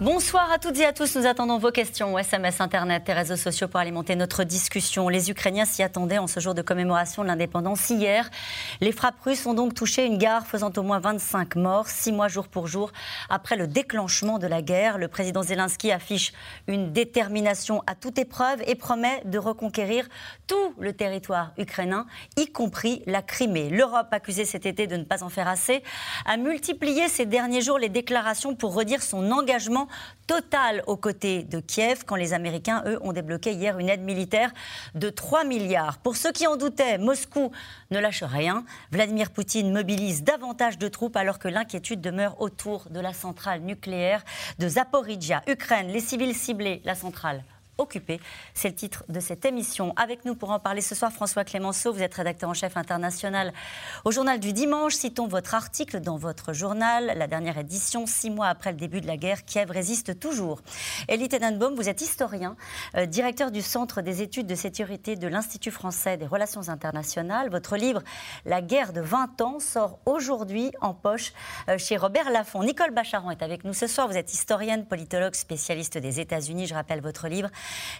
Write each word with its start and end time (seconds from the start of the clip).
Bonsoir 0.00 0.52
à 0.52 0.58
toutes 0.58 0.78
et 0.78 0.84
à 0.84 0.92
tous. 0.92 1.16
Nous 1.16 1.26
attendons 1.26 1.58
vos 1.58 1.72
questions, 1.72 2.16
SMS, 2.16 2.60
Internet 2.60 3.08
et 3.08 3.12
réseaux 3.12 3.34
sociaux 3.34 3.66
pour 3.66 3.80
alimenter 3.80 4.14
notre 4.14 4.44
discussion. 4.44 5.08
Les 5.08 5.28
Ukrainiens 5.28 5.64
s'y 5.64 5.82
attendaient 5.82 6.18
en 6.18 6.28
ce 6.28 6.38
jour 6.38 6.54
de 6.54 6.62
commémoration 6.62 7.22
de 7.22 7.26
l'indépendance 7.26 7.90
hier. 7.90 8.30
Les 8.80 8.92
frappes 8.92 9.20
russes 9.24 9.44
ont 9.44 9.54
donc 9.54 9.74
touché 9.74 10.06
une 10.06 10.16
gare 10.16 10.46
faisant 10.46 10.70
au 10.76 10.82
moins 10.82 11.00
25 11.00 11.56
morts, 11.56 11.88
six 11.88 12.12
mois 12.12 12.28
jour 12.28 12.46
pour 12.46 12.68
jour 12.68 12.92
après 13.28 13.56
le 13.56 13.66
déclenchement 13.66 14.38
de 14.38 14.46
la 14.46 14.62
guerre. 14.62 14.98
Le 14.98 15.08
président 15.08 15.42
Zelensky 15.42 15.90
affiche 15.90 16.32
une 16.68 16.92
détermination 16.92 17.82
à 17.88 17.96
toute 17.96 18.18
épreuve 18.18 18.62
et 18.68 18.76
promet 18.76 19.20
de 19.24 19.38
reconquérir 19.38 20.06
tout 20.46 20.74
le 20.78 20.92
territoire 20.92 21.50
ukrainien, 21.58 22.06
y 22.36 22.46
compris 22.52 23.02
la 23.06 23.20
Crimée. 23.20 23.68
L'Europe, 23.68 24.06
accusée 24.12 24.44
cet 24.44 24.64
été 24.64 24.86
de 24.86 24.96
ne 24.96 25.02
pas 25.02 25.24
en 25.24 25.28
faire 25.28 25.48
assez, 25.48 25.82
a 26.24 26.36
multiplié 26.36 27.08
ces 27.08 27.26
derniers 27.26 27.62
jours 27.62 27.80
les 27.80 27.88
déclarations 27.88 28.54
pour 28.54 28.74
redire 28.74 29.02
son 29.02 29.32
engagement 29.32 29.87
total 30.26 30.82
aux 30.86 30.96
côtés 30.96 31.42
de 31.42 31.60
Kiev 31.60 32.04
quand 32.06 32.16
les 32.16 32.32
Américains, 32.32 32.82
eux, 32.86 32.98
ont 33.02 33.12
débloqué 33.12 33.52
hier 33.52 33.78
une 33.78 33.88
aide 33.88 34.02
militaire 34.02 34.52
de 34.94 35.10
3 35.10 35.44
milliards. 35.44 35.98
Pour 35.98 36.16
ceux 36.16 36.32
qui 36.32 36.46
en 36.46 36.56
doutaient, 36.56 36.98
Moscou 36.98 37.50
ne 37.90 37.98
lâche 37.98 38.22
rien. 38.22 38.64
Vladimir 38.92 39.30
Poutine 39.30 39.72
mobilise 39.72 40.22
davantage 40.22 40.78
de 40.78 40.88
troupes 40.88 41.16
alors 41.16 41.38
que 41.38 41.48
l'inquiétude 41.48 42.00
demeure 42.00 42.40
autour 42.40 42.88
de 42.90 43.00
la 43.00 43.12
centrale 43.12 43.60
nucléaire 43.62 44.24
de 44.58 44.68
Zaporizhia. 44.68 45.42
Ukraine, 45.46 45.88
les 45.88 46.00
civils 46.00 46.34
ciblés, 46.34 46.82
la 46.84 46.94
centrale 46.94 47.42
C'est 48.54 48.68
le 48.68 48.74
titre 48.74 49.04
de 49.08 49.20
cette 49.20 49.44
émission. 49.44 49.92
Avec 49.96 50.24
nous 50.24 50.34
pour 50.34 50.50
en 50.50 50.58
parler 50.58 50.80
ce 50.80 50.96
soir, 50.96 51.12
François 51.12 51.44
Clémenceau, 51.44 51.92
vous 51.92 52.02
êtes 52.02 52.14
rédacteur 52.14 52.50
en 52.50 52.54
chef 52.54 52.76
international 52.76 53.52
au 54.04 54.10
journal 54.10 54.40
du 54.40 54.52
dimanche. 54.52 54.94
Citons 54.94 55.28
votre 55.28 55.54
article 55.54 56.00
dans 56.00 56.16
votre 56.16 56.52
journal, 56.52 57.12
la 57.16 57.28
dernière 57.28 57.56
édition, 57.56 58.04
six 58.06 58.30
mois 58.30 58.48
après 58.48 58.72
le 58.72 58.78
début 58.78 59.00
de 59.00 59.06
la 59.06 59.16
guerre, 59.16 59.44
Kiev 59.44 59.70
résiste 59.70 60.18
toujours. 60.18 60.60
Elie 61.08 61.28
Tenenbaum, 61.28 61.76
vous 61.76 61.88
êtes 61.88 62.00
historien, 62.00 62.56
euh, 62.96 63.06
directeur 63.06 63.52
du 63.52 63.62
Centre 63.62 64.02
des 64.02 64.22
études 64.22 64.48
de 64.48 64.56
sécurité 64.56 65.14
de 65.14 65.28
l'Institut 65.28 65.70
français 65.70 66.16
des 66.16 66.26
relations 66.26 66.68
internationales. 66.68 67.48
Votre 67.48 67.76
livre, 67.76 68.02
La 68.44 68.60
guerre 68.60 68.92
de 68.92 69.00
20 69.00 69.40
ans, 69.40 69.60
sort 69.60 70.00
aujourd'hui 70.04 70.72
en 70.80 70.94
poche 70.94 71.32
euh, 71.68 71.78
chez 71.78 71.96
Robert 71.96 72.30
Laffont. 72.30 72.64
Nicole 72.64 72.90
Bacharon 72.90 73.30
est 73.30 73.42
avec 73.42 73.62
nous 73.62 73.74
ce 73.74 73.86
soir. 73.86 74.08
Vous 74.08 74.16
êtes 74.16 74.32
historienne, 74.32 74.84
politologue, 74.84 75.36
spécialiste 75.36 75.96
des 75.96 76.18
États-Unis. 76.18 76.66
Je 76.66 76.74
rappelle 76.74 77.00
votre 77.00 77.28
livre 77.28 77.50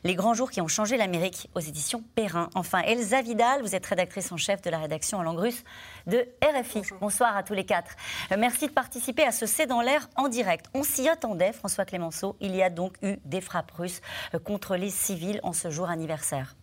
les 0.05 0.15
grands 0.15 0.35
jours 0.35 0.51
qui 0.51 0.61
ont 0.61 0.69
changé 0.69 0.97
l'Amérique 0.97 1.49
aux 1.55 1.61
éditions 1.61 2.03
Perrin. 2.15 2.51
Enfin, 2.55 2.81
Elsa 2.81 3.23
Vidal, 3.23 3.63
vous 3.63 3.75
êtes 3.75 3.87
rédactrice 3.87 4.33
en 4.33 4.37
chef 4.37 4.63
de 4.63 4.71
la 4.71 4.79
rédaction 4.79 5.19
en 5.19 5.23
langue 5.23 5.39
russe 5.39 5.65
de 6.07 6.27
RFI. 6.43 6.83
Bonsoir 7.01 7.37
à 7.37 7.43
tous 7.43 7.55
les 7.55 7.65
quatre. 7.65 7.93
Euh, 8.33 8.37
merci 8.39 8.69
de 8.69 8.73
participer 8.73 9.25
à 9.25 9.33
ce 9.33 9.47
C'est 9.47 9.67
dans 9.67 9.81
l'air 9.81 10.09
en 10.17 10.29
direct. 10.29 10.67
On 10.75 10.83
s'y 10.83 11.09
attendait, 11.09 11.53
François 11.53 11.85
Clémenceau. 11.85 12.37
Il 12.41 12.55
y 12.55 12.63
a 12.63 12.71
donc 12.71 12.95
eu 13.03 13.17
des 13.25 13.41
frappes 13.41 13.73
russes 13.73 14.01
euh, 14.35 14.39
contre 14.39 14.77
les 14.77 14.91
civils 14.91 15.41
en 15.43 15.53
ce 15.53 15.71
jour 15.71 15.91
anniversaire. 15.91 16.57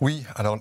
Oui, 0.00 0.24
alors 0.36 0.58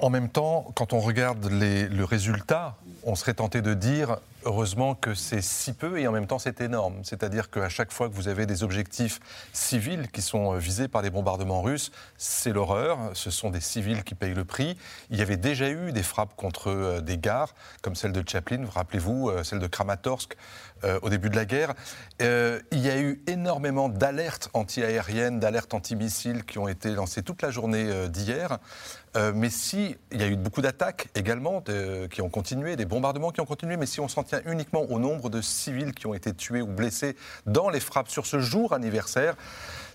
en 0.00 0.10
même 0.10 0.28
temps, 0.28 0.66
quand 0.74 0.92
on 0.92 1.00
regarde 1.00 1.46
le 1.50 2.04
résultat, 2.04 2.76
on 3.04 3.14
serait 3.14 3.34
tenté 3.34 3.62
de 3.62 3.72
dire 3.72 4.18
heureusement 4.44 4.94
que 4.94 5.14
c'est 5.14 5.42
si 5.42 5.72
peu 5.72 5.98
et 5.98 6.06
en 6.06 6.12
même 6.12 6.26
temps 6.26 6.38
c'est 6.38 6.60
énorme. 6.60 7.00
C'est-à-dire 7.02 7.50
qu'à 7.50 7.68
chaque 7.68 7.92
fois 7.92 8.08
que 8.08 8.14
vous 8.14 8.28
avez 8.28 8.46
des 8.46 8.62
objectifs 8.62 9.20
civils 9.52 10.10
qui 10.10 10.22
sont 10.22 10.54
visés 10.54 10.88
par 10.88 11.02
des 11.02 11.10
bombardements 11.10 11.62
russes, 11.62 11.90
c'est 12.16 12.52
l'horreur. 12.52 12.98
Ce 13.14 13.30
sont 13.30 13.50
des 13.50 13.60
civils 13.60 14.04
qui 14.04 14.14
payent 14.14 14.34
le 14.34 14.44
prix. 14.44 14.76
Il 15.10 15.18
y 15.18 15.22
avait 15.22 15.36
déjà 15.36 15.70
eu 15.70 15.92
des 15.92 16.02
frappes 16.02 16.34
contre 16.36 16.68
euh, 16.70 17.00
des 17.00 17.18
gares, 17.18 17.54
comme 17.82 17.94
celle 17.94 18.12
de 18.12 18.22
Chaplin, 18.26 18.64
rappelez-vous, 18.72 19.28
euh, 19.28 19.44
celle 19.44 19.58
de 19.58 19.66
Kramatorsk 19.66 20.36
euh, 20.84 20.98
au 21.02 21.08
début 21.08 21.30
de 21.30 21.36
la 21.36 21.44
guerre. 21.44 21.74
il 22.20 22.78
y 22.78 22.90
a 22.90 22.98
eu 22.98 23.22
énormément 23.26 23.88
d'alertes 23.88 24.50
anti-aériennes, 24.52 25.40
d'alertes 25.40 25.72
anti-missiles 25.74 26.44
qui 26.44 26.58
ont 26.58 26.68
été 26.68 26.90
lancées 26.90 27.22
toute 27.22 27.42
la 27.42 27.50
journée 27.50 28.08
d'hier. 28.08 28.58
mais 29.34 29.50
si, 29.50 29.96
il 30.12 30.20
y 30.20 30.24
a 30.24 30.26
eu 30.26 30.36
beaucoup 30.36 30.60
d'attaques 30.60 31.08
également 31.14 31.62
qui 32.10 32.20
ont 32.20 32.28
continué, 32.28 32.76
des 32.76 32.84
bombardements 32.84 33.30
qui 33.30 33.40
ont 33.40 33.46
continué, 33.46 33.76
mais 33.76 33.86
si 33.86 34.00
on 34.00 34.08
s'en 34.08 34.24
uniquement 34.46 34.82
au 34.82 34.98
nombre 34.98 35.30
de 35.30 35.40
civils 35.40 35.92
qui 35.92 36.06
ont 36.06 36.14
été 36.14 36.32
tués 36.34 36.62
ou 36.62 36.66
blessés 36.66 37.16
dans 37.46 37.68
les 37.68 37.80
frappes. 37.80 38.08
Sur 38.08 38.26
ce 38.26 38.38
jour 38.38 38.72
anniversaire, 38.72 39.36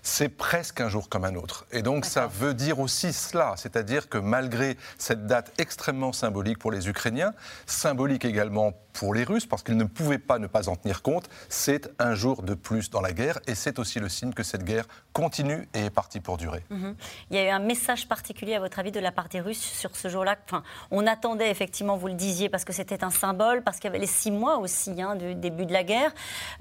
c'est 0.02 0.28
presque 0.28 0.80
un 0.80 0.88
jour 0.88 1.08
comme 1.08 1.24
un 1.24 1.34
autre. 1.34 1.66
Et 1.72 1.82
donc 1.82 2.04
ça 2.04 2.26
veut 2.26 2.54
dire 2.54 2.80
aussi 2.80 3.12
cela, 3.12 3.54
c'est-à-dire 3.56 4.08
que 4.08 4.18
malgré 4.18 4.76
cette 4.98 5.26
date 5.26 5.52
extrêmement 5.58 6.12
symbolique 6.12 6.58
pour 6.58 6.72
les 6.72 6.88
Ukrainiens, 6.88 7.32
symbolique 7.66 8.24
également 8.24 8.72
pour 8.92 9.14
les 9.14 9.24
Russes, 9.24 9.46
parce 9.46 9.62
qu'ils 9.62 9.76
ne 9.76 9.84
pouvaient 9.84 10.18
pas 10.18 10.38
ne 10.38 10.46
pas 10.46 10.68
en 10.68 10.76
tenir 10.76 11.02
compte, 11.02 11.28
c'est 11.48 11.90
un 11.98 12.14
jour 12.14 12.42
de 12.42 12.54
plus 12.54 12.90
dans 12.90 13.00
la 13.00 13.12
guerre, 13.12 13.38
et 13.46 13.54
c'est 13.54 13.78
aussi 13.78 14.00
le 14.00 14.08
signe 14.08 14.32
que 14.32 14.42
cette 14.42 14.64
guerre 14.64 14.84
continue 15.12 15.68
et 15.74 15.86
est 15.86 15.90
partie 15.90 16.20
pour 16.20 16.36
durer. 16.36 16.64
Mhm. 16.70 16.96
Il 17.30 17.36
y 17.36 17.38
a 17.38 17.46
eu 17.46 17.48
un 17.48 17.60
message 17.60 18.08
particulier, 18.08 18.54
à 18.54 18.60
votre 18.60 18.78
avis, 18.78 18.92
de 18.92 19.00
la 19.00 19.12
part 19.12 19.28
des 19.28 19.40
Russes 19.40 19.60
sur 19.60 19.96
ce 19.96 20.08
jour-là? 20.08 20.36
Enfin, 20.46 20.62
On 20.90 21.06
attendait, 21.06 21.50
effectivement, 21.50 21.96
vous 21.96 22.08
le 22.08 22.14
disiez, 22.14 22.48
parce 22.48 22.64
que 22.64 22.72
c'était 22.72 23.04
un 23.04 23.10
symbole, 23.10 23.62
parce 23.62 23.78
qu'il 23.78 23.84
y 23.84 23.88
avait 23.88 23.98
les 23.98 24.06
six 24.06 24.30
mois 24.30 24.58
aussi 24.58 25.00
hein, 25.00 25.16
du 25.16 25.34
début 25.34 25.66
de 25.66 25.72
la 25.72 25.84
guerre. 25.84 26.12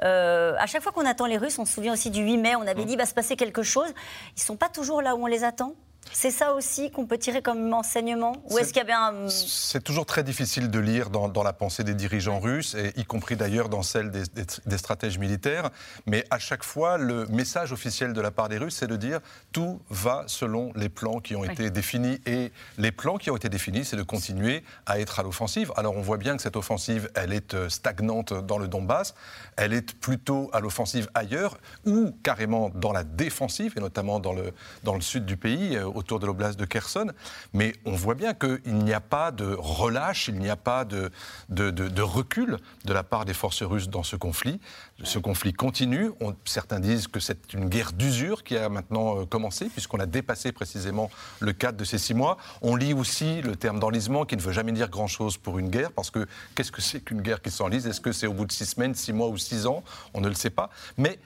Euh, 0.04 0.56
à 0.60 0.68
chaque 0.68 0.84
fois 0.84 0.92
qu'on 0.92 1.06
attend 1.06 1.26
les 1.26 1.38
Russes, 1.38 1.60
on 1.60 1.66
se 1.66 1.74
souvient 1.74 1.94
aussi 1.94 2.12
du 2.12 2.22
8 2.22 2.38
mai, 2.38 2.56
on 2.56 2.62
avait 2.62 2.84
mmh. 2.84 2.86
dit, 2.86 2.96
va 2.96 3.06
se 3.06 3.14
passer 3.14 3.29
quelque 3.36 3.64
chose. 3.64 3.90
Ils 4.36 4.40
ne 4.40 4.46
sont 4.46 4.58
pas 4.58 4.70
toujours 4.70 5.02
là 5.02 5.16
où 5.16 5.24
on 5.24 5.28
les 5.28 5.44
attend 5.44 5.76
c'est 6.12 6.32
ça 6.32 6.54
aussi 6.54 6.92
qu'on 6.92 7.06
peut 7.06 7.18
tirer 7.18 7.42
comme 7.42 7.74
enseignement 7.74 8.36
Ou 8.50 8.58
est-ce 8.58 8.74
qu'il 8.74 8.82
y 8.82 8.86
avait 8.86 8.94
un... 8.94 9.30
C'est 9.30 9.84
toujours 9.84 10.06
très 10.06 10.24
difficile 10.24 10.70
de 10.70 10.80
lire 10.80 11.10
dans, 11.10 11.44
la 11.44 11.54
pensée 11.54 11.84
des 11.84 11.94
dirigeants 11.94 12.40
russes, 12.40 12.76
et 12.76 12.94
y 13.00 13.06
compris 13.06 13.36
d'ailleurs 13.36 13.70
dans 13.70 13.84
celle 13.84 14.12
des, 14.12 14.24
des, 14.66 14.78
stratèges 14.78 15.18
militaires. 15.18 15.70
Mais 16.06 16.26
à 16.30 16.40
chaque 16.40 16.64
fois, 16.64 16.98
le 16.98 17.26
message 17.28 17.72
officiel 17.72 18.14
de 18.14 18.22
la 18.22 18.32
part 18.32 18.50
des 18.50 18.58
Russes, 18.58 18.76
c'est 18.80 18.88
de 18.88 18.96
dire 18.96 19.20
tout 19.52 19.80
va 19.90 20.24
selon 20.28 20.72
les 20.76 20.90
plans 20.90 21.20
qui 21.20 21.36
ont 21.36 21.44
été 21.44 21.70
définis. 21.70 22.20
Et 22.26 22.52
les 22.78 22.92
plans 22.92 23.18
qui 23.18 23.32
ont 23.32 23.36
été 23.36 23.50
définis, 23.50 23.86
c'est 23.86 23.98
de 23.98 24.04
continuer 24.04 24.64
à 24.86 25.00
être 25.00 25.20
à 25.20 25.24
l'offensive. 25.24 25.72
Alors 25.76 25.96
on 25.96 26.02
voit 26.02 26.18
bien 26.18 26.36
que 26.36 26.42
cette 26.42 26.56
offensive, 26.56 27.10
elle 27.16 27.34
est 27.34 27.54
euh, 27.54 27.70
stagnante 27.70 28.34
dans 28.34 28.58
le 28.58 28.68
Donbass, 28.68 29.16
elle 29.56 29.74
est 29.74 29.94
plutôt 29.94 30.50
à 30.54 30.60
l'offensive 30.60 31.10
ailleurs, 31.14 31.58
ou 31.86 32.12
carrément 32.24 32.70
dans 32.70 32.92
la 32.92 33.04
défensive, 33.04 33.74
et 33.78 33.80
notamment 33.80 34.20
dans 34.20 34.34
le, 34.34 34.54
dans 34.84 34.96
le 34.96 35.02
sud 35.02 35.26
du 35.26 35.38
pays 35.38 35.76
euh, 35.76 35.86
autour 36.00 36.20
de 36.20 36.26
l'oblast 36.26 36.60
de 36.60 36.66
Kherson. 36.66 37.12
Mais 37.54 37.74
on 37.86 37.92
voit 37.92 38.16
bien 38.16 38.34
qu'il 38.34 38.76
n'y 38.76 38.94
a 38.94 39.00
pas 39.00 39.32
de 39.32 39.56
relâche, 39.58 40.28
il 40.28 40.40
n'y 40.40 40.50
a 40.50 40.56
pas 40.56 40.86
de, 40.86 41.12
de, 41.50 42.02
recul 42.02 42.58
de 42.86 42.94
la 42.94 43.04
part 43.04 43.26
des 43.26 43.34
forces 43.34 43.62
russes 43.62 43.90
dans 43.90 44.04
ce 44.04 44.16
conflit. 44.16 44.60
Ce 45.04 45.20
conflit 45.20 45.54
continue. 45.54 46.12
certains 46.46 46.80
disent 46.80 47.08
que 47.08 47.20
c'est 47.20 47.54
une 47.54 47.70
guerre 47.70 47.94
d'usure 47.94 48.44
qui 48.44 48.58
a 48.58 48.70
maintenant 48.70 49.20
euh, 49.22 49.26
commencé, 49.26 49.68
puisqu'on 49.68 50.00
a 50.00 50.06
dépassé 50.06 50.52
précisément 50.52 51.10
le 51.40 51.54
cadre 51.54 51.78
de 51.78 51.86
ces 51.86 51.98
six 51.98 52.14
mois. 52.14 52.38
On 52.62 52.76
lit 52.76 52.94
aussi 52.94 53.42
le 53.42 53.56
terme 53.56 53.80
d'enlisement, 53.80 54.26
qui 54.26 54.36
ne 54.36 54.42
veut 54.42 54.52
jamais 54.52 54.72
dire 54.72 54.90
grand-chose 54.90 55.38
pour 55.38 55.60
une 55.60 55.70
guerre, 55.70 55.92
parce 55.92 56.10
que 56.10 56.28
qu'est-ce 56.56 56.72
que 56.72 56.82
c'est 56.82 57.02
qu'une 57.02 57.22
guerre 57.22 57.42
qui 57.42 57.52
s'enlise? 57.52 57.88
Est-ce 57.88 58.02
que 58.02 58.12
c'est 58.12 58.28
au 58.28 58.34
bout 58.34 58.46
de 58.46 58.52
six 58.52 58.66
semaines, 58.66 58.96
six 58.96 59.14
mois 59.14 59.28
ou 59.28 59.38
six 59.38 59.68
ans? 59.68 59.84
On 60.14 60.22
ne 60.22 60.28
le 60.28 60.36
sait 60.36 60.50
pas. 60.50 60.70
Mais 60.98 61.20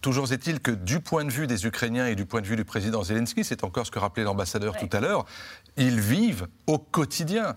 Toujours 0.00 0.32
est-il 0.32 0.60
que 0.60 0.70
du 0.70 1.00
point 1.00 1.24
de 1.24 1.30
vue 1.30 1.46
des 1.46 1.66
Ukrainiens 1.66 2.06
et 2.06 2.14
du 2.14 2.24
point 2.24 2.40
de 2.40 2.46
vue 2.46 2.56
du 2.56 2.64
président 2.64 3.02
Zelensky, 3.02 3.42
c'est 3.42 3.64
encore 3.64 3.84
ce 3.84 3.90
que 3.90 3.98
rappelait 3.98 4.22
l'ambassadeur 4.22 4.76
tout 4.76 4.88
à 4.92 5.00
l'heure, 5.00 5.24
ils 5.76 5.98
vivent 5.98 6.46
au 6.66 6.78
quotidien 6.78 7.56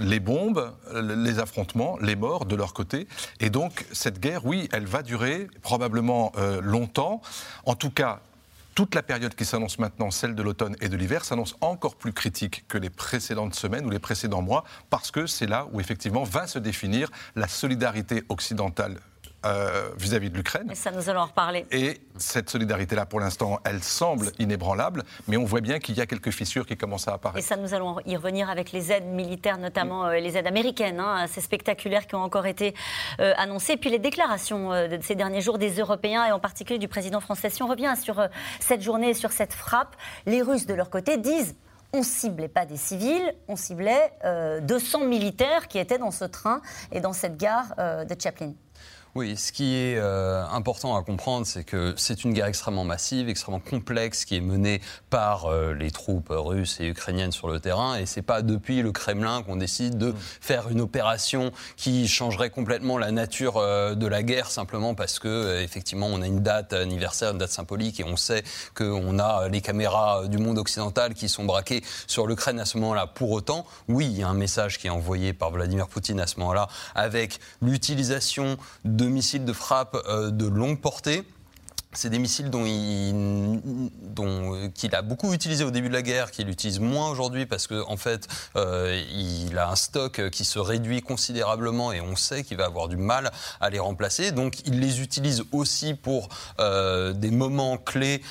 les 0.00 0.20
bombes, 0.20 0.74
les 0.94 1.38
affrontements, 1.38 1.96
les 2.00 2.16
morts 2.16 2.44
de 2.44 2.56
leur 2.56 2.74
côté. 2.74 3.06
Et 3.40 3.50
donc 3.50 3.86
cette 3.92 4.20
guerre, 4.20 4.44
oui, 4.44 4.68
elle 4.72 4.84
va 4.84 5.02
durer 5.02 5.48
probablement 5.62 6.32
euh, 6.36 6.60
longtemps. 6.60 7.22
En 7.64 7.76
tout 7.76 7.90
cas, 7.90 8.20
toute 8.74 8.94
la 8.94 9.02
période 9.02 9.34
qui 9.34 9.46
s'annonce 9.46 9.78
maintenant, 9.78 10.10
celle 10.10 10.34
de 10.34 10.42
l'automne 10.42 10.76
et 10.80 10.88
de 10.88 10.96
l'hiver, 10.96 11.24
s'annonce 11.24 11.56
encore 11.62 11.96
plus 11.96 12.12
critique 12.12 12.66
que 12.68 12.76
les 12.76 12.90
précédentes 12.90 13.54
semaines 13.54 13.86
ou 13.86 13.90
les 13.90 13.98
précédents 13.98 14.42
mois, 14.42 14.64
parce 14.90 15.10
que 15.10 15.26
c'est 15.26 15.46
là 15.46 15.66
où 15.72 15.80
effectivement 15.80 16.24
va 16.24 16.46
se 16.46 16.58
définir 16.58 17.10
la 17.36 17.48
solidarité 17.48 18.24
occidentale 18.28 18.98
euh, 19.44 19.90
vis-à-vis 19.96 20.30
de 20.30 20.36
l'Ukraine. 20.36 20.68
Et 20.72 20.74
ça, 20.74 20.90
nous 20.90 21.08
allons 21.08 21.20
en 21.20 21.26
reparler. 21.26 21.66
Et 21.70 22.00
cette 22.16 22.50
solidarité-là, 22.50 23.06
pour 23.06 23.20
l'instant, 23.20 23.60
elle 23.64 23.82
semble 23.82 24.32
inébranlable, 24.40 25.04
mais 25.28 25.36
on 25.36 25.44
voit 25.44 25.60
bien 25.60 25.78
qu'il 25.78 25.96
y 25.96 26.00
a 26.00 26.06
quelques 26.06 26.30
fissures 26.30 26.66
qui 26.66 26.76
commencent 26.76 27.06
à 27.06 27.12
apparaître. 27.12 27.38
Et 27.38 27.46
ça, 27.46 27.56
nous 27.56 27.72
allons 27.72 27.98
y 28.06 28.16
revenir 28.16 28.50
avec 28.50 28.72
les 28.72 28.90
aides 28.90 29.06
militaires, 29.06 29.58
notamment 29.58 30.06
euh, 30.06 30.18
les 30.18 30.36
aides 30.36 30.48
américaines, 30.48 30.98
hein, 30.98 31.16
assez 31.22 31.40
spectaculaires 31.40 32.08
qui 32.08 32.16
ont 32.16 32.22
encore 32.22 32.46
été 32.46 32.74
euh, 33.20 33.34
annoncées. 33.36 33.74
Et 33.74 33.76
puis 33.76 33.90
les 33.90 34.00
déclarations 34.00 34.70
de 34.70 34.98
ces 35.02 35.14
derniers 35.14 35.42
jours 35.42 35.58
des 35.58 35.78
Européens, 35.78 36.24
et 36.26 36.32
en 36.32 36.40
particulier 36.40 36.78
du 36.78 36.88
président 36.88 37.20
français. 37.20 37.50
Si 37.50 37.62
on 37.62 37.68
revient 37.68 37.94
sur 38.02 38.26
cette 38.58 38.82
journée 38.82 39.10
et 39.10 39.14
sur 39.14 39.30
cette 39.30 39.52
frappe, 39.52 39.94
les 40.24 40.42
Russes, 40.42 40.66
de 40.66 40.74
leur 40.74 40.90
côté, 40.90 41.18
disent 41.18 41.54
on 41.92 42.02
ciblait 42.02 42.48
pas 42.48 42.66
des 42.66 42.76
civils, 42.76 43.32
on 43.46 43.54
ciblait 43.54 44.12
200 44.62 45.04
militaires 45.04 45.68
qui 45.68 45.78
étaient 45.78 45.98
dans 45.98 46.10
ce 46.10 46.24
train 46.24 46.60
et 46.90 47.00
dans 47.00 47.12
cette 47.12 47.36
gare 47.36 47.74
de 47.76 48.20
Chaplin. 48.20 48.52
Oui, 49.16 49.34
ce 49.38 49.50
qui 49.50 49.76
est 49.76 49.96
euh, 49.96 50.44
important 50.48 50.94
à 50.94 51.02
comprendre, 51.02 51.46
c'est 51.46 51.64
que 51.64 51.94
c'est 51.96 52.24
une 52.24 52.34
guerre 52.34 52.48
extrêmement 52.48 52.84
massive, 52.84 53.30
extrêmement 53.30 53.60
complexe, 53.60 54.26
qui 54.26 54.36
est 54.36 54.42
menée 54.42 54.82
par 55.08 55.46
euh, 55.46 55.72
les 55.72 55.90
troupes 55.90 56.28
russes 56.28 56.80
et 56.80 56.88
ukrainiennes 56.88 57.32
sur 57.32 57.48
le 57.48 57.58
terrain. 57.58 57.96
Et 57.96 58.04
c'est 58.04 58.20
pas 58.20 58.42
depuis 58.42 58.82
le 58.82 58.92
Kremlin 58.92 59.42
qu'on 59.42 59.56
décide 59.56 59.96
de 59.96 60.14
faire 60.42 60.68
une 60.68 60.82
opération 60.82 61.50
qui 61.78 62.08
changerait 62.08 62.50
complètement 62.50 62.98
la 62.98 63.10
nature 63.10 63.56
euh, 63.56 63.94
de 63.94 64.06
la 64.06 64.22
guerre, 64.22 64.50
simplement 64.50 64.94
parce 64.94 65.18
que 65.18 65.62
effectivement 65.62 66.08
on 66.08 66.20
a 66.20 66.26
une 66.26 66.40
date 66.40 66.74
anniversaire, 66.74 67.30
une 67.30 67.38
date 67.38 67.52
symbolique, 67.52 68.00
et 68.00 68.04
on 68.04 68.18
sait 68.18 68.44
qu'on 68.74 69.18
a 69.18 69.48
les 69.48 69.62
caméras 69.62 70.26
du 70.26 70.36
monde 70.36 70.58
occidental 70.58 71.14
qui 71.14 71.30
sont 71.30 71.44
braquées 71.44 71.82
sur 72.06 72.26
l'Ukraine 72.26 72.60
à 72.60 72.66
ce 72.66 72.76
moment-là. 72.76 73.06
Pour 73.06 73.30
autant, 73.30 73.64
oui, 73.88 74.04
il 74.04 74.18
y 74.18 74.22
a 74.22 74.28
un 74.28 74.34
message 74.34 74.78
qui 74.78 74.88
est 74.88 74.90
envoyé 74.90 75.32
par 75.32 75.52
Vladimir 75.52 75.88
Poutine 75.88 76.20
à 76.20 76.26
ce 76.26 76.38
moment-là, 76.40 76.68
avec 76.94 77.40
l'utilisation 77.62 78.58
de 78.84 79.05
missiles 79.08 79.44
de 79.44 79.52
frappe 79.52 79.96
euh, 80.08 80.30
de 80.30 80.46
longue 80.46 80.80
portée 80.80 81.24
c'est 81.96 82.10
des 82.10 82.18
missiles 82.18 82.50
dont 82.50 82.64
il, 82.66 83.90
dont, 84.02 84.54
euh, 84.54 84.68
qu'il 84.68 84.94
a 84.94 85.02
beaucoup 85.02 85.32
utilisé 85.32 85.64
au 85.64 85.70
début 85.70 85.88
de 85.88 85.94
la 85.94 86.02
guerre, 86.02 86.30
qu'il 86.30 86.48
utilise 86.48 86.80
moins 86.80 87.10
aujourd'hui 87.10 87.46
parce 87.46 87.66
qu'en 87.66 87.90
en 87.90 87.96
fait, 87.96 88.28
euh, 88.56 89.02
il 89.12 89.56
a 89.58 89.70
un 89.70 89.76
stock 89.76 90.30
qui 90.30 90.44
se 90.44 90.58
réduit 90.58 91.02
considérablement 91.02 91.92
et 91.92 92.00
on 92.00 92.16
sait 92.16 92.44
qu'il 92.44 92.56
va 92.56 92.66
avoir 92.66 92.88
du 92.88 92.96
mal 92.96 93.30
à 93.60 93.70
les 93.70 93.78
remplacer. 93.78 94.32
Donc, 94.32 94.58
il 94.66 94.80
les 94.80 95.00
utilise 95.00 95.44
aussi 95.52 95.94
pour 95.94 96.28
euh, 96.60 97.12
des 97.12 97.30
moments 97.30 97.76
clés 97.78 98.22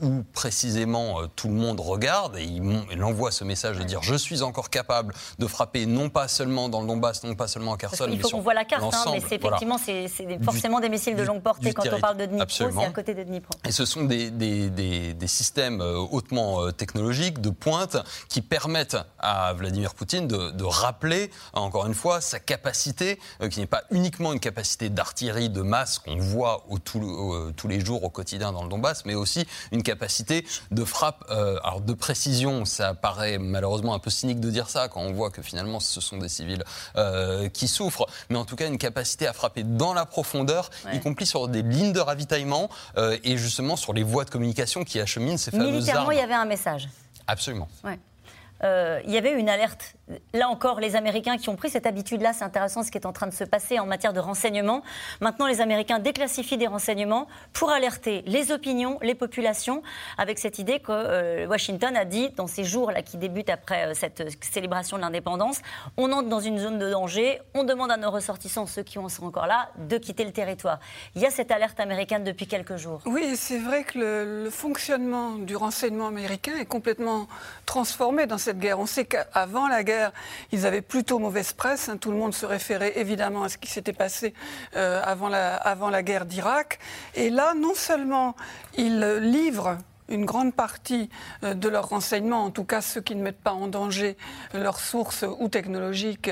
où 0.00 0.22
précisément 0.32 1.26
tout 1.36 1.48
le 1.48 1.54
monde 1.54 1.80
regarde 1.80 2.36
et 2.36 2.44
il, 2.44 3.02
envoie 3.02 3.30
ce 3.30 3.44
message 3.44 3.78
de 3.78 3.82
dire 3.82 4.02
je 4.02 4.14
suis 4.14 4.42
encore 4.42 4.70
capable 4.70 5.14
de 5.38 5.46
frapper 5.46 5.86
non 5.86 6.10
pas 6.10 6.28
seulement 6.28 6.68
dans 6.68 6.80
le 6.80 6.86
Donbass, 6.86 7.24
non 7.24 7.34
pas 7.34 7.48
seulement 7.48 7.74
à 7.74 7.76
Kherson, 7.76 8.06
il 8.10 8.20
faut 8.20 8.28
qu'on 8.28 8.40
voit 8.40 8.54
la 8.54 8.64
carte, 8.64 8.82
hein, 8.94 9.04
mais 9.12 9.20
c'est 9.20 9.36
effectivement 9.36 9.78
c'est, 9.78 10.08
forcément 10.42 10.80
des 10.80 10.88
missiles 10.88 11.16
de 11.16 11.22
longue 11.22 11.42
portée 11.42 11.72
quand 11.72 11.84
on 11.92 12.00
parle 12.00 12.16
de 12.18 12.26
Dnipro, 12.26 12.70
et 13.64 13.72
ce 13.72 13.84
sont 13.84 14.04
des, 14.04 14.30
des, 14.30 15.26
systèmes 15.26 15.80
euh, 15.80 15.96
hautement 15.98 16.62
euh, 16.62 16.72
technologiques, 16.72 17.40
de 17.40 17.50
pointe, 17.50 17.96
qui 18.28 18.42
permettent 18.42 18.96
à 19.18 19.52
Vladimir 19.52 19.94
Poutine 19.94 20.26
de, 20.26 20.64
rappeler, 20.64 21.30
encore 21.52 21.86
une 21.86 21.94
fois, 21.94 22.20
sa 22.20 22.38
capacité, 22.38 23.18
euh, 23.42 23.48
qui 23.48 23.60
n'est 23.60 23.66
pas 23.66 23.82
uniquement 23.90 24.32
une 24.32 24.40
capacité 24.40 24.88
d'artillerie 24.88 25.50
de 25.50 25.62
masse 25.62 25.98
qu'on 25.98 26.16
voit 26.16 26.64
au, 26.68 26.78
tous 26.78 27.68
les 27.68 27.80
jours 27.80 28.04
au 28.04 28.10
quotidien 28.10 28.52
dans 28.52 28.62
le 28.62 28.68
Donbass, 28.68 29.04
mais 29.04 29.14
aussi 29.14 29.46
une 29.72 29.82
capacité 29.82 30.46
de 30.70 30.84
frappe, 30.84 31.24
alors 31.28 31.80
de 31.80 31.92
précision. 31.92 32.64
Ça 32.64 32.94
paraît 32.94 33.38
malheureusement 33.38 33.94
un 33.94 33.98
peu 33.98 34.10
cynique 34.10 34.40
de 34.40 34.50
dire 34.50 34.68
ça 34.68 34.88
quand 34.88 35.00
on 35.00 35.12
voit 35.12 35.30
que 35.30 35.42
finalement 35.42 35.80
ce 35.80 36.00
sont 36.00 36.18
des 36.18 36.28
civils 36.28 36.64
qui 37.52 37.68
souffrent, 37.68 38.06
mais 38.28 38.36
en 38.36 38.44
tout 38.44 38.56
cas 38.56 38.66
une 38.66 38.78
capacité 38.78 39.26
à 39.26 39.32
frapper 39.32 39.64
dans 39.64 39.94
la 39.94 40.06
profondeur, 40.06 40.70
y 40.92 41.00
compris 41.00 41.26
sur 41.26 41.48
des 41.48 41.62
lignes 41.62 41.92
de 41.92 42.00
ravitaillement, 42.00 42.68
et 42.96 43.36
justement 43.36 43.76
sur 43.76 43.92
les 43.92 44.02
voies 44.02 44.24
de 44.24 44.30
communication 44.30 44.84
qui 44.84 45.00
acheminent 45.00 45.38
ces 45.38 45.50
fameuses 45.50 45.72
Militairement, 45.72 46.10
il 46.10 46.18
y 46.18 46.20
avait 46.20 46.34
un 46.34 46.44
message. 46.44 46.88
Absolument. 47.26 47.68
Euh, 48.62 49.00
il 49.04 49.10
y 49.12 49.18
avait 49.18 49.32
une 49.32 49.48
alerte 49.48 49.96
là 50.32 50.48
encore, 50.48 50.80
les 50.80 50.96
Américains 50.96 51.36
qui 51.36 51.48
ont 51.48 51.56
pris 51.56 51.70
cette 51.70 51.86
habitude-là, 51.86 52.32
c'est 52.32 52.44
intéressant 52.44 52.82
ce 52.82 52.90
qui 52.90 52.98
est 52.98 53.06
en 53.06 53.12
train 53.12 53.26
de 53.26 53.34
se 53.34 53.44
passer 53.44 53.78
en 53.78 53.86
matière 53.86 54.12
de 54.12 54.20
renseignement. 54.20 54.82
Maintenant, 55.20 55.46
les 55.46 55.60
Américains 55.60 55.98
déclassifient 55.98 56.56
des 56.56 56.66
renseignements 56.66 57.26
pour 57.52 57.70
alerter 57.70 58.22
les 58.26 58.52
opinions, 58.52 58.98
les 59.02 59.14
populations, 59.14 59.82
avec 60.18 60.38
cette 60.38 60.58
idée 60.58 60.80
que 60.80 60.92
euh, 60.92 61.46
Washington 61.46 61.96
a 61.96 62.04
dit, 62.04 62.30
dans 62.30 62.46
ces 62.46 62.64
jours-là 62.64 63.02
qui 63.02 63.16
débutent 63.16 63.50
après 63.50 63.88
euh, 63.88 63.94
cette 63.94 64.22
célébration 64.44 64.96
de 64.96 65.02
l'indépendance, 65.02 65.60
on 65.96 66.12
entre 66.12 66.28
dans 66.28 66.40
une 66.40 66.58
zone 66.58 66.78
de 66.78 66.90
danger, 66.90 67.40
on 67.54 67.64
demande 67.64 67.90
à 67.90 67.96
nos 67.96 68.10
ressortissants, 68.10 68.66
ceux 68.66 68.82
qui 68.82 68.98
sont 69.08 69.24
encore 69.24 69.46
là, 69.46 69.70
de 69.78 69.98
quitter 69.98 70.24
le 70.24 70.32
territoire. 70.32 70.78
Il 71.14 71.22
y 71.22 71.26
a 71.26 71.30
cette 71.30 71.50
alerte 71.50 71.80
américaine 71.80 72.24
depuis 72.24 72.46
quelques 72.46 72.76
jours. 72.76 73.00
Oui, 73.06 73.36
c'est 73.36 73.58
vrai 73.58 73.84
que 73.84 73.98
le, 73.98 74.44
le 74.44 74.50
fonctionnement 74.50 75.32
du 75.36 75.56
renseignement 75.56 76.08
américain 76.08 76.52
est 76.58 76.66
complètement 76.66 77.26
transformé 77.66 78.26
dans 78.26 78.38
cette 78.38 78.49
On 78.76 78.86
sait 78.86 79.04
qu'avant 79.04 79.68
la 79.68 79.82
guerre, 79.84 80.12
ils 80.52 80.66
avaient 80.66 80.82
plutôt 80.82 81.18
mauvaise 81.18 81.52
presse. 81.52 81.88
Hein. 81.88 81.96
Tout 81.96 82.10
le 82.10 82.16
monde 82.16 82.34
se 82.34 82.46
référait 82.46 82.98
évidemment 82.98 83.44
à 83.44 83.48
ce 83.48 83.58
qui 83.58 83.70
s'était 83.70 83.92
passé 83.92 84.34
euh, 84.76 85.02
avant 85.04 85.90
la 85.90 86.02
guerre 86.02 86.26
d'Irak. 86.26 86.78
Et 87.14 87.30
là, 87.30 87.54
non 87.54 87.74
seulement 87.74 88.36
ils 88.76 89.00
livrent 89.20 89.78
une 90.10 90.24
grande 90.24 90.54
partie 90.54 91.08
euh, 91.44 91.54
de 91.54 91.68
leurs 91.68 91.88
renseignements, 91.88 92.44
en 92.44 92.50
tout 92.50 92.64
cas 92.64 92.80
ceux 92.80 93.00
qui 93.00 93.14
ne 93.14 93.22
mettent 93.22 93.40
pas 93.40 93.52
en 93.52 93.68
danger 93.68 94.16
leurs 94.52 94.80
sources 94.80 95.24
ou 95.38 95.48
technologiques 95.48 96.30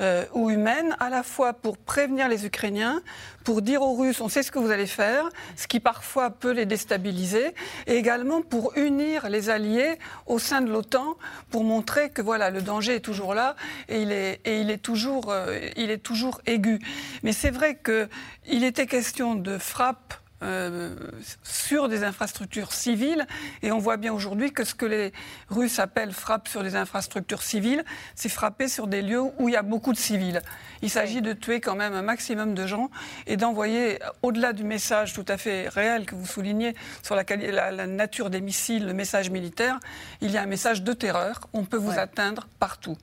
euh, 0.00 0.24
ou 0.34 0.50
humaines, 0.50 0.96
à 1.00 1.08
la 1.08 1.22
fois 1.22 1.52
pour 1.52 1.78
prévenir 1.78 2.28
les 2.28 2.46
Ukrainiens, 2.46 3.00
pour 3.44 3.62
dire 3.62 3.82
aux 3.82 3.94
Russes 3.94 4.20
on 4.20 4.28
sait 4.28 4.42
ce 4.42 4.50
que 4.50 4.58
vous 4.58 4.70
allez 4.70 4.86
faire, 4.86 5.28
ce 5.56 5.66
qui 5.66 5.80
parfois 5.80 6.30
peut 6.30 6.52
les 6.52 6.66
déstabiliser, 6.66 7.54
et 7.86 7.96
également 7.96 8.42
pour 8.42 8.76
unir 8.76 9.28
les 9.28 9.50
alliés 9.50 9.98
au 10.26 10.38
sein 10.38 10.60
de 10.60 10.70
l'OTAN, 10.70 11.16
pour 11.50 11.64
montrer 11.64 12.10
que 12.10 12.22
voilà 12.22 12.50
le 12.50 12.62
danger 12.62 12.96
est 12.96 13.00
toujours 13.00 13.34
là 13.34 13.56
et 13.88 14.02
il 14.02 14.12
est, 14.12 14.40
et 14.44 14.60
il 14.60 14.70
est 14.70 14.82
toujours, 14.82 15.30
euh, 15.30 15.58
il 15.76 15.90
est 15.90 16.02
toujours 16.02 16.40
aigu. 16.46 16.80
Mais 17.22 17.32
c'est 17.32 17.50
vrai 17.50 17.78
qu'il 17.82 18.64
était 18.64 18.86
question 18.86 19.34
de 19.34 19.58
frappe 19.58 20.14
euh, 20.42 20.94
sur 21.42 21.88
des 21.88 22.04
infrastructures 22.04 22.72
civiles. 22.72 23.26
Et 23.62 23.72
on 23.72 23.78
voit 23.78 23.96
bien 23.96 24.12
aujourd'hui 24.12 24.52
que 24.52 24.64
ce 24.64 24.74
que 24.74 24.86
les 24.86 25.12
Russes 25.48 25.78
appellent 25.78 26.12
frappe 26.12 26.48
sur 26.48 26.62
des 26.62 26.76
infrastructures 26.76 27.42
civiles, 27.42 27.84
c'est 28.14 28.28
frapper 28.28 28.68
sur 28.68 28.86
des 28.86 29.02
lieux 29.02 29.20
où 29.20 29.48
il 29.48 29.52
y 29.52 29.56
a 29.56 29.62
beaucoup 29.62 29.92
de 29.92 29.98
civils. 29.98 30.42
Il 30.82 30.90
s'agit 30.90 31.22
de 31.22 31.32
tuer 31.32 31.60
quand 31.60 31.76
même 31.76 31.94
un 31.94 32.02
maximum 32.02 32.54
de 32.54 32.66
gens 32.66 32.90
et 33.26 33.36
d'envoyer, 33.36 33.98
au-delà 34.22 34.52
du 34.52 34.64
message 34.64 35.12
tout 35.12 35.26
à 35.28 35.36
fait 35.36 35.68
réel 35.68 36.06
que 36.06 36.14
vous 36.14 36.26
soulignez 36.26 36.74
sur 37.02 37.14
la, 37.14 37.24
la, 37.70 37.86
nature 37.86 38.30
des 38.30 38.40
missiles, 38.40 38.86
le 38.86 38.94
message 38.94 39.30
militaire, 39.30 39.78
il 40.20 40.30
y 40.30 40.38
a 40.38 40.42
un 40.42 40.46
message 40.46 40.82
de 40.82 40.92
terreur. 40.92 41.48
On 41.52 41.64
peut 41.64 41.76
vous 41.76 41.98
atteindre 41.98 42.48
partout. 42.58 42.96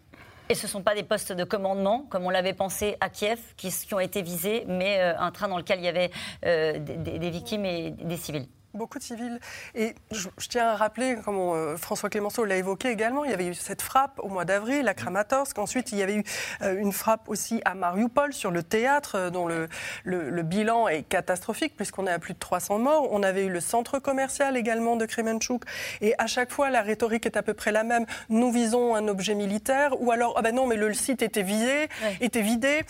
Et 0.49 0.55
ce 0.55 0.65
ne 0.65 0.71
sont 0.71 0.81
pas 0.81 0.95
des 0.95 1.03
postes 1.03 1.33
de 1.33 1.43
commandement, 1.43 2.05
comme 2.09 2.25
on 2.25 2.29
l'avait 2.29 2.53
pensé 2.53 2.95
à 3.01 3.09
Kiev, 3.09 3.39
qui, 3.57 3.71
ont 3.93 3.99
été 3.99 4.21
visés, 4.21 4.63
mais 4.67 4.99
euh, 4.99 5.19
un 5.19 5.31
train 5.31 5.47
dans 5.47 5.57
lequel 5.57 5.79
il 5.79 5.85
y 5.85 5.89
avait 5.89 6.11
euh, 6.45 6.79
des 6.79 7.29
victimes 7.29 7.65
et 7.65 7.91
des 7.91 8.17
civils 8.17 8.47
beaucoup 8.73 8.99
de 8.99 9.03
civils. 9.03 9.39
Et 9.75 9.95
je, 10.11 10.27
tiens 10.49 10.69
à 10.69 10.75
rappeler, 10.75 11.17
comme 11.23 11.37
euh, 11.37 11.77
François 11.77 12.09
Clémenceau 12.09 12.45
l'a 12.45 12.57
évoqué 12.57 12.89
également, 12.89 13.25
il 13.25 13.31
y 13.31 13.33
avait 13.33 13.47
eu 13.47 13.53
cette 13.53 13.81
frappe 13.81 14.19
au 14.19 14.27
mois 14.27 14.45
d'avril 14.45 14.87
à 14.87 14.93
Kramatorsk. 14.93 15.57
Ensuite, 15.57 15.91
il 15.91 15.97
y 15.97 16.03
avait 16.03 16.15
eu 16.15 16.23
euh, 16.61 16.77
une 16.77 16.91
frappe 16.91 17.27
aussi 17.27 17.61
à 17.65 17.73
Mariupol 17.73 18.33
sur 18.33 18.51
le 18.51 18.63
théâtre, 18.63 19.15
euh, 19.15 19.29
dont 19.29 19.47
le, 19.47 19.67
le, 20.03 20.43
bilan 20.43 20.87
est 20.87 21.03
catastrophique, 21.03 21.75
puisqu'on 21.75 22.07
est 22.07 22.11
à 22.11 22.19
plus 22.19 22.33
de 22.33 22.39
300 22.39 22.79
morts. 22.79 23.07
On 23.11 23.23
avait 23.23 23.45
eu 23.45 23.49
le 23.49 23.59
centre 23.59 23.99
commercial 23.99 24.55
également 24.55 24.95
de 24.95 25.05
Kremenchuk. 25.05 25.63
Et 26.01 26.13
à 26.17 26.27
chaque 26.27 26.51
fois, 26.51 26.69
la 26.69 26.81
rhétorique 26.81 27.25
est 27.25 27.37
à 27.37 27.43
peu 27.43 27.53
près 27.53 27.71
la 27.71 27.83
même. 27.83 28.05
Nous 28.29 28.51
visons 28.51 28.95
un 28.95 29.07
objet 29.07 29.35
militaire, 29.35 29.99
ou 30.01 30.11
alors, 30.11 30.35
ah 30.37 30.41
ben 30.41 30.53
non, 30.53 30.67
mais 30.67 30.75
le, 30.75 30.93
site 30.93 31.21
était 31.21 31.43
visé, 31.43 31.89
était 32.21 32.41
vidé, 32.41 32.81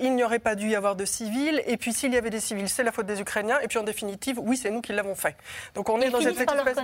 il 0.00 0.14
n'y 0.14 0.22
aurait 0.22 0.38
pas 0.38 0.54
dû 0.54 0.68
y 0.68 0.76
avoir 0.76 0.94
de 0.94 1.04
civils. 1.04 1.62
Et 1.66 1.76
puis, 1.76 1.92
s'il 1.92 2.12
y 2.12 2.16
avait 2.16 2.30
des 2.30 2.40
civils, 2.40 2.68
c'est 2.68 2.84
la 2.84 2.92
faute 2.92 3.06
des 3.06 3.20
Ukrainiens. 3.20 3.58
Et 3.60 3.68
puis, 3.68 3.78
en 3.78 3.82
définitive, 3.82 4.38
oui, 4.40 4.56
c'est 4.56 4.70
nous 4.70 4.80
qui 4.80 4.92
l'avons 4.92 5.14
fait. 5.20 5.36
Donc 5.74 5.88
on 5.88 6.00
est 6.00 6.10
dans 6.10 6.20
cette 6.20 6.40
espèce. 6.40 6.76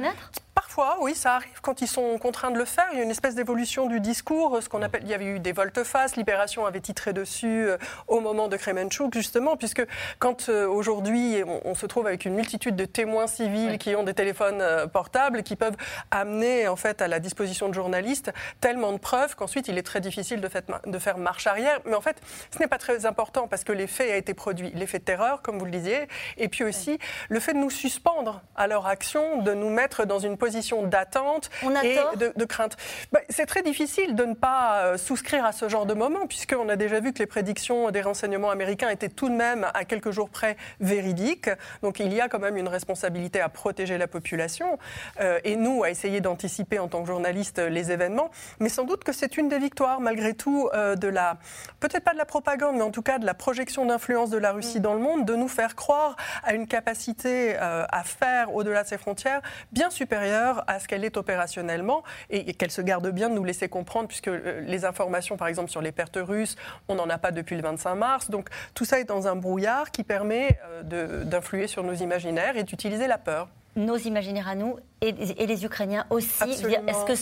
Parfois, 0.57 0.97
oui, 1.03 1.15
ça 1.15 1.35
arrive 1.35 1.61
quand 1.61 1.83
ils 1.83 1.87
sont 1.87 2.17
contraints 2.17 2.51
de 2.51 2.57
le 2.57 2.65
faire. 2.65 2.87
Il 2.93 2.99
y 2.99 3.01
a 3.03 3.05
une 3.05 3.11
espèce 3.11 3.35
d'évolution 3.35 3.87
du 3.87 4.01
discours, 4.01 4.63
ce 4.63 4.71
qu'on 4.71 4.81
appelle. 4.81 5.03
Il 5.05 5.11
y 5.11 5.13
avait 5.13 5.27
eu 5.27 5.39
des 5.39 5.53
volte-face. 5.53 6.17
Libération 6.17 6.65
avait 6.65 6.81
titré 6.81 7.13
dessus 7.13 7.67
euh, 7.69 7.77
au 8.09 8.21
moment 8.21 8.49
de 8.49 8.57
Kremenchuk, 8.57 9.13
justement, 9.13 9.57
puisque 9.57 9.87
quand 10.19 10.49
euh, 10.49 10.67
aujourd'hui 10.67 11.43
on, 11.65 11.75
se 11.75 11.85
trouve 11.85 12.07
avec 12.07 12.25
une 12.25 12.35
multitude 12.35 12.75
de 12.75 12.87
témoins 12.87 13.27
civils 13.27 13.77
qui 13.77 13.95
ont 13.97 14.03
des 14.03 14.15
téléphones 14.15 14.63
euh, 14.63 14.87
portables, 14.87 15.43
qui 15.43 15.57
peuvent 15.57 15.77
amener 16.11 16.69
en 16.69 16.77
fait 16.77 17.03
à 17.03 17.09
la 17.09 17.21
disposition 17.21 17.69
de 17.69 17.75
journalistes 17.75 18.33
tellement 18.63 18.93
de 18.93 18.99
preuves 18.99 19.37
qu'ensuite 19.37 19.69
il 19.69 19.77
est 19.77 19.83
très 19.83 20.01
difficile 20.01 20.41
de, 20.41 20.49
fait, 20.49 20.65
de 20.87 20.99
faire 20.99 21.19
marche 21.19 21.47
arrière. 21.47 21.81
Mais 21.85 21.95
en 21.95 22.01
fait, 22.01 22.17
ce 22.51 22.59
n'est 22.61 22.69
pas 22.69 22.79
très 22.79 23.05
important 23.05 23.47
parce 23.47 23.63
que 23.63 23.73
l'effet 23.73 24.11
a 24.11 24.17
été 24.17 24.33
produit, 24.33 24.71
l'effet 24.75 25.01
de 25.01 25.05
terreur, 25.05 25.43
comme 25.43 25.59
vous 25.59 25.67
le 25.67 25.71
disiez, 25.71 26.09
et 26.39 26.49
puis 26.49 26.65
aussi 26.65 26.99
le 27.29 27.41
fait 27.41 27.53
de 27.53 27.59
nous 27.59 27.71
suspendre 27.71 28.16
à 28.57 28.67
leur 28.67 28.87
action, 28.87 29.43
de 29.43 29.53
nous 29.53 29.71
mettre 29.71 30.07
dans 30.07 30.19
une 30.19 30.37
position 30.37 30.83
d'attente 30.83 31.51
et 31.83 31.99
de, 32.17 32.45
crainte. 32.45 32.77
Bah, 33.13 33.21
c'est 33.29 33.47
très 33.47 33.63
difficile 33.63 34.15
de 34.15 34.25
ne 34.25 34.35
pas 34.35 34.79
euh, 34.79 34.97
souscrire 34.97 35.45
à 35.45 35.53
ce 35.53 35.69
genre 35.69 35.87
de 35.87 35.95
moment, 35.95 36.27
puisqu'on 36.27 36.69
a 36.69 36.77
déjà 36.77 37.01
vu 37.01 37.13
que 37.13 37.19
les 37.19 37.27
prédictions 37.27 37.91
des 37.91 38.01
renseignements 38.01 38.51
américains 38.51 38.89
étaient 38.89 39.09
tout 39.09 39.29
de 39.29 39.35
même 39.35 39.67
à 39.75 39.85
quelques 39.85 40.11
jours 40.11 40.31
près 40.31 40.57
véridiques. 40.81 41.51
Donc 41.83 42.01
il 42.01 42.13
y 42.13 42.21
a 42.21 42.29
quand 42.29 42.39
même 42.39 42.57
une 42.57 42.69
responsabilité 42.69 43.41
à 43.41 43.49
protéger 43.49 43.99
la 43.99 44.07
population 44.07 44.79
euh, 45.21 45.39
et 45.45 45.57
nous 45.57 45.85
à 45.85 45.91
essayer 45.91 46.21
d'anticiper 46.21 46.79
en 46.79 46.89
tant 46.89 47.03
que 47.03 47.09
journalistes 47.09 47.59
les 47.59 47.93
événements. 47.93 48.31
Mais 48.61 48.69
sans 48.69 48.85
doute 48.85 49.05
que 49.05 49.13
c'est 49.13 49.37
une 49.37 49.49
des 49.49 49.59
victoires, 49.59 50.01
malgré 50.01 50.35
tout, 50.35 50.69
euh, 50.75 50.97
de 50.97 51.09
la, 51.09 51.37
peut-être 51.81 52.05
pas 52.05 52.13
de 52.13 52.19
la 52.19 52.25
propagande, 52.25 52.77
mais 52.77 52.83
en 52.83 52.91
tout 52.91 53.03
cas 53.03 53.19
de 53.19 53.27
la 53.27 53.35
projection 53.35 53.87
d'influence 53.87 54.31
de 54.31 54.39
la 54.39 54.53
Russie 54.53 54.79
mm. 54.79 54.83
dans 54.83 54.95
le 54.95 55.01
monde, 55.01 55.25
de 55.25 55.35
nous 55.35 55.49
faire 55.49 55.75
croire 55.75 56.17
à 56.43 56.55
une 56.55 56.67
capacité 56.67 57.57
à 57.57 58.03
faire 58.07 58.55
au-delà 58.55 58.83
de 58.83 58.89
ses 58.89 58.99
frontières 58.99 59.41
bien 59.73 59.91
supérieure 59.91 60.65
à 60.67 60.81
ce 60.81 60.89
qu'elle 60.89 61.05
est 61.05 61.17
opérationnellement 61.17 62.03
et 62.31 62.55
qu'elle 62.55 62.71
se 62.71 62.81
garde 62.81 63.09
bien 63.11 63.29
de 63.29 63.35
nous 63.35 63.45
laisser 63.45 63.69
comprendre, 63.69 64.09
puisque 64.09 64.29
euh, 64.29 64.61
les 64.61 64.85
informations, 64.85 65.37
par 65.37 65.49
exemple, 65.49 65.71
sur 65.71 65.83
les 65.83 65.93
pertes 65.93 66.19
russes, 66.21 66.57
on 66.89 66.95
n'en 66.95 67.09
a 67.11 67.19
pas 67.19 67.31
depuis 67.31 67.57
le 67.57 67.63
25 67.63 67.95
mars. 67.95 68.31
Donc 68.31 68.49
tout 68.75 68.85
ça 68.85 69.01
est 69.01 69.05
dans 69.05 69.29
un 69.29 69.37
brouillard 69.37 69.91
qui 69.91 70.05
permet 70.05 70.59
euh, 70.93 71.25
d'influer 71.25 71.67
sur 71.67 71.83
nos 71.83 71.95
imaginaires 71.95 72.57
et 72.57 72.65
d'utiliser 72.65 73.07
la 73.07 73.19
peur 73.19 73.49
nos 73.77 73.99
imaginaires 73.99 74.49
à 74.49 74.55
nous 74.55 74.79
et, 75.03 75.13
les 75.13 75.65
Ukrainiens 75.67 76.07
aussi. 76.09 76.43
Est-ce 76.43 77.05
que 77.05 77.15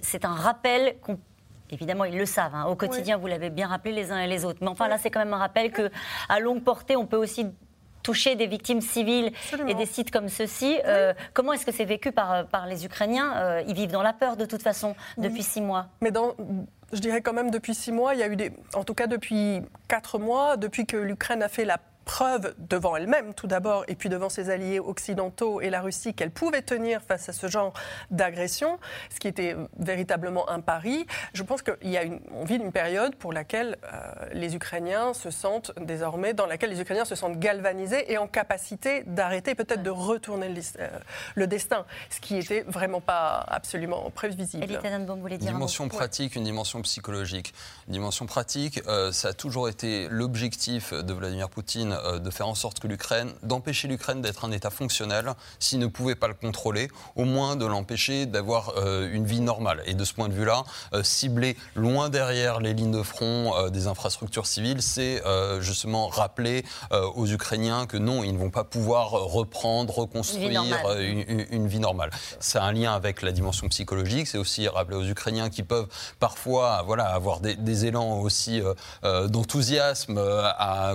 c'est 0.00 0.24
un 0.24 0.34
rappel 0.34 0.96
qu'on 1.02 1.18
Évidemment, 1.70 2.04
ils 2.04 2.16
le 2.16 2.26
savent. 2.26 2.54
Hein. 2.54 2.64
Au 2.64 2.76
quotidien, 2.76 3.18
vous 3.18 3.26
l'avez 3.26 3.50
bien 3.50 3.68
rappelé 3.68 3.94
les 3.94 4.10
uns 4.10 4.18
et 4.18 4.26
les 4.26 4.44
autres. 4.44 4.58
Mais 4.62 4.68
enfin, 4.68 4.88
là, 4.88 4.98
c'est 4.98 5.10
quand 5.10 5.18
même 5.18 5.34
un 5.34 5.38
rappel 5.38 5.70
que, 5.70 5.90
à 6.28 6.40
longue 6.40 6.62
portée, 6.62 6.96
on 6.96 7.06
peut 7.06 7.16
aussi 7.16 7.46
toucher 8.08 8.36
des 8.36 8.46
victimes 8.46 8.80
civiles 8.80 9.32
et 9.68 9.74
des 9.74 9.84
sites 9.84 10.10
comme 10.10 10.30
ceux-ci. 10.30 10.80
Euh, 10.86 11.12
comment 11.34 11.52
est-ce 11.52 11.66
que 11.66 11.72
c'est 11.72 11.84
vécu 11.84 12.10
par, 12.10 12.46
par 12.46 12.66
les 12.66 12.86
Ukrainiens 12.86 13.36
euh, 13.36 13.62
Ils 13.68 13.74
vivent 13.74 13.92
dans 13.92 14.02
la 14.02 14.14
peur 14.14 14.38
de 14.38 14.46
toute 14.46 14.62
façon 14.62 14.96
depuis 15.18 15.42
six 15.42 15.60
mois? 15.60 15.88
Mais 16.00 16.10
dans, 16.10 16.34
je 16.90 17.00
dirais 17.00 17.20
quand 17.20 17.34
même 17.34 17.50
depuis 17.50 17.74
six 17.74 17.92
mois, 17.92 18.14
il 18.14 18.20
y 18.20 18.22
a 18.22 18.28
eu 18.28 18.36
des, 18.36 18.50
en 18.72 18.82
tout 18.82 18.94
cas 18.94 19.06
depuis 19.06 19.60
quatre 19.88 20.18
mois, 20.18 20.56
depuis 20.56 20.86
que 20.86 20.96
l'Ukraine 20.96 21.42
a 21.42 21.48
fait 21.48 21.66
la 21.66 21.76
preuve 22.08 22.54
devant 22.58 22.96
elle-même 22.96 23.34
tout 23.34 23.46
d'abord 23.46 23.84
et 23.86 23.94
puis 23.94 24.08
devant 24.08 24.30
ses 24.30 24.48
alliés 24.48 24.80
occidentaux 24.80 25.60
et 25.60 25.68
la 25.68 25.82
Russie 25.82 26.14
qu'elle 26.14 26.30
pouvait 26.30 26.62
tenir 26.62 27.02
face 27.02 27.28
à 27.28 27.34
ce 27.34 27.48
genre 27.48 27.74
d'agression, 28.10 28.78
ce 29.12 29.20
qui 29.20 29.28
était 29.28 29.54
véritablement 29.78 30.48
un 30.48 30.60
pari. 30.60 31.06
Je 31.34 31.42
pense 31.42 31.60
qu'il 31.60 31.90
y 31.90 31.98
a 31.98 32.04
une, 32.04 32.20
on 32.32 32.44
vit 32.44 32.56
une 32.56 32.72
période 32.72 33.14
pour 33.14 33.34
laquelle 33.34 33.76
euh, 33.84 34.12
les 34.32 34.56
Ukrainiens 34.56 35.12
se 35.12 35.30
sentent 35.30 35.70
désormais, 35.78 36.32
dans 36.32 36.46
laquelle 36.46 36.70
les 36.70 36.80
Ukrainiens 36.80 37.04
se 37.04 37.14
sentent 37.14 37.38
galvanisés 37.38 38.10
et 38.10 38.16
en 38.16 38.26
capacité 38.26 39.02
d'arrêter, 39.06 39.54
peut-être 39.54 39.82
de 39.82 39.90
retourner 39.90 40.48
le, 40.48 40.62
euh, 40.80 40.88
le, 41.34 41.46
destin, 41.46 41.84
ce 42.08 42.20
qui 42.20 42.34
n'était 42.34 42.64
vraiment 42.66 43.02
pas 43.02 43.44
absolument 43.46 44.10
prévisible. 44.10 44.80
Une 44.80 45.36
dimension 45.36 45.88
pratique, 45.88 46.36
une 46.36 46.44
dimension 46.44 46.80
psychologique. 46.80 47.52
Une 47.86 47.92
dimension 47.92 48.24
pratique, 48.24 48.80
euh, 48.88 49.12
ça 49.12 49.28
a 49.28 49.32
toujours 49.34 49.68
été 49.68 50.08
l'objectif 50.08 50.94
de 50.94 51.12
Vladimir 51.12 51.50
Poutine 51.50 51.97
euh, 52.04 52.18
de 52.18 52.30
faire 52.30 52.48
en 52.48 52.54
sorte 52.54 52.80
que 52.80 52.86
l'Ukraine, 52.86 53.32
d'empêcher 53.42 53.88
l'Ukraine 53.88 54.22
d'être 54.22 54.44
un 54.44 54.52
État 54.52 54.70
fonctionnel 54.70 55.32
s'il 55.58 55.78
ne 55.78 55.86
pouvait 55.86 56.14
pas 56.14 56.28
le 56.28 56.34
contrôler, 56.34 56.88
au 57.16 57.24
moins 57.24 57.56
de 57.56 57.66
l'empêcher 57.66 58.26
d'avoir 58.26 58.74
euh, 58.76 59.08
une 59.12 59.24
vie 59.24 59.40
normale. 59.40 59.82
Et 59.86 59.94
de 59.94 60.04
ce 60.04 60.14
point 60.14 60.28
de 60.28 60.34
vue-là, 60.34 60.64
euh, 60.92 61.02
cibler 61.02 61.56
loin 61.74 62.08
derrière 62.08 62.60
les 62.60 62.74
lignes 62.74 62.92
de 62.92 63.02
front 63.02 63.68
des 63.70 63.86
infrastructures 63.86 64.46
civiles, 64.46 64.82
c'est 64.82 65.22
justement 65.60 66.08
rappeler 66.08 66.64
aux 67.14 67.26
Ukrainiens 67.26 67.86
que 67.86 67.96
non, 67.96 68.22
ils 68.24 68.32
ne 68.32 68.38
vont 68.38 68.50
pas 68.50 68.64
pouvoir 68.64 69.10
reprendre, 69.10 69.94
reconstruire 69.94 70.62
une 70.98 71.66
vie 71.66 71.78
normale. 71.78 72.10
C'est 72.40 72.58
un 72.58 72.72
lien 72.72 72.94
avec 72.94 73.22
la 73.22 73.32
dimension 73.32 73.68
psychologique, 73.68 74.26
c'est 74.26 74.38
aussi 74.38 74.68
rappeler 74.68 74.96
aux 74.96 75.06
Ukrainiens 75.06 75.50
qui 75.50 75.62
peuvent 75.62 75.88
parfois 76.18 76.82
voilà, 76.86 77.06
avoir 77.06 77.40
des, 77.40 77.54
des 77.54 77.86
élans 77.86 78.20
aussi 78.20 78.62
d'enthousiasme 79.02 80.20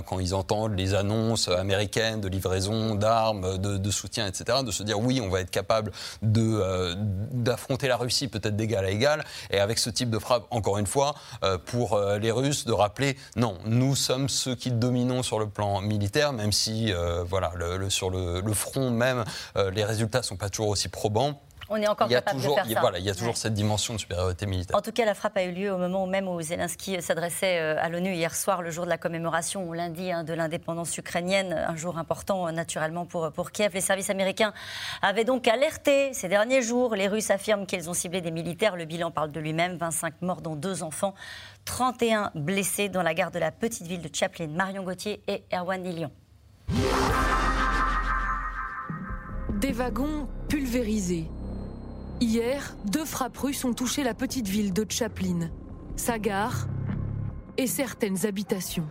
quand 0.06 0.18
ils 0.20 0.34
entendent 0.34 0.76
les 0.76 0.93
annonces 0.94 1.48
américaines 1.48 2.20
de 2.20 2.28
livraison 2.28 2.94
d'armes, 2.94 3.58
de, 3.58 3.90
soutien, 3.90 4.26
etc., 4.26 4.58
de 4.64 4.70
se 4.70 4.82
dire 4.82 4.98
oui, 4.98 5.20
on 5.22 5.28
va 5.28 5.40
être 5.40 5.50
capable 5.50 5.92
euh, 6.24 6.94
d'affronter 6.96 7.88
la 7.88 7.96
Russie 7.96 8.28
peut-être 8.28 8.56
d'égal 8.56 8.84
à 8.84 8.90
égal. 8.90 9.24
Et 9.50 9.58
avec 9.58 9.78
ce 9.78 9.90
type 9.90 10.10
de 10.10 10.18
frappe, 10.18 10.46
encore 10.50 10.78
une 10.78 10.86
fois, 10.86 11.14
euh, 11.42 11.58
pour 11.58 11.94
euh, 11.94 12.18
les 12.18 12.30
Russes, 12.30 12.64
de 12.64 12.72
rappeler 12.72 13.16
non, 13.36 13.58
nous 13.66 13.94
sommes 13.94 14.28
ceux 14.28 14.54
qui 14.54 14.70
dominons 14.70 15.22
sur 15.22 15.38
le 15.38 15.48
plan 15.48 15.80
militaire, 15.80 16.32
même 16.32 16.52
si 16.52 16.92
voilà, 17.26 17.52
sur 17.88 18.10
le, 18.10 18.40
le, 18.40 18.54
front 18.54 18.90
même, 18.90 19.24
les 19.72 19.84
résultats 19.84 20.18
ne 20.18 20.24
sont 20.24 20.36
pas 20.36 20.48
toujours 20.48 20.68
aussi 20.68 20.88
probants. 20.88 21.40
On 21.68 21.76
est 21.76 21.88
encore 21.88 22.08
capable 22.08 22.36
toujours, 22.36 22.56
de 22.56 22.60
faire 22.60 22.66
il, 22.68 22.74
ça. 22.74 22.80
Voilà, 22.80 22.98
il 22.98 23.04
y 23.04 23.10
a 23.10 23.14
toujours 23.14 23.36
cette 23.36 23.54
dimension 23.54 23.94
de 23.94 23.98
supériorité 23.98 24.46
militaire. 24.46 24.76
En 24.76 24.82
tout 24.82 24.92
cas, 24.92 25.04
la 25.04 25.14
frappe 25.14 25.36
a 25.36 25.44
eu 25.44 25.52
lieu 25.52 25.72
au 25.72 25.78
moment 25.78 26.06
même 26.06 26.28
où 26.28 26.40
Zelensky 26.40 27.00
s'adressait 27.00 27.58
euh, 27.58 27.82
à 27.82 27.88
l'ONU 27.88 28.12
hier 28.12 28.34
soir, 28.34 28.60
le 28.60 28.70
jour 28.70 28.84
de 28.84 28.90
la 28.90 28.98
commémoration, 28.98 29.72
lundi, 29.72 30.12
hein, 30.12 30.24
de 30.24 30.34
l'indépendance 30.34 30.96
ukrainienne, 30.98 31.52
un 31.52 31.76
jour 31.76 31.98
important 31.98 32.46
euh, 32.46 32.50
naturellement 32.50 33.06
pour, 33.06 33.32
pour 33.32 33.50
Kiev. 33.50 33.72
Les 33.74 33.80
services 33.80 34.10
américains 34.10 34.52
avaient 35.00 35.24
donc 35.24 35.48
alerté 35.48 36.12
ces 36.12 36.28
derniers 36.28 36.62
jours. 36.62 36.94
Les 36.94 37.08
Russes 37.08 37.30
affirment 37.30 37.66
qu'ils 37.66 37.88
ont 37.88 37.94
ciblé 37.94 38.20
des 38.20 38.30
militaires. 38.30 38.76
Le 38.76 38.84
bilan 38.84 39.10
parle 39.10 39.32
de 39.32 39.40
lui-même 39.40 39.76
25 39.76 40.20
morts, 40.20 40.42
dont 40.42 40.56
deux 40.56 40.82
enfants, 40.82 41.14
31 41.64 42.30
blessés 42.34 42.88
dans 42.88 43.02
la 43.02 43.14
gare 43.14 43.30
de 43.30 43.38
la 43.38 43.50
petite 43.50 43.86
ville 43.86 44.02
de 44.02 44.14
Chaplin. 44.14 44.48
Marion 44.48 44.82
Gauthier 44.82 45.22
et 45.28 45.44
Erwan 45.52 45.82
Lilion. 45.82 46.10
Des 49.60 49.72
wagons 49.72 50.28
pulvérisés 50.48 51.26
Hier, 52.20 52.76
deux 52.84 53.04
frappes 53.04 53.36
russes 53.36 53.64
ont 53.64 53.74
touché 53.74 54.02
la 54.02 54.14
petite 54.14 54.48
ville 54.48 54.72
de 54.72 54.86
Chaplin, 54.88 55.50
sa 55.96 56.18
gare 56.18 56.68
et 57.56 57.66
certaines 57.66 58.26
habitations. 58.26 58.86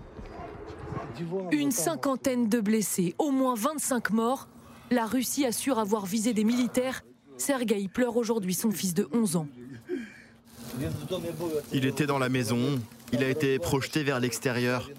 Une 1.52 1.72
cinquantaine 1.72 2.50
de 2.50 2.60
blessés, 2.60 3.16
au 3.18 3.32
moins 3.32 3.56
25 3.56 4.12
morts. 4.12 4.48
La 4.92 5.06
Russie 5.06 5.46
assure 5.46 5.80
avoir 5.80 6.06
visé 6.06 6.34
des 6.34 6.44
militaires. 6.44 7.04
Sergueï 7.38 7.88
pleure 7.88 8.18
aujourd'hui 8.18 8.54
son 8.54 8.72
fils 8.72 8.94
de 8.94 9.08
11 9.14 9.36
ans. 9.38 9.48
Il 11.72 11.86
était 11.86 12.06
dans 12.06 12.20
la 12.20 12.30
maison, 12.30 12.80
il 13.12 13.24
a 13.24 13.30
été 13.30 13.60
projeté 13.60 14.04
vers 14.04 14.20
l'extérieur. 14.20 14.90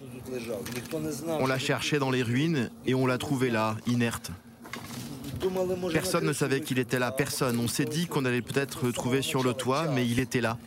On 1.41 1.47
l'a 1.47 1.59
cherché 1.59 1.99
dans 1.99 2.11
les 2.11 2.23
ruines 2.23 2.71
et 2.87 2.95
on 2.95 3.07
l'a 3.07 3.19
trouvé 3.19 3.51
là, 3.51 3.77
inerte. 3.87 4.31
Personne 5.93 6.25
ne 6.25 6.33
savait 6.33 6.61
qu'il 6.61 6.79
était 6.79 6.99
là, 6.99 7.13
personne. 7.13 7.59
On 7.59 7.69
s'est 7.69 7.85
dit 7.85 8.07
qu'on 8.07 8.25
allait 8.25 8.43
peut-être 8.43 8.85
le 8.85 8.93
trouver 8.93 9.23
sur 9.23 9.43
le 9.43 9.53
toit, 9.55 9.89
mais 9.89 10.07
il 10.07 10.19
était 10.21 10.41
là. 10.41 10.59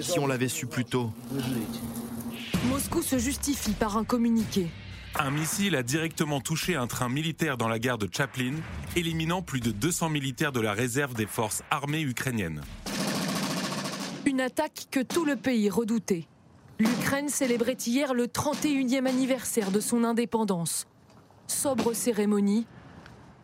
Si 0.00 0.18
on 0.18 0.26
l'avait 0.26 0.48
su 0.48 0.66
plus 0.66 0.84
tôt. 0.84 1.10
Moscou 2.68 3.02
se 3.02 3.18
justifie 3.18 3.72
par 3.72 3.96
un 3.96 4.04
communiqué. 4.04 4.68
Un 5.18 5.30
missile 5.30 5.74
a 5.74 5.82
directement 5.82 6.40
touché 6.40 6.76
un 6.76 6.86
train 6.86 7.08
militaire 7.08 7.56
dans 7.56 7.68
la 7.68 7.78
gare 7.78 7.98
de 7.98 8.08
Chaplin, 8.10 8.54
éliminant 8.94 9.42
plus 9.42 9.60
de 9.60 9.72
200 9.72 10.08
militaires 10.08 10.52
de 10.52 10.60
la 10.60 10.72
réserve 10.72 11.14
des 11.14 11.26
forces 11.26 11.62
armées 11.70 12.02
ukrainiennes. 12.02 12.60
Une 14.24 14.40
attaque 14.40 14.86
que 14.90 15.00
tout 15.00 15.24
le 15.24 15.34
pays 15.34 15.68
redoutait. 15.68 16.26
L'Ukraine 16.78 17.28
célébrait 17.28 17.76
hier 17.86 18.14
le 18.14 18.26
31e 18.26 19.06
anniversaire 19.06 19.70
de 19.70 19.80
son 19.80 20.04
indépendance. 20.04 20.86
Sobre 21.48 21.92
cérémonie, 21.94 22.66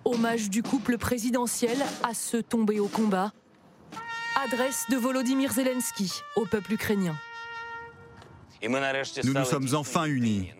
Hommage 0.06 0.50
du 0.50 0.62
couple 0.62 0.98
présidentiel 0.98 1.76
à 2.04 2.14
ceux 2.14 2.40
tombés 2.40 2.78
au 2.78 2.86
combat. 2.86 3.32
Adresse 4.44 4.84
de 4.88 4.96
Volodymyr 4.96 5.52
Zelensky 5.52 6.22
au 6.36 6.46
peuple 6.46 6.74
ukrainien. 6.74 7.16
Nous 8.62 9.32
nous 9.34 9.44
sommes 9.44 9.66
enfin 9.74 10.04
unis. 10.04 10.52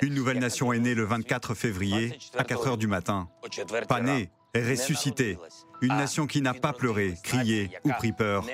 Une 0.00 0.14
nouvelle 0.14 0.38
nation 0.38 0.72
est 0.72 0.78
née 0.78 0.94
le 0.94 1.04
24 1.04 1.54
février 1.54 2.18
à 2.38 2.42
4 2.42 2.68
heures 2.68 2.78
du 2.78 2.86
matin. 2.86 3.28
Pas 3.86 4.00
née, 4.00 4.30
ressuscitée. 4.56 5.36
Une 5.82 5.96
nation 5.96 6.26
qui 6.26 6.40
n'a 6.40 6.54
pas 6.54 6.72
pleuré, 6.72 7.16
crié 7.22 7.70
ou 7.84 7.90
pris 7.90 8.12
peur. 8.12 8.46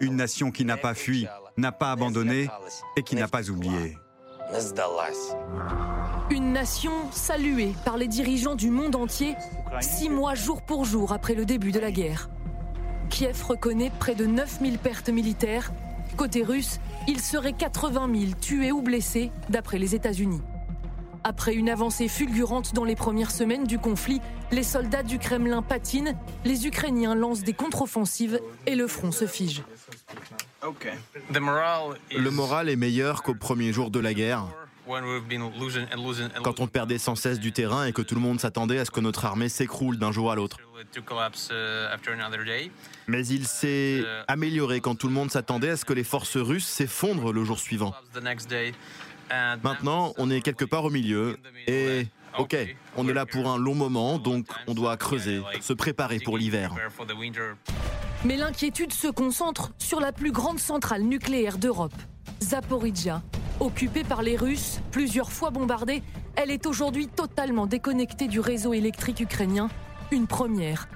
Une 0.00 0.16
nation 0.16 0.50
qui 0.50 0.64
n'a 0.64 0.78
pas 0.78 0.94
fui, 0.94 1.26
n'a 1.58 1.72
pas 1.72 1.92
abandonné 1.92 2.48
et 2.96 3.02
qui 3.02 3.16
n'a 3.16 3.28
pas 3.28 3.50
oublié. 3.50 3.98
Une 6.30 6.52
nation 6.52 6.92
saluée 7.10 7.74
par 7.84 7.96
les 7.96 8.06
dirigeants 8.06 8.54
du 8.54 8.70
monde 8.70 8.94
entier, 8.94 9.34
six 9.80 10.08
mois 10.08 10.36
jour 10.36 10.62
pour 10.62 10.84
jour 10.84 11.12
après 11.12 11.34
le 11.34 11.44
début 11.44 11.72
de 11.72 11.80
la 11.80 11.90
guerre. 11.90 12.30
Kiev 13.10 13.42
reconnaît 13.42 13.90
près 13.98 14.14
de 14.14 14.26
9000 14.26 14.78
pertes 14.78 15.08
militaires. 15.08 15.72
Côté 16.16 16.44
russe, 16.44 16.78
il 17.08 17.20
serait 17.20 17.52
80 17.52 18.08
000 18.14 18.32
tués 18.40 18.70
ou 18.70 18.80
blessés, 18.80 19.32
d'après 19.48 19.78
les 19.78 19.96
États-Unis. 19.96 20.42
Après 21.24 21.54
une 21.54 21.68
avancée 21.68 22.06
fulgurante 22.06 22.74
dans 22.74 22.84
les 22.84 22.94
premières 22.94 23.32
semaines 23.32 23.64
du 23.64 23.80
conflit, 23.80 24.20
les 24.52 24.62
soldats 24.62 25.02
du 25.02 25.18
Kremlin 25.18 25.62
patinent, 25.62 26.14
les 26.44 26.68
Ukrainiens 26.68 27.16
lancent 27.16 27.42
des 27.42 27.54
contre-offensives 27.54 28.38
et 28.66 28.76
le 28.76 28.86
front 28.86 29.10
se 29.10 29.26
fige. 29.26 29.64
Le 32.16 32.30
moral 32.30 32.68
est 32.68 32.76
meilleur 32.76 33.22
qu'au 33.22 33.34
premier 33.34 33.72
jour 33.72 33.90
de 33.90 34.00
la 34.00 34.14
guerre. 34.14 34.46
Quand 36.42 36.60
on 36.60 36.66
perdait 36.66 36.98
sans 36.98 37.14
cesse 37.14 37.40
du 37.40 37.52
terrain 37.52 37.86
et 37.86 37.92
que 37.92 38.02
tout 38.02 38.14
le 38.14 38.20
monde 38.20 38.40
s'attendait 38.40 38.78
à 38.78 38.84
ce 38.84 38.90
que 38.90 39.00
notre 39.00 39.24
armée 39.24 39.48
s'écroule 39.48 39.98
d'un 39.98 40.12
jour 40.12 40.30
à 40.30 40.34
l'autre. 40.34 40.58
Mais 43.06 43.26
il 43.26 43.46
s'est 43.46 44.04
amélioré 44.28 44.80
quand 44.80 44.94
tout 44.94 45.08
le 45.08 45.14
monde 45.14 45.30
s'attendait 45.30 45.70
à 45.70 45.76
ce 45.76 45.84
que 45.84 45.92
les 45.92 46.04
forces 46.04 46.36
russes 46.36 46.66
s'effondrent 46.66 47.32
le 47.32 47.44
jour 47.44 47.58
suivant. 47.58 47.94
Maintenant, 49.62 50.12
on 50.18 50.30
est 50.30 50.42
quelque 50.42 50.64
part 50.64 50.84
au 50.84 50.90
milieu 50.90 51.38
et 51.66 52.06
ok, 52.38 52.56
on 52.96 53.08
est 53.08 53.14
là 53.14 53.24
pour 53.24 53.48
un 53.48 53.56
long 53.56 53.74
moment, 53.74 54.18
donc 54.18 54.46
on 54.66 54.74
doit 54.74 54.96
creuser, 54.96 55.40
se 55.60 55.72
préparer 55.72 56.18
pour 56.20 56.36
l'hiver. 56.36 56.74
Mais 58.24 58.36
l'inquiétude 58.36 58.92
se 58.92 59.08
concentre 59.08 59.72
sur 59.78 60.00
la 60.00 60.10
plus 60.10 60.32
grande 60.32 60.58
centrale 60.58 61.02
nucléaire 61.02 61.58
d'Europe, 61.58 61.92
Zaporizhia. 62.42 63.22
Occupée 63.60 64.02
par 64.02 64.22
les 64.22 64.36
Russes, 64.36 64.80
plusieurs 64.90 65.30
fois 65.30 65.50
bombardée, 65.50 66.02
elle 66.34 66.50
est 66.50 66.66
aujourd'hui 66.66 67.06
totalement 67.06 67.66
déconnectée 67.66 68.26
du 68.26 68.40
réseau 68.40 68.72
électrique 68.72 69.20
ukrainien, 69.20 69.68
Une 70.10 70.26
première. 70.26 70.88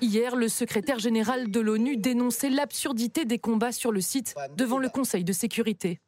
Hier, 0.00 0.34
le 0.34 0.48
secrétaire 0.48 0.98
général 0.98 1.50
de 1.50 1.60
l'ONU 1.60 1.96
dénonçait 1.96 2.50
l'absurdité 2.50 3.24
des 3.24 3.38
combats 3.38 3.72
sur 3.72 3.92
le 3.92 4.00
site 4.00 4.34
devant 4.56 4.78
le 4.78 4.88
Conseil 4.88 5.24
de 5.24 5.32
sécurité. 5.32 6.00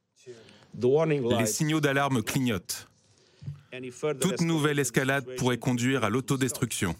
Les 0.75 1.47
signaux 1.47 1.81
d'alarme 1.81 2.23
clignotent. 2.23 2.89
Toute 4.21 4.41
nouvelle 4.41 4.79
escalade 4.79 5.27
pourrait 5.37 5.59
conduire 5.59 6.05
à 6.05 6.11
l'autodestruction. 6.11 6.95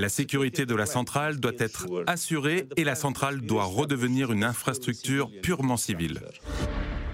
La 0.00 0.08
sécurité 0.08 0.64
de 0.64 0.74
la 0.74 0.86
centrale 0.86 1.40
doit 1.40 1.52
être 1.58 1.86
assurée 2.06 2.66
et 2.78 2.84
la 2.84 2.94
centrale 2.94 3.42
doit 3.42 3.64
redevenir 3.64 4.32
une 4.32 4.44
infrastructure 4.44 5.30
purement 5.42 5.76
civile. 5.76 6.22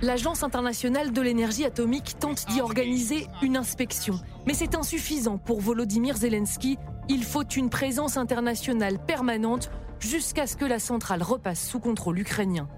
L'Agence 0.03 0.45
internationale 0.45 1.13
de 1.13 1.21
l'énergie 1.21 1.65
atomique 1.65 2.17
tente 2.21 2.47
d'y 2.49 2.61
organiser 2.61 3.27
une 3.43 3.57
inspection. 3.57 4.21
Mais 4.47 4.55
c'est 4.55 4.77
insuffisant 4.77 5.37
pour 5.37 5.61
Volodymyr 5.61 6.17
Zelensky. 6.17 6.79
Il 7.09 7.25
faut 7.25 7.43
une 7.43 7.71
présence 7.71 8.17
internationale 8.17 9.05
permanente 9.05 9.69
jusqu'à 9.99 10.47
ce 10.47 10.57
que 10.57 10.65
la 10.65 10.79
centrale 10.79 11.25
repasse 11.25 11.69
sous 11.69 11.81
contrôle 11.81 12.21
ukrainien. 12.21 12.69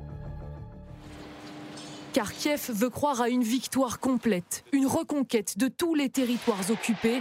Car 2.14 2.32
Kiev 2.32 2.70
veut 2.70 2.88
croire 2.88 3.20
à 3.20 3.28
une 3.28 3.44
victoire 3.44 4.00
complète, 4.00 4.64
une 4.72 4.86
reconquête 4.86 5.58
de 5.58 5.68
tous 5.68 5.94
les 5.94 6.08
territoires 6.08 6.70
occupés, 6.70 7.20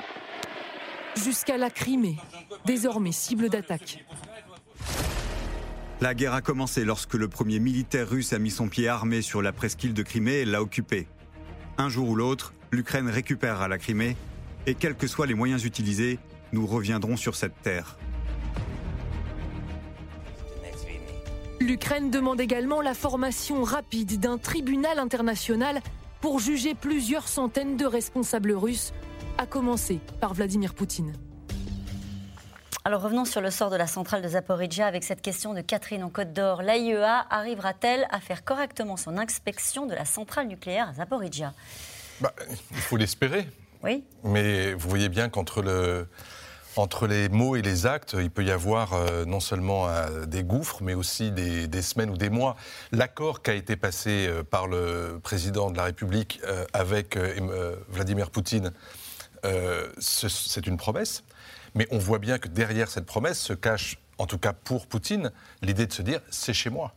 jusqu'à 1.18 1.58
la 1.58 1.70
Crimée, 1.70 2.18
désormais 2.66 3.12
cible 3.12 3.50
d'attaque. 3.50 4.06
La 6.00 6.14
guerre 6.14 6.34
a 6.34 6.42
commencé 6.42 6.86
lorsque 6.86 7.16
le 7.16 7.28
premier 7.28 7.60
militaire 7.60 8.08
russe 8.08 8.32
a 8.34 8.40
mis 8.40 8.52
son 8.52 8.68
pied 8.68 8.88
armé 8.88 9.22
sur 9.22 9.42
la 9.42 9.52
presqu'île 9.52 9.94
de 9.94 10.04
Crimée 10.04 10.42
et 10.42 10.46
l'a 10.46 10.62
occupée. 10.62 11.08
Un 11.78 11.90
jour 11.90 12.10
ou 12.10 12.16
l'autre, 12.16 12.54
l'Ukraine 12.72 13.10
récupérera 13.10 13.68
la 13.68 13.78
Crimée 13.78 14.16
et 14.68 14.76
quels 14.76 14.96
que 14.96 15.08
soient 15.08 15.26
les 15.26 15.34
moyens 15.34 15.66
utilisés, 15.66 16.20
nous 16.52 16.68
reviendrons 16.68 17.18
sur 17.18 17.36
cette 17.36 17.60
terre. 17.64 17.98
L'Ukraine 21.60 22.12
demande 22.12 22.40
également 22.40 22.82
la 22.82 22.94
formation 22.94 23.64
rapide 23.64 24.20
d'un 24.20 24.38
tribunal 24.38 25.00
international 25.00 25.82
pour 26.22 26.40
juger 26.40 26.76
plusieurs 26.76 27.28
centaines 27.28 27.78
de 27.78 27.86
responsables 27.86 28.52
russes, 28.52 28.94
à 29.38 29.46
commencer 29.46 30.00
par 30.20 30.34
Vladimir 30.34 30.74
Poutine. 30.74 31.14
Alors 32.86 33.02
revenons 33.02 33.26
sur 33.26 33.42
le 33.42 33.52
sort 33.52 33.70
de 33.70 33.76
la 33.76 33.88
centrale 33.88 34.22
de 34.22 34.30
Zaporizhia 34.30 34.88
avec 34.88 35.04
cette 35.04 35.22
question 35.22 35.54
de 35.54 35.62
Catherine 35.62 36.04
en 36.04 36.10
Côte 36.10 36.32
d'Or. 36.32 36.62
L'AIEA 36.62 37.26
arrivera-t-elle 37.30 38.08
à 38.12 38.20
faire 38.20 38.46
correctement 38.46 38.96
son 38.96 39.18
inspection 39.18 39.86
de 39.86 39.94
la 39.94 40.06
centrale 40.06 40.48
nucléaire 40.48 40.90
à 40.90 40.94
Zaporizhia? 40.94 41.54
Bah, 42.22 42.34
Il 42.72 42.78
faut 42.78 42.98
l'espérer. 42.98 43.48
Oui. 43.84 44.04
Mais 44.24 44.74
vous 44.74 44.90
voyez 44.90 45.10
bien 45.10 45.30
qu'entre 45.30 45.62
le, 45.62 46.08
entre 46.78 47.08
les 47.08 47.30
mots 47.30 47.56
et 47.56 47.62
les 47.62 47.86
actes, 47.86 48.16
il 48.20 48.30
peut 48.30 48.44
y 48.44 48.52
avoir 48.52 48.94
euh, 48.94 49.26
non 49.26 49.40
seulement 49.40 49.88
euh, 49.88 50.26
des 50.26 50.44
gouffres, 50.44 50.80
mais 50.82 50.94
aussi 50.94 51.32
des, 51.32 51.82
semaines 51.82 52.10
ou 52.10 52.18
des 52.18 52.30
mois. 52.30 52.56
L'accord 52.92 53.42
qui 53.42 53.52
a 53.52 53.54
été 53.54 53.76
passé 53.76 54.28
euh, 54.28 54.44
par 54.44 54.68
le 54.68 55.20
président 55.22 55.72
de 55.72 55.78
la 55.78 55.84
République 55.84 56.42
avec 56.74 57.18
Vladimir 57.90 58.30
Poutine, 58.30 58.72
c'est 60.00 60.68
une 60.68 60.78
promesse. 60.78 61.24
Mais 61.76 61.88
on 61.92 61.98
voit 61.98 62.20
bien 62.20 62.40
que 62.40 62.48
derrière 62.48 62.90
cette 62.90 63.06
promesse 63.06 63.40
se 63.40 63.54
cache, 63.54 64.00
en 64.18 64.26
tout 64.26 64.40
cas 64.40 64.54
pour 64.54 64.88
Poutine, 64.88 65.32
l'idée 65.62 65.86
de 65.86 65.94
se 65.94 66.02
dire 66.02 66.22
c'est 66.30 66.54
chez 66.54 66.70
moi. 66.70 66.94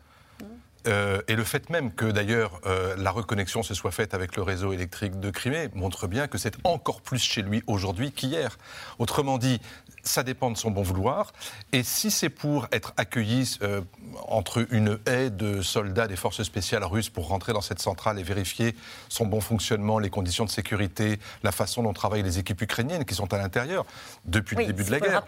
Euh, 0.87 1.21
et 1.29 1.37
le 1.37 1.45
fait 1.45 1.69
même 1.69 1.93
que 1.93 2.07
d'ailleurs 2.07 2.59
euh, 2.65 2.97
la 2.97 3.11
reconnexion 3.11 3.63
se 3.63 3.75
soit 3.75 3.91
faite 3.91 4.15
avec 4.15 4.35
le 4.37 4.43
réseau 4.43 4.73
électrique 4.73 5.21
de 5.21 5.31
Crimée 5.31 5.69
montre 5.75 6.07
bien 6.07 6.27
que 6.27 6.39
c'est 6.39 6.55
encore 6.65 7.03
plus 7.03 7.23
chez 7.23 7.43
lui 7.43 7.63
aujourd'hui 7.67 8.13
qu'hier. 8.13 8.57
Autrement 8.99 9.37
dit, 9.37 9.61
ça 10.03 10.23
dépend 10.23 10.51
de 10.51 10.57
son 10.57 10.71
bon 10.71 10.83
vouloir. 10.83 11.33
Et 11.73 11.83
si 11.83 12.11
c'est 12.11 12.29
pour 12.29 12.69
être 12.73 12.93
accueilli 12.97 13.59
euh, 13.63 13.81
entre 14.29 14.67
une 14.71 14.99
haie 15.07 15.31
de 15.31 15.63
soldats 15.63 16.07
des 16.07 16.17
forces 16.17 16.43
spéciales 16.43 16.85
russes 16.85 17.09
pour 17.09 17.29
rentrer 17.29 17.53
dans 17.53 17.61
cette 17.61 17.81
centrale 17.81 18.19
et 18.19 18.23
vérifier 18.23 18.75
son 19.09 19.27
bon 19.27 19.41
fonctionnement, 19.41 19.99
les 19.99 20.11
conditions 20.11 20.45
de 20.45 20.51
sécurité, 20.51 21.19
la 21.43 21.53
façon 21.53 21.83
dont 21.83 21.93
travaillent 21.93 22.23
les 22.23 22.39
équipes 22.39 22.63
ukrainiennes 22.63 23.05
qui 23.05 23.15
sont 23.15 23.33
à 23.33 23.39
l'intérieur 23.39 23.85
depuis 24.25 24.57
le 24.57 24.67
début 24.67 24.85
de 24.85 24.91
la 24.91 25.01
guerre. 25.01 25.25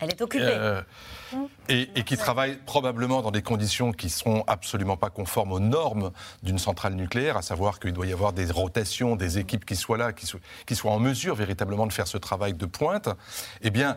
Elle 0.00 0.10
est 0.10 0.20
occupée. 0.22 0.46
Euh, 0.46 0.82
et, 1.68 1.86
qui 2.04 2.16
travaille 2.16 2.56
probablement 2.64 3.22
dans 3.22 3.30
des 3.30 3.42
conditions 3.42 3.92
qui 3.92 4.06
ne 4.06 4.10
sont 4.10 4.44
absolument 4.46 4.96
pas 4.96 5.10
conformes 5.10 5.52
aux 5.52 5.60
normes 5.60 6.10
d'une 6.42 6.58
centrale 6.58 6.94
nucléaire, 6.94 7.36
à 7.36 7.42
savoir 7.42 7.78
qu'il 7.78 7.92
doit 7.92 8.06
y 8.06 8.12
avoir 8.12 8.32
des 8.32 8.50
rotations, 8.50 9.14
des 9.14 9.38
équipes 9.38 9.66
qui 9.66 9.76
soient 9.76 9.98
là, 9.98 10.12
qui, 10.12 10.26
qui 10.66 10.74
soient 10.74 10.92
en 10.92 10.98
mesure 10.98 11.34
véritablement 11.34 11.86
de 11.86 11.92
faire 11.92 12.08
ce 12.08 12.18
travail 12.18 12.54
de 12.54 12.66
pointe. 12.66 13.10
Eh 13.60 13.70
bien, 13.70 13.96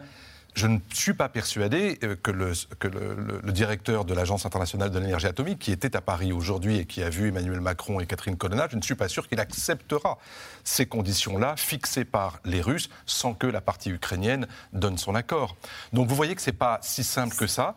je 0.56 0.68
ne 0.68 0.80
suis 0.94 1.14
pas 1.14 1.30
persuadé 1.30 2.00
euh, 2.04 2.16
que 2.22 2.32
le, 2.32 2.54
que 2.80 2.88
le, 2.88 3.52
directeur 3.52 4.06
de 4.06 4.14
l'Agence 4.14 4.46
internationale 4.46 4.92
de 4.92 5.00
l'énergie 5.00 5.28
atomique, 5.28 5.60
qui 5.60 5.72
était 5.72 5.96
à 5.96 6.02
Paris 6.02 6.32
aujourd'hui 6.32 6.78
et 6.78 6.86
qui 6.86 7.04
a 7.04 7.10
vu 7.10 7.30
Emmanuel 7.30 7.62
Macron 7.62 8.00
et 8.00 8.06
Catherine 8.06 8.38
Colonna, 8.38 8.68
je 8.70 8.76
ne 8.76 8.82
suis 8.82 8.96
pas 8.96 9.08
sûr 9.08 9.28
qu'il 9.28 9.40
acceptera 9.40 10.18
ces 10.64 10.86
conditions-là 10.86 11.56
fixées 11.58 12.06
par 12.06 12.40
les 12.46 12.62
Russes 12.62 12.90
sans 13.06 13.34
que 13.34 13.48
la 13.48 13.62
partie 13.62 13.90
ukrainienne 13.90 14.48
donne 14.74 14.98
son 14.98 15.16
accord. 15.16 15.56
Donc 15.92 16.08
vous 16.08 16.16
voyez 16.16 16.36
que 16.36 16.42
ce 16.42 16.50
n'est 16.50 16.58
pas 16.58 16.80
si 16.82 17.04
simple 17.04 17.36
que 17.36 17.48
ça. 17.48 17.76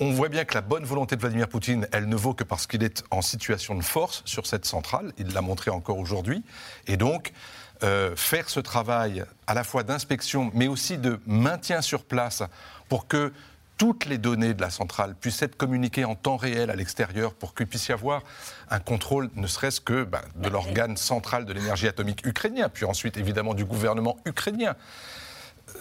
On 0.00 0.12
voit 0.12 0.28
bien 0.28 0.44
que 0.44 0.54
la 0.54 0.60
bonne 0.60 0.84
volonté 0.84 1.16
de 1.16 1.20
Vladimir 1.20 1.48
Poutine, 1.48 1.86
elle 1.92 2.08
ne 2.08 2.16
vaut 2.16 2.34
que 2.34 2.44
parce 2.44 2.66
qu'il 2.66 2.82
est 2.82 3.04
en 3.10 3.22
situation 3.22 3.74
de 3.74 3.82
force 3.82 4.22
sur 4.24 4.46
cette 4.46 4.64
centrale. 4.64 5.12
Il 5.18 5.32
l'a 5.32 5.40
montré 5.40 5.70
encore 5.70 5.98
aujourd'hui. 5.98 6.42
Et 6.86 6.96
donc, 6.96 7.32
euh, 7.82 8.14
faire 8.16 8.48
ce 8.48 8.60
travail 8.60 9.24
à 9.46 9.54
la 9.54 9.64
fois 9.64 9.82
d'inspection, 9.82 10.50
mais 10.54 10.68
aussi 10.68 10.96
de 10.96 11.20
maintien 11.26 11.82
sur 11.82 12.04
place 12.04 12.42
pour 12.88 13.08
que 13.08 13.32
toutes 13.76 14.06
les 14.06 14.18
données 14.18 14.54
de 14.54 14.60
la 14.60 14.70
centrale 14.70 15.14
puissent 15.14 15.42
être 15.42 15.56
communiquées 15.56 16.04
en 16.04 16.14
temps 16.14 16.36
réel 16.36 16.70
à 16.70 16.76
l'extérieur 16.76 17.34
pour 17.34 17.54
qu'il 17.54 17.66
puisse 17.66 17.88
y 17.88 17.92
avoir 17.92 18.22
un 18.70 18.78
contrôle, 18.78 19.30
ne 19.34 19.46
serait-ce 19.46 19.80
que 19.80 20.04
bah, 20.04 20.22
de 20.36 20.48
l'organe 20.48 20.96
central 20.96 21.44
de 21.44 21.52
l'énergie 21.52 21.88
atomique 21.88 22.24
ukrainien, 22.24 22.68
puis 22.68 22.84
ensuite 22.84 23.16
évidemment 23.16 23.54
du 23.54 23.64
gouvernement 23.64 24.16
ukrainien. 24.24 24.76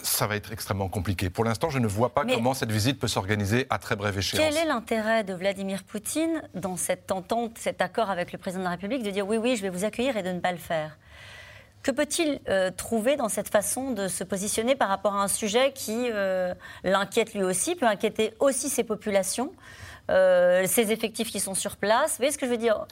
Ça 0.01 0.25
va 0.25 0.35
être 0.35 0.51
extrêmement 0.51 0.89
compliqué. 0.89 1.29
Pour 1.29 1.43
l'instant, 1.43 1.69
je 1.69 1.77
ne 1.77 1.87
vois 1.87 2.13
pas 2.13 2.25
comment 2.25 2.53
cette 2.53 2.71
visite 2.71 2.99
peut 2.99 3.07
s'organiser 3.07 3.67
à 3.69 3.77
très 3.77 3.95
brève 3.95 4.17
échéance. 4.17 4.43
Quel 4.43 4.57
est 4.57 4.65
l'intérêt 4.65 5.23
de 5.23 5.33
Vladimir 5.33 5.83
Poutine 5.83 6.41
dans 6.55 6.77
cette 6.77 7.11
entente, 7.11 7.57
cet 7.59 7.81
accord 7.81 8.09
avec 8.09 8.31
le 8.31 8.39
président 8.39 8.61
de 8.61 8.65
la 8.65 8.71
République 8.71 9.03
de 9.03 9.11
dire 9.11 9.27
oui, 9.27 9.37
oui, 9.37 9.55
je 9.55 9.61
vais 9.61 9.69
vous 9.69 9.85
accueillir 9.85 10.17
et 10.17 10.23
de 10.23 10.31
ne 10.31 10.39
pas 10.39 10.51
le 10.51 10.57
faire? 10.57 10.97
Que 11.83 11.91
peut-il 11.91 12.39
euh, 12.47 12.71
trouver 12.71 13.17
dans 13.17 13.29
cette 13.29 13.49
façon 13.49 13.91
de 13.91 14.07
se 14.07 14.23
positionner 14.23 14.75
par 14.75 14.87
rapport 14.87 15.15
à 15.15 15.21
un 15.21 15.27
sujet 15.27 15.73
qui 15.73 16.09
euh, 16.11 16.53
l'inquiète 16.83 17.33
lui 17.33 17.43
aussi, 17.43 17.75
peut 17.75 17.85
inquiéter 17.85 18.33
aussi 18.39 18.69
ses 18.69 18.85
populations, 18.85 19.51
euh, 20.09 20.65
ses 20.65 20.91
effectifs 20.91 21.29
qui 21.29 21.41
sont 21.41 21.53
sur 21.53 21.75
place? 21.75 22.11
Vous 22.11 22.17
voyez 22.17 22.31
ce 22.31 22.37
que 22.37 22.45
je 22.45 22.51
veux 22.51 22.57
dire? 22.57 22.87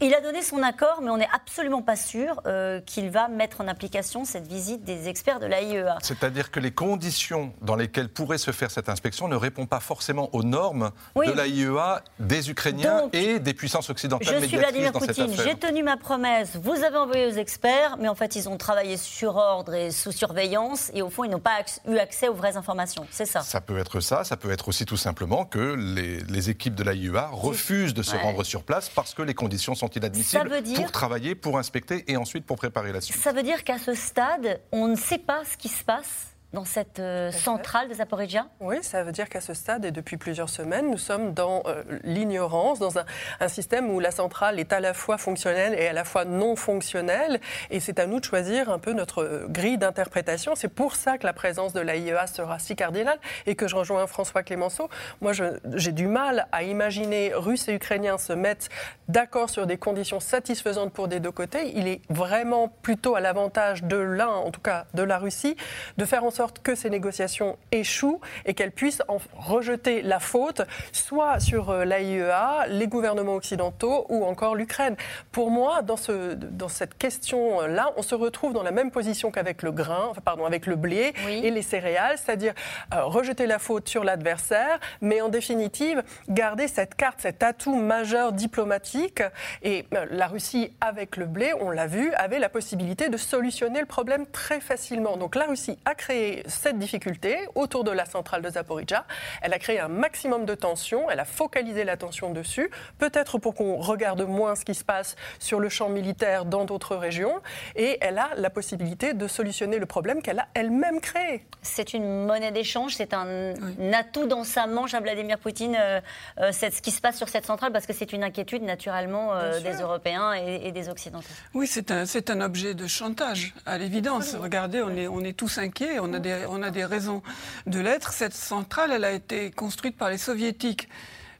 Il 0.00 0.14
a 0.14 0.20
donné 0.20 0.42
son 0.42 0.62
accord, 0.62 1.00
mais 1.02 1.10
on 1.10 1.18
n'est 1.18 1.28
absolument 1.32 1.82
pas 1.82 1.96
sûr 1.96 2.40
euh, 2.46 2.80
qu'il 2.80 3.10
va 3.10 3.28
mettre 3.28 3.60
en 3.60 3.68
application 3.68 4.24
cette 4.24 4.46
visite 4.46 4.82
des 4.82 5.08
experts 5.08 5.40
de 5.40 5.46
l'AIEA. 5.46 5.98
C'est-à-dire 6.02 6.50
que 6.50 6.58
les 6.58 6.70
conditions 6.70 7.52
dans 7.60 7.76
lesquelles 7.76 8.08
pourrait 8.08 8.38
se 8.38 8.50
faire 8.50 8.70
cette 8.70 8.88
inspection 8.88 9.28
ne 9.28 9.36
répondent 9.36 9.68
pas 9.68 9.80
forcément 9.80 10.30
aux 10.32 10.42
normes 10.42 10.90
de 11.16 11.30
l'AIEA, 11.30 12.02
des 12.18 12.50
Ukrainiens 12.50 13.08
et 13.12 13.38
des 13.38 13.54
puissances 13.54 13.90
occidentales. 13.90 14.40
Je 14.40 14.46
suis 14.46 14.56
Vladimir 14.56 14.92
Poutine, 14.92 15.34
j'ai 15.44 15.54
tenu 15.54 15.82
ma 15.82 15.96
promesse, 15.96 16.56
vous 16.56 16.82
avez 16.82 16.96
envoyé 16.96 17.26
aux 17.26 17.36
experts, 17.36 17.96
mais 17.98 18.08
en 18.08 18.14
fait 18.14 18.36
ils 18.36 18.48
ont 18.48 18.56
travaillé 18.56 18.96
sur 18.96 19.36
ordre 19.36 19.74
et 19.74 19.90
sous 19.90 20.12
surveillance, 20.12 20.90
et 20.94 21.02
au 21.02 21.10
fond 21.10 21.24
ils 21.24 21.30
n'ont 21.30 21.40
pas 21.40 21.58
eu 21.88 21.96
accès 21.98 22.28
aux 22.28 22.34
vraies 22.34 22.56
informations. 22.56 23.06
C'est 23.10 23.26
ça. 23.26 23.40
Ça 23.40 23.60
peut 23.60 23.78
être 23.78 24.00
ça, 24.00 24.24
ça 24.24 24.36
peut 24.36 24.50
être 24.50 24.68
aussi 24.68 24.86
tout 24.86 24.96
simplement 24.96 25.44
que 25.44 25.74
les, 25.76 26.50
équipes 26.50 26.74
de 26.74 26.84
l'AIEA 26.84 27.28
refusent 27.30 27.92
de 27.92 28.02
se 28.02 28.16
rendre 28.16 28.44
sur 28.44 28.62
place 28.62 28.88
parce 28.88 29.12
que 29.12 29.20
les 29.20 29.34
conditions 29.34 29.74
sont 29.74 29.89
inadmissible 29.96 30.62
pour 30.76 30.92
travailler, 30.92 31.34
pour 31.34 31.58
inspecter 31.58 32.04
et 32.08 32.16
ensuite 32.16 32.46
pour 32.46 32.56
préparer 32.56 32.92
la 32.92 33.00
suite. 33.00 33.16
Ça 33.16 33.32
veut 33.32 33.42
dire 33.42 33.64
qu'à 33.64 33.78
ce 33.78 33.94
stade, 33.94 34.60
on 34.72 34.88
ne 34.88 34.96
sait 34.96 35.18
pas 35.18 35.42
ce 35.44 35.56
qui 35.56 35.68
se 35.68 35.84
passe 35.84 36.29
dans 36.52 36.64
cette 36.64 36.98
euh, 36.98 37.30
centrale 37.30 37.88
de 37.88 37.94
Zaporizhia 37.94 38.46
Oui, 38.60 38.78
ça 38.82 39.04
veut 39.04 39.12
dire 39.12 39.28
qu'à 39.28 39.40
ce 39.40 39.54
stade 39.54 39.84
et 39.84 39.92
depuis 39.92 40.16
plusieurs 40.16 40.48
semaines, 40.48 40.90
nous 40.90 40.98
sommes 40.98 41.32
dans 41.32 41.62
euh, 41.66 41.82
l'ignorance, 42.02 42.80
dans 42.80 42.98
un, 42.98 43.04
système 43.48 43.90
où 43.90 44.00
la 44.00 44.10
centrale 44.10 44.58
est 44.58 44.72
à 44.72 44.80
la 44.80 44.92
fois 44.92 45.16
fonctionnelle 45.16 45.74
et 45.74 45.86
à 45.86 45.92
la 45.92 46.04
fois 46.04 46.24
non 46.24 46.56
fonctionnelle. 46.56 47.40
Et 47.70 47.80
c'est 47.80 47.98
à 47.98 48.06
nous 48.06 48.20
de 48.20 48.24
choisir 48.24 48.68
un 48.70 48.78
peu 48.78 48.92
notre 48.92 49.22
euh, 49.22 49.46
grille 49.48 49.78
d'interprétation. 49.78 50.54
C'est 50.56 50.68
pour 50.68 50.96
ça 50.96 51.18
que 51.18 51.26
la 51.26 51.32
présence 51.32 51.72
de 51.72 51.80
l'AIEA 51.80 52.26
sera 52.26 52.58
si 52.58 52.74
cardinale 52.74 53.18
et 53.46 53.54
que 53.54 53.68
je 53.68 53.76
rejoins 53.76 54.06
François 54.06 54.42
Clémenceau. 54.42 54.88
Moi, 55.20 55.32
j'ai 55.74 55.92
du 55.92 56.08
mal 56.08 56.48
à 56.52 56.64
imaginer 56.64 57.32
Russes 57.34 57.68
et 57.68 57.74
Ukrainiens 57.74 58.18
se 58.18 58.32
mettre 58.32 58.66
d'accord 59.08 59.50
sur 59.50 59.66
des 59.66 59.76
conditions 59.76 60.20
satisfaisantes 60.20 60.92
pour 60.92 61.08
des 61.08 61.20
deux 61.20 61.32
côtés. 61.32 61.72
Il 61.76 61.86
est 61.86 62.00
vraiment 62.08 62.68
plutôt 62.82 63.14
à 63.14 63.20
l'avantage 63.20 63.84
de 63.84 63.96
l'un, 63.96 64.28
en 64.28 64.50
tout 64.50 64.60
cas 64.60 64.86
de 64.94 65.02
la 65.02 65.18
Russie, 65.18 65.56
de 65.96 66.04
faire 66.04 66.24
en 66.24 66.30
sorte 66.30 66.39
sorte 66.40 66.62
que 66.62 66.74
ces 66.74 66.88
négociations 66.88 67.58
échouent 67.70 68.22
et 68.46 68.54
qu'elle 68.54 68.72
puisse 68.72 69.02
en 69.08 69.18
rejeter 69.36 70.00
la 70.00 70.20
faute, 70.20 70.62
soit 70.90 71.38
sur 71.38 71.68
euh, 71.68 71.84
l'AIEA, 71.84 72.66
les 72.66 72.86
gouvernements 72.86 73.34
occidentaux 73.34 74.06
ou 74.08 74.24
encore 74.24 74.54
l'Ukraine. 74.54 74.96
Pour 75.32 75.50
moi, 75.50 75.82
dans, 75.82 75.98
ce, 75.98 76.32
dans 76.32 76.70
cette 76.70 76.96
question-là, 76.96 77.92
on 77.98 78.00
se 78.00 78.14
retrouve 78.14 78.54
dans 78.54 78.62
la 78.62 78.70
même 78.70 78.90
position 78.90 79.30
qu'avec 79.30 79.62
le 79.62 79.70
grain, 79.70 80.06
enfin, 80.08 80.22
pardon, 80.24 80.46
avec 80.46 80.64
le 80.64 80.76
blé 80.76 81.12
et 81.28 81.50
les 81.50 81.60
céréales, 81.60 82.16
c'est-à-dire 82.16 82.54
euh, 82.94 83.04
rejeter 83.04 83.46
la 83.46 83.58
faute 83.58 83.86
sur 83.86 84.02
l'adversaire, 84.02 84.80
mais 85.02 85.20
en 85.20 85.28
définitive, 85.28 86.02
garder 86.30 86.68
cette 86.68 86.94
carte, 86.94 87.20
cet 87.20 87.42
atout 87.42 87.76
majeur 87.76 88.32
diplomatique. 88.32 89.22
Et 89.62 89.84
euh, 89.92 90.06
la 90.10 90.26
Russie, 90.26 90.72
avec 90.80 91.18
le 91.18 91.26
blé, 91.26 91.52
on 91.60 91.68
l'a 91.68 91.86
vu, 91.86 92.14
avait 92.14 92.38
la 92.38 92.48
possibilité 92.48 93.10
de 93.10 93.18
solutionner 93.18 93.80
le 93.80 93.86
problème 93.86 94.24
très 94.24 94.60
facilement. 94.60 95.18
Donc 95.18 95.34
la 95.34 95.44
Russie 95.44 95.78
a 95.84 95.94
créé 95.94 96.29
cette 96.46 96.78
difficulté 96.78 97.38
autour 97.54 97.84
de 97.84 97.90
la 97.90 98.04
centrale 98.04 98.42
de 98.42 98.50
Zaporizhia. 98.50 99.04
Elle 99.42 99.52
a 99.52 99.58
créé 99.58 99.80
un 99.80 99.88
maximum 99.88 100.44
de 100.44 100.54
tension, 100.54 101.10
elle 101.10 101.20
a 101.20 101.24
focalisé 101.24 101.84
l'attention 101.84 102.32
dessus, 102.32 102.70
peut-être 102.98 103.38
pour 103.38 103.54
qu'on 103.54 103.76
regarde 103.76 104.22
moins 104.22 104.54
ce 104.54 104.64
qui 104.64 104.74
se 104.74 104.84
passe 104.84 105.16
sur 105.38 105.60
le 105.60 105.68
champ 105.68 105.88
militaire 105.88 106.44
dans 106.44 106.64
d'autres 106.64 106.96
régions, 106.96 107.40
et 107.76 107.98
elle 108.00 108.18
a 108.18 108.30
la 108.36 108.50
possibilité 108.50 109.14
de 109.14 109.26
solutionner 109.26 109.78
le 109.78 109.86
problème 109.86 110.22
qu'elle 110.22 110.38
a 110.38 110.48
elle-même 110.54 111.00
créé. 111.00 111.46
C'est 111.62 111.94
une 111.94 112.26
monnaie 112.26 112.52
d'échange, 112.52 112.94
c'est 112.94 113.14
un, 113.14 113.54
atout 113.92 114.26
dans 114.26 114.44
sa 114.44 114.66
manche 114.66 114.94
à 114.94 115.00
Vladimir 115.00 115.38
Poutine, 115.38 115.76
euh, 115.78 116.00
euh, 116.38 116.52
ce 116.52 116.80
qui 116.80 116.90
se 116.90 117.00
passe 117.00 117.16
sur 117.16 117.28
cette 117.28 117.46
centrale, 117.46 117.72
parce 117.72 117.86
que 117.86 117.92
c'est 117.92 118.12
une 118.12 118.24
inquiétude 118.24 118.62
naturellement 118.62 119.34
euh, 119.34 119.60
des 119.60 119.80
Européens 119.80 120.32
et, 120.32 120.72
des 120.72 120.88
Occidentaux. 120.88 121.26
Oui, 121.54 121.66
c'est 121.66 121.90
un, 121.90 122.04
un 122.04 122.40
objet 122.40 122.74
de 122.74 122.86
chantage, 122.86 123.54
à 123.66 123.78
l'évidence. 123.78 124.34
Regardez, 124.34 124.82
on 124.82 124.96
est, 124.96 125.08
on 125.08 125.20
est 125.20 125.36
tous 125.36 125.58
inquiets, 125.58 125.98
on 126.00 126.12
a 126.12 126.19
on 126.48 126.62
a 126.62 126.70
des 126.70 126.84
raisons 126.84 127.22
de 127.66 127.80
l'être. 127.80 128.12
Cette 128.12 128.34
centrale, 128.34 128.92
elle 128.92 129.04
a 129.04 129.12
été 129.12 129.50
construite 129.50 129.96
par 129.96 130.10
les 130.10 130.18
soviétiques. 130.18 130.88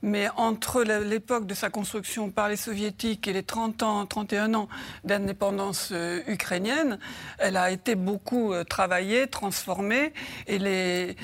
Mais 0.03 0.29
entre 0.37 0.83
l'époque 0.83 1.47
de 1.47 1.53
sa 1.53 1.69
construction 1.69 2.31
par 2.31 2.49
les 2.49 2.57
soviétiques 2.57 3.29
et 3.29 3.35
les 3.35 3.43
30 3.43 3.83
ans, 3.83 4.07
31 4.07 4.55
ans 4.55 4.69
d'indépendance 5.05 5.91
euh, 5.93 6.23
ukrainienne, 6.27 6.99
elle 7.39 7.59
a 7.59 7.71
été 7.71 7.97
beaucoup 7.97 8.55
euh, 8.55 8.65
travaillée, 8.65 9.27
transformée, 9.27 10.15
et 10.47 10.59
les 10.59 11.17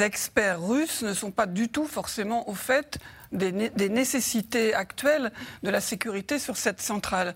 experts 0.00 0.66
russes 0.66 1.02
ne 1.02 1.12
sont 1.12 1.30
pas 1.30 1.44
du 1.44 1.68
tout 1.68 1.84
forcément 1.84 2.48
au 2.48 2.54
fait 2.54 2.98
des, 3.32 3.88
nécessités 3.88 4.74
actuelles 4.74 5.32
de 5.62 5.70
la 5.70 5.80
sécurité 5.80 6.38
sur 6.38 6.56
cette 6.56 6.80
centrale. 6.80 7.34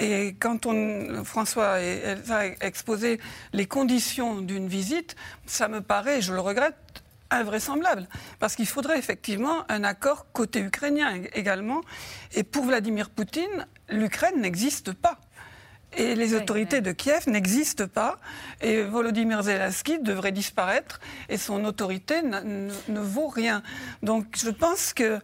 Et 0.00 0.34
quand 0.40 0.66
on, 0.66 1.24
François 1.24 1.76
a 1.76 2.46
exposé 2.60 3.20
les 3.52 3.66
conditions 3.66 4.40
d'une 4.40 4.68
visite, 4.68 5.16
ça 5.46 5.68
me 5.68 5.80
paraît, 5.80 6.20
je 6.20 6.32
le 6.32 6.40
regrette, 6.40 6.76
invraisemblable, 7.30 8.08
parce 8.38 8.54
qu'il 8.54 8.66
faudrait 8.66 8.98
effectivement 8.98 9.64
un 9.68 9.84
accord 9.84 10.26
côté 10.32 10.60
ukrainien 10.60 11.22
également. 11.34 11.80
Et 12.34 12.44
pour 12.44 12.64
Vladimir 12.64 13.10
Poutine, 13.10 13.66
l'Ukraine 13.88 14.40
n'existe 14.40 14.92
pas. 14.92 15.18
Et 15.96 16.14
les 16.14 16.34
autorités 16.34 16.80
de 16.80 16.92
Kiev 16.92 17.28
n'existent 17.28 17.86
pas. 17.86 18.18
Et 18.60 18.82
Volodymyr 18.82 19.42
Zelensky 19.42 19.98
devrait 19.98 20.32
disparaître. 20.32 21.00
Et 21.28 21.38
son 21.38 21.64
autorité 21.64 22.22
ne 22.22 23.00
vaut 23.00 23.28
rien. 23.28 23.62
Donc 24.02 24.26
je 24.36 24.50
pense 24.50 24.92
que 24.92 25.20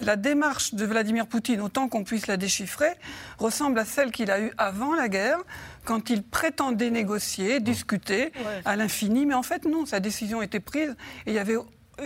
la 0.00 0.16
démarche 0.16 0.74
de 0.74 0.84
Vladimir 0.84 1.26
Poutine, 1.26 1.60
autant 1.60 1.88
qu'on 1.88 2.04
puisse 2.04 2.26
la 2.26 2.36
déchiffrer, 2.36 2.92
ressemble 3.38 3.78
à 3.78 3.84
celle 3.84 4.12
qu'il 4.12 4.30
a 4.30 4.40
eue 4.40 4.52
avant 4.56 4.94
la 4.94 5.08
guerre, 5.08 5.38
quand 5.84 6.10
il 6.10 6.22
prétendait 6.22 6.90
négocier, 6.90 7.60
discuter 7.60 8.32
à 8.64 8.76
l'infini. 8.76 9.26
Mais 9.26 9.34
en 9.34 9.42
fait, 9.42 9.64
non, 9.64 9.86
sa 9.86 10.00
décision 10.00 10.42
était 10.42 10.60
prise 10.60 10.96
et 11.26 11.30
il 11.30 11.34
y 11.34 11.38
avait 11.38 11.56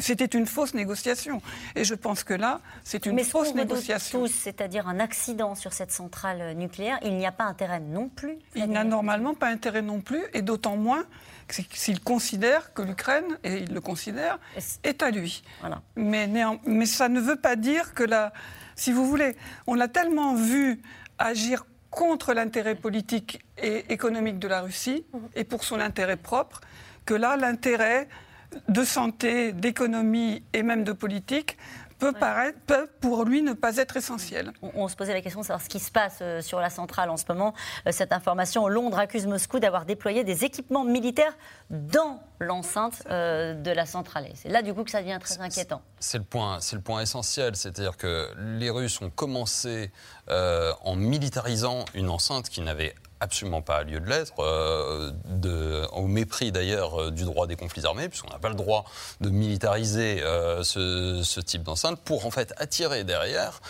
c'était 0.01 0.25
une 0.27 0.47
fausse 0.47 0.75
négociation. 0.75 1.41
Et 1.75 1.85
je 1.85 1.95
pense 1.95 2.25
que 2.25 2.35
là, 2.35 2.61
c'est 2.83 3.07
une 3.07 3.19
fausse 3.25 3.55
négociation. 3.55 4.27
c'est-à-dire 4.27 4.89
un 4.89 5.01
accident 5.01 5.55
sur 5.55 5.73
cette 5.73 5.91
centrale 5.91 6.55
nucléaire, 6.57 6.99
il 7.03 7.17
n'y 7.17 7.27
a 7.27 7.33
pas 7.33 7.45
intérêt 7.45 7.81
non 7.81 8.09
plus. 8.09 8.39
Il 8.55 8.67
n'a 8.67 8.85
normalement 8.85 9.35
pas 9.35 9.49
intérêt 9.49 9.83
non 9.83 10.01
plus, 10.01 10.23
et 10.33 10.43
d'autant 10.43 10.77
moins 10.77 11.05
s'il 11.51 12.01
considère 12.01 12.73
que 12.73 12.83
l'Ukraine, 12.83 13.39
et 13.45 13.59
il 13.59 13.75
le 13.75 13.81
considère, 13.81 14.39
est 14.83 15.03
à 15.03 15.11
lui. 15.11 15.43
Mais, 15.97 16.29
mais 16.65 16.87
ça 16.87 17.09
ne 17.09 17.21
veut 17.21 17.37
pas 17.37 17.57
dire 17.57 17.95
que 17.95 18.03
là, 18.03 18.33
si 18.77 18.93
vous 18.93 19.07
voulez, 19.07 19.37
on 19.67 19.75
l'a 19.75 19.89
tellement 19.89 20.35
vu 20.35 20.81
agir 21.19 21.67
contre 21.91 22.35
l'intérêt 22.35 22.75
politique 22.75 23.45
et 23.63 23.93
économique 23.93 24.39
de 24.39 24.49
la 24.49 24.63
Russie 24.63 25.05
mhm. 25.13 25.21
et 25.37 25.45
pour 25.45 25.65
son 25.65 25.79
intérêt 25.81 26.17
propre, 26.17 26.61
que 27.05 27.15
là, 27.15 27.37
l'intérêt 27.37 28.09
de 28.69 28.85
santé, 28.85 29.53
d'économie 29.53 30.43
et 30.53 30.63
même 30.63 30.85
de 30.85 30.93
politique 30.93 31.57
peut, 31.99 32.13
paraître, 32.13 32.59
peut 32.67 32.89
pour 33.01 33.25
lui 33.25 33.43
ne 33.43 33.53
pas 33.53 33.77
être 33.77 33.97
essentiel. 33.97 34.53
On, 34.63 34.89
se 34.89 34.97
posait 34.97 35.15
la 35.15 35.21
question 35.21 35.41
de 35.41 35.47
savoir 35.47 35.63
ce 35.63 35.69
qui 35.69 35.81
se 35.81 35.91
passe 35.91 36.19
euh, 36.21 36.41
sur 36.41 36.61
la 36.61 36.71
centrale 36.71 37.11
en 37.11 37.17
ce 37.17 37.25
moment. 37.29 37.55
Euh, 37.87 37.93
cette 37.93 38.13
information, 38.13 38.69
Londres 38.69 38.99
accuse 38.99 39.27
Moscou 39.27 39.59
d'avoir 39.59 39.85
déployé 39.85 40.25
des 40.25 40.45
équipements 40.45 40.85
militaires 40.85 41.37
dans 41.71 42.23
l'enceinte 42.41 43.03
euh, 43.11 43.55
de 43.55 43.71
la 43.71 43.87
centrale. 43.87 44.27
C'est 44.35 44.49
là 44.49 44.63
du 44.63 44.75
coup 44.75 44.85
que 44.85 44.91
ça 44.91 45.01
devient 45.01 45.19
très 45.21 45.41
inquiétant. 45.41 45.83
C'est 45.99 46.19
le 46.19 46.25
point, 46.25 46.61
c'est 46.61 46.77
le 46.77 46.83
point 46.83 47.01
essentiel, 47.01 47.57
c'est-à-dire 47.57 47.97
que 47.97 48.29
les 48.37 48.71
Russes 48.71 49.01
ont 49.01 49.11
commencé 49.11 49.91
en 50.29 50.97
militarisant 50.97 51.85
une 51.95 52.09
enceinte 52.09 52.49
qui 52.49 52.61
n'avait 52.61 52.95
absolument 53.25 53.63
pas 53.63 53.83
lieu 53.83 54.01
de 54.01 54.09
l'être, 54.09 54.35
euh, 54.39 55.87
au 55.93 56.07
mépris 56.07 56.53
d'ailleurs 56.53 57.01
euh, 57.01 57.11
du 57.11 57.25
droit 57.25 57.47
des 57.47 57.57
conflits 57.57 57.85
armés, 57.87 58.09
puisqu'on 58.09 58.31
n'a 58.31 58.39
pas 58.39 58.51
le 58.51 58.55
droit 58.55 58.85
de 59.21 59.31
militariser 59.31 60.23
euh, 60.23 60.63
ce, 60.63 61.41
type 61.41 61.63
d'enceinte, 61.63 61.99
pour 62.01 62.27
en 62.27 62.31
fait 62.31 62.53
attirer 62.59 63.05
derrière 63.05 63.61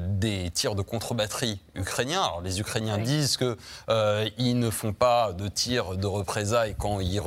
des 0.00 0.50
tirs 0.50 0.74
de 0.74 0.82
contre-batterie 0.82 1.60
ukrainiens. 1.74 2.22
Alors 2.22 2.40
les 2.42 2.60
Ukrainiens 2.60 2.98
disent 2.98 3.36
qu'ils 3.36 4.58
ne 4.58 4.70
font 4.70 4.92
pas 4.92 5.32
de 5.32 5.48
tirs 5.48 5.96
de 5.96 6.06
représailles 6.06 6.74
quand 6.78 7.00
ils, 7.00 7.20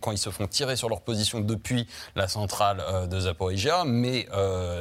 quand 0.00 0.12
ils 0.12 0.18
se 0.18 0.30
font 0.30 0.46
tirer 0.46 0.76
sur 0.76 0.88
leur 0.88 1.00
position 1.00 1.40
depuis 1.40 1.86
la 2.16 2.28
centrale 2.28 3.08
de 3.08 3.20
Zaporizhia, 3.20 3.84
mais 3.84 4.28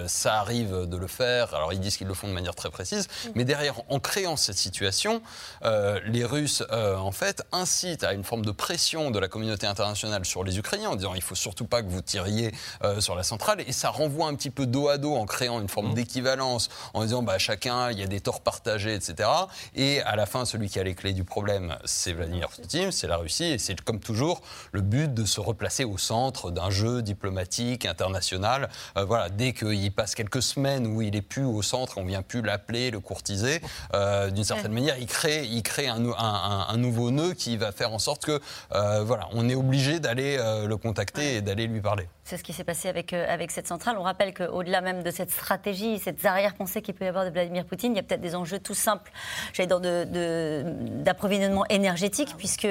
ça 0.08 0.39
arrive 0.39 0.88
de 0.88 0.98
le 0.98 1.08
faire. 1.08 1.54
Alors 1.54 1.74
ils 1.74 1.80
disent 1.80 1.98
qu'ils 1.98 2.08
le 2.08 2.13
font 2.13 2.28
de 2.28 2.34
manière 2.34 2.56
très 2.56 2.69
précise, 2.69 3.08
mais 3.36 3.45
derrière, 3.45 3.76
en 3.89 4.00
créant 4.00 4.36
cette 4.36 4.58
situation, 4.58 5.21
euh, 5.63 5.74
les 6.05 6.25
Russes, 6.25 6.63
euh, 6.71 6.95
en 6.97 7.11
fait, 7.11 7.43
incitent 7.51 8.03
à 8.03 8.13
une 8.13 8.23
forme 8.23 8.45
de 8.45 8.51
pression 8.51 9.11
de 9.11 9.19
la 9.19 9.27
communauté 9.27 9.67
internationale 9.67 10.25
sur 10.25 10.43
les 10.43 10.57
Ukrainiens 10.57 10.89
en 10.89 10.95
disant 10.95 11.13
il 11.15 11.21
faut 11.21 11.35
surtout 11.35 11.65
pas 11.65 11.81
que 11.81 11.89
vous 11.89 12.01
tiriez 12.01 12.51
euh, 12.83 13.01
sur 13.01 13.15
la 13.15 13.23
centrale. 13.23 13.63
Et 13.67 13.71
ça 13.71 13.89
renvoie 13.89 14.27
un 14.27 14.35
petit 14.35 14.49
peu 14.49 14.65
dos 14.65 14.89
à 14.89 14.97
dos 14.97 15.15
en 15.15 15.25
créant 15.25 15.61
une 15.61 15.69
forme 15.69 15.91
mmh. 15.91 15.95
d'équivalence, 15.95 16.69
en 16.93 17.03
disant 17.03 17.23
bah, 17.23 17.38
chacun, 17.38 17.91
il 17.91 17.99
y 17.99 18.03
a 18.03 18.07
des 18.07 18.19
torts 18.19 18.41
partagés, 18.41 18.93
etc. 18.93 19.29
Et 19.75 20.01
à 20.01 20.15
la 20.15 20.25
fin, 20.25 20.45
celui 20.45 20.69
qui 20.69 20.79
a 20.79 20.83
les 20.83 20.95
clés 20.95 21.13
du 21.13 21.23
problème, 21.23 21.77
c'est 21.85 22.13
Vladimir 22.13 22.49
Poutine, 22.49 22.91
c'est 22.91 23.07
la 23.07 23.17
Russie. 23.17 23.45
Et 23.45 23.57
c'est 23.57 23.79
comme 23.81 23.99
toujours 23.99 24.41
le 24.71 24.81
but 24.81 25.13
de 25.13 25.25
se 25.25 25.39
replacer 25.39 25.83
au 25.83 25.97
centre 25.97 26.51
d'un 26.51 26.69
jeu 26.69 27.01
diplomatique 27.01 27.85
international. 27.85 28.69
voilà, 28.95 29.29
dès 29.29 29.53
qu'il 29.53 29.91
passe 29.91 30.15
quelques 30.15 30.41
semaines 30.41 30.88
où 30.88 31.01
il 31.01 31.15
est 31.15 31.21
plus 31.21 31.45
au 31.45 31.61
centre, 31.61 31.97
on 31.97 32.05
vient 32.05 32.21
plus 32.21 32.41
l'appeler, 32.41 32.91
le 32.91 32.99
courtiser, 32.99 33.61
d'une 33.93 34.43
certaine 34.43 34.73
manière, 34.73 34.97
il 34.97 35.07
crée, 35.07 35.45
il 35.56 35.63
crée 35.63 35.88
un, 35.88 36.78
nouveau 36.78 37.12
nœud 37.12 37.34
qui 37.34 37.58
va 37.58 37.72
faire 37.72 37.94
en 37.94 38.00
sorte 38.00 38.26
que, 38.26 38.39
euh, 38.74 39.04
voilà, 39.04 39.28
on 39.34 39.48
est 39.50 39.56
obligé 39.56 40.00
d'aller 40.00 40.38
euh, 40.39 40.68
le 40.68 40.78
contacter 40.78 41.36
et 41.36 41.41
d'aller 41.41 41.68
lui 41.68 41.82
parler. 41.82 42.08
C'est 42.25 42.38
ce 42.38 42.43
qui 42.43 42.53
s'est 42.53 42.63
passé 42.63 42.89
avec, 42.89 43.13
euh, 43.13 43.23
avec 43.29 43.51
cette 43.51 43.67
centrale. 43.67 43.97
On 43.99 44.03
rappelle 44.03 44.33
qu'au-delà 44.33 44.81
même 44.81 45.03
de 45.03 45.11
cette 45.11 45.29
stratégie, 45.29 45.99
cette 45.99 46.25
arrière-pensée 46.25 46.81
qu'il 46.81 46.95
peut 46.95 47.05
y 47.05 47.07
avoir 47.07 47.23
de 47.23 47.29
Vladimir 47.29 47.65
Poutine, 47.65 47.93
il 47.93 47.97
y 47.97 47.99
a 47.99 48.03
peut-être 48.03 48.19
des 48.19 48.33
enjeux 48.33 48.57
tout 48.57 48.73
simples, 48.73 49.11
j'allais 49.53 49.67
dire, 49.67 49.79
d'approvisionnement 49.79 51.65
de, 51.69 51.75
énergétique, 51.75 52.33
puisque 52.35 52.67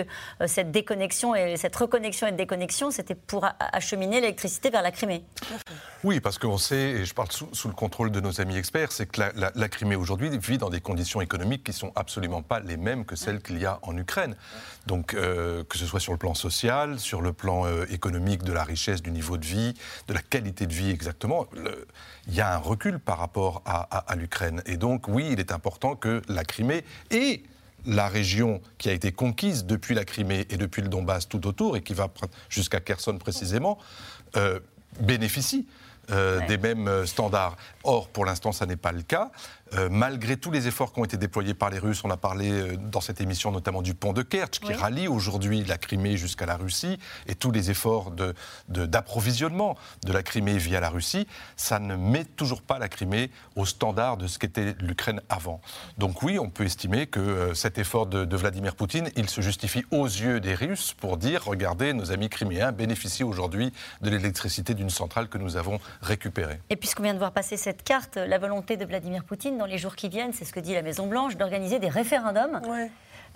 cette 0.46 0.72
déconnexion 0.72 1.36
et 1.36 1.56
cette 1.56 1.76
reconnexion 1.76 2.26
et 2.26 2.32
déconnexion, 2.32 2.90
c'était 2.90 3.14
pour 3.14 3.46
acheminer 3.60 4.20
l'électricité 4.20 4.70
vers 4.70 4.82
la 4.82 4.90
Crimée. 4.90 5.24
Oui, 6.02 6.18
parce 6.18 6.38
qu'on 6.38 6.58
sait, 6.58 6.90
et 6.90 7.04
je 7.04 7.14
parle 7.14 7.30
sous, 7.30 7.68
le 7.68 7.74
contrôle 7.74 8.10
de 8.10 8.20
nos 8.20 8.40
amis 8.40 8.56
experts, 8.56 8.90
c'est 8.90 9.06
que 9.06 9.20
la, 9.20 9.68
Crimée 9.68 9.96
aujourd'hui 9.96 10.36
vit 10.36 10.58
dans 10.58 10.70
des 10.70 10.80
conditions 10.80 11.20
économiques 11.20 11.64
qui 11.64 11.72
sont 11.72 11.92
absolument 11.94 12.42
pas 12.42 12.60
les 12.60 12.76
mêmes 12.76 13.04
que 13.04 13.16
celles 13.16 13.40
qu'il 13.40 13.58
y 13.58 13.66
a 13.66 13.78
en 13.82 13.96
Ukraine. 13.96 14.36
Donc, 14.86 15.14
euh, 15.14 15.64
que 15.64 15.78
ce 15.78 15.86
soit 15.86 16.00
sur 16.00 16.12
le 16.12 16.18
plan 16.18 16.34
social, 16.34 16.98
sur 16.98 17.22
le 17.22 17.32
plan 17.32 17.66
euh, 17.66 17.86
économique, 17.90 18.42
de 18.42 18.52
la 18.52 18.64
richesse, 18.64 19.00
du 19.00 19.10
niveau 19.10 19.38
de 19.38 19.43
vie, 19.44 19.74
de 20.09 20.14
la 20.14 20.20
qualité 20.20 20.66
de 20.66 20.72
vie 20.72 20.90
exactement, 20.90 21.46
il 22.26 22.35
y 22.35 22.40
a 22.40 22.54
un 22.54 22.59
recul 22.59 22.98
par 22.98 23.18
rapport 23.18 23.62
à, 23.64 24.14
l'Ukraine. 24.16 24.62
Et 24.66 24.76
donc, 24.76 25.09
oui, 25.09 25.28
il 25.33 25.40
est 25.40 25.52
important 25.52 25.96
que 25.96 26.22
la 26.28 26.44
Crimée 26.44 26.85
et 27.11 27.42
la 27.87 28.09
région 28.09 28.62
qui 28.78 28.88
a 28.88 28.92
été 28.92 29.12
conquise 29.12 29.64
depuis 29.66 29.94
la 29.94 30.04
Crimée 30.04 30.46
et 30.50 30.57
depuis 30.57 30.83
le 30.83 30.88
Donbass 30.88 31.28
tout 31.28 31.46
autour, 31.46 31.76
et 31.76 31.83
qui 31.83 31.94
va 31.94 32.09
jusqu'à 32.48 32.80
Kherson 32.80 33.18
précisément, 33.18 33.78
euh, 34.37 34.61
bénéficie. 35.00 35.66
des 36.48 36.59
mêmes 36.59 37.07
standards. 37.07 37.57
Or, 37.83 38.09
pour 38.09 38.26
l'instant, 38.26 38.52
ça 38.52 38.66
n'est 38.66 38.76
pas 38.76 38.92
le 38.92 39.00
cas. 39.00 39.30
Euh, 39.76 39.88
malgré 39.90 40.37
tous 40.37 40.50
les 40.50 40.66
efforts 40.66 40.92
qui 40.92 41.00
ont 41.00 41.04
été 41.04 41.16
déployés 41.16 41.54
par 41.54 41.70
les 41.70 41.78
Russes, 41.78 42.02
on 42.04 42.10
a 42.10 42.16
parlé 42.16 42.50
euh, 42.50 42.76
dans 42.76 43.00
cette 43.00 43.20
émission 43.20 43.50
notamment 43.50 43.82
du 43.82 43.94
pont 43.94 44.12
de 44.12 44.22
Kerch, 44.22 44.60
qui 44.60 44.72
rallie 44.72 45.08
aujourd'hui 45.08 45.64
la 45.64 45.78
Crimée 45.78 46.16
jusqu'à 46.16 46.46
la 46.46 46.56
Russie, 46.56 46.98
et 47.26 47.34
tous 47.34 47.50
les 47.50 47.70
efforts 47.70 48.12
d'approvisionnement 48.68 49.76
de, 50.02 50.08
de 50.08 50.12
la 50.12 50.22
Crimée 50.22 50.58
via 50.58 50.80
la 50.80 50.90
Russie, 50.90 51.26
ça 51.56 51.78
ne 51.78 51.96
met 51.96 52.24
toujours 52.24 52.62
pas 52.62 52.78
la 52.78 52.88
Crimée 52.88 53.30
au 53.56 53.66
standard 53.66 54.16
de 54.16 54.26
ce 54.26 54.38
qu'était 54.38 54.74
l'Ukraine 54.80 55.20
avant. 55.28 55.60
Donc 55.98 56.22
oui, 56.22 56.38
on 56.38 56.50
peut 56.50 56.64
estimer 56.64 57.06
que 57.06 57.20
euh, 57.20 57.54
cet 57.54 57.78
effort 57.78 58.06
de, 58.06 58.24
de 58.24 58.37
Vladimir 58.37 58.76
Poutine, 58.76 59.10
il 59.16 59.28
se 59.28 59.40
justifie 59.40 59.84
aux 59.90 60.06
yeux 60.06 60.40
des 60.40 60.54
Russes 60.54 60.94
pour 60.94 61.16
dire, 61.16 61.44
regardez, 61.44 61.92
nos 61.92 62.12
amis 62.12 62.28
criméens 62.28 62.72
bénéficient 62.72 63.24
aujourd'hui 63.24 63.72
de 64.00 64.10
l'électricité 64.10 64.74
d'une 64.74 64.90
centrale 64.90 65.28
que 65.28 65.38
nous 65.38 65.56
avons 65.56 65.80
récupérée. 66.00 66.60
Et 66.70 66.76
puisqu'on 66.76 67.02
vient 67.02 67.14
de 67.14 67.18
voir 67.18 67.32
passer 67.32 67.56
cette 67.56 67.82
carte, 67.82 68.16
la 68.16 68.38
volonté 68.38 68.76
de 68.76 68.84
Vladimir 68.84 69.24
Poutine 69.24 69.56
dans 69.64 69.70
les 69.70 69.79
jours 69.79 69.96
qui 69.96 70.11
viennent, 70.11 70.35
c'est 70.35 70.44
ce 70.44 70.53
que 70.53 70.61
dit 70.61 70.74
la 70.74 70.83
Maison-Blanche, 70.83 71.38
d'organiser 71.38 71.79
des 71.79 71.88
référendums. 71.88 72.61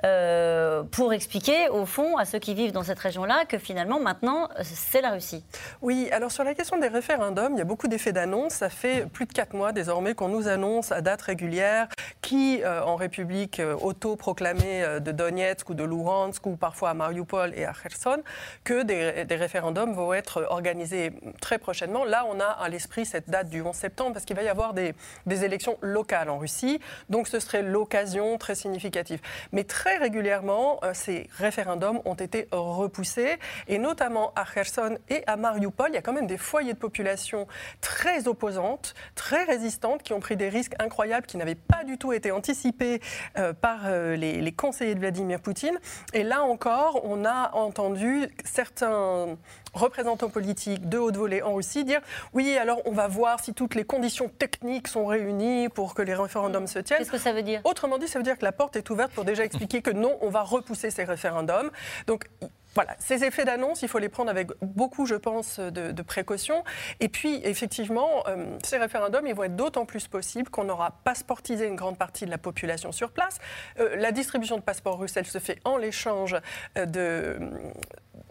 Euh, 0.05 0.83
pour 0.85 1.13
expliquer, 1.13 1.69
au 1.69 1.87
fond, 1.87 2.17
à 2.17 2.25
ceux 2.25 2.39
qui 2.39 2.55
vivent 2.55 2.73
dans 2.73 2.85
cette 2.85 2.99
région-là, 2.99 3.45
que 3.47 3.59
finalement, 3.59 3.99
maintenant, 4.01 4.49
c'est 4.63 5.01
la 5.01 5.11
Russie. 5.11 5.45
Oui, 5.83 6.09
alors 6.13 6.31
sur 6.31 6.45
la 6.45 6.55
question 6.55 6.79
des 6.79 6.89
référendums, 6.89 7.55
il 7.55 7.59
y 7.59 7.63
a 7.63 7.65
beaucoup 7.65 7.89
d'effets 7.89 8.13
d'annonce. 8.13 8.55
Ça 8.55 8.69
fait 8.69 9.07
plus 9.13 9.27
de 9.27 9.33
quatre 9.33 9.55
mois 9.55 9.73
désormais 9.73 10.15
qu'on 10.15 10.29
nous 10.29 10.49
annonce 10.49 10.93
à 10.93 11.01
date 11.01 11.23
régulière 11.23 11.89
qui, 12.23 12.63
euh, 12.63 12.83
en 12.83 12.97
République 12.97 13.61
euh, 13.61 13.75
auto-proclamée 13.77 14.85
de 15.01 15.13
Donetsk 15.13 15.69
ou 15.71 15.75
de 15.75 15.85
Luhansk, 15.85 16.47
ou 16.47 16.57
parfois 16.57 16.91
à 16.91 16.95
Mariupol 16.95 17.53
et 17.57 17.65
à 17.65 17.73
Kherson, 17.73 18.23
que 18.65 18.83
des, 18.83 19.37
référendums 19.37 19.93
vont 19.95 20.13
être 20.13 20.47
organisés 20.51 21.13
très 21.41 21.59
prochainement. 21.59 22.05
Là, 22.05 22.25
on 22.29 22.41
a 22.41 22.45
à 22.45 22.69
l'esprit 22.69 23.07
cette 23.07 23.31
date 23.31 23.49
du 23.49 23.63
11 23.63 23.75
septembre, 23.75 24.13
parce 24.13 24.25
qu'il 24.25 24.37
va 24.37 24.43
y 24.43 24.49
avoir 24.49 24.75
des, 24.75 24.95
des 25.27 25.45
élections 25.45 25.79
locales 25.81 26.31
en 26.31 26.39
Russie. 26.39 26.81
Donc 27.09 27.29
ce 27.29 27.41
serait 27.41 27.63
l'occasion 27.63 28.37
très 28.39 28.55
significative. 28.55 29.21
Mais 29.53 29.65
très 29.65 29.88
très 29.89 29.97
régulièrement, 29.97 30.79
euh, 30.83 30.93
ces 30.93 31.31
référendums 31.39 32.03
ont 32.05 32.15
été 32.15 32.47
repoussés, 32.53 33.39
et 33.69 33.79
notamment 33.79 34.33
à 34.37 34.45
Kherson 34.45 34.99
et 35.09 35.23
à 35.27 35.37
Mariupol, 35.37 35.89
il 35.89 35.95
y 35.95 35.97
a 35.97 36.03
quand 36.03 36.13
même 36.13 36.27
des 36.27 36.37
foyers 36.37 36.75
de 36.75 36.79
population 36.79 37.47
très 37.81 38.29
opposantes, 38.29 38.95
très 39.15 39.45
résistantes, 39.45 40.03
qui 40.03 40.13
ont 40.13 40.21
pris 40.21 40.37
des 40.37 40.51
risques 40.51 40.75
incroyables, 40.79 41.27
qui 41.27 41.39
n'avaient 41.39 41.55
pas 41.55 41.85
du 41.85 41.97
tout 41.97 42.13
été 42.13 42.31
anticipés 42.33 43.01
euh, 43.39 43.55
par 43.55 43.87
euh, 43.87 44.15
les, 44.15 44.43
les 44.43 44.53
conseillers 44.53 44.95
de 44.95 45.01
Vladimir 45.01 45.41
Poutine. 45.41 45.79
Et 46.13 46.23
là 46.23 46.43
encore, 46.43 47.01
on 47.05 47.25
a 47.25 47.55
entendu 47.55 48.29
certains 48.45 49.39
représentants 49.75 50.29
politiques 50.29 50.89
de 50.89 50.99
haute 50.99 51.17
volée 51.17 51.43
en 51.43 51.55
Russie 51.55 51.85
dire 51.85 52.01
oui, 52.33 52.57
alors 52.57 52.81
on 52.85 52.93
va 52.93 53.09
voir 53.09 53.41
si 53.41 53.55
toutes 53.55 53.75
les 53.75 53.85
conditions 53.85 54.29
techniques 54.29 54.89
sont 54.89 55.07
réunies 55.07 55.69
pour 55.69 55.95
que 55.95 56.03
les 56.03 56.15
référendums 56.15 56.67
se 56.67 56.79
tiennent. 56.79 56.99
Qu'est-ce 56.99 57.11
que 57.11 57.19
ça 57.19 57.33
veut 57.33 57.43
dire? 57.43 57.61
Autrement 57.65 57.99
dit, 57.99 58.09
ça 58.09 58.19
veut 58.19 58.25
dire 58.25 58.39
que 58.39 58.45
la 58.45 58.53
porte 58.53 58.77
est 58.77 58.91
ouverte 58.91 59.13
pour 59.13 59.25
déjà 59.25 59.45
expliquer 59.45 59.78
que 59.83 59.91
non, 59.91 60.17
on 60.21 60.31
va 60.31 60.43
repousser 60.43 60.91
ces 60.91 61.05
référendums. 61.05 61.71
Donc 62.07 62.29
voilà, 62.75 62.95
ces 63.01 63.25
effets 63.25 63.45
d'annonce, 63.45 63.83
il 63.83 63.89
faut 63.89 63.99
les 63.99 64.09
prendre 64.09 64.31
avec 64.31 64.51
beaucoup, 64.63 65.05
je 65.05 65.17
pense, 65.17 65.59
de, 65.59 65.91
de 65.91 66.03
précaution. 66.03 66.63
Et 67.01 67.09
puis, 67.09 67.41
effectivement, 67.43 68.23
euh, 68.29 68.57
ces 68.63 68.77
référendums, 68.77 69.27
ils 69.27 69.35
vont 69.35 69.45
être 69.45 69.57
d'autant 69.57 69.85
plus 69.85 70.07
possibles 70.07 70.49
qu'on 70.49 70.69
aura 70.69 70.93
passeportisé 71.03 71.67
une 71.67 71.77
grande 71.77 71.99
partie 71.99 72.25
de 72.25 72.31
la 72.31 72.39
population 72.39 72.93
sur 72.93 73.11
place. 73.11 73.39
Euh, 73.81 73.97
la 73.97 74.13
distribution 74.13 74.57
de 74.59 74.63
passeports 74.63 74.99
russes, 74.99 75.17
elle 75.17 75.27
se 75.27 75.39
fait 75.39 75.59
en 75.65 75.77
l'échange 75.77 76.37
euh, 76.77 76.87
de 76.87 77.39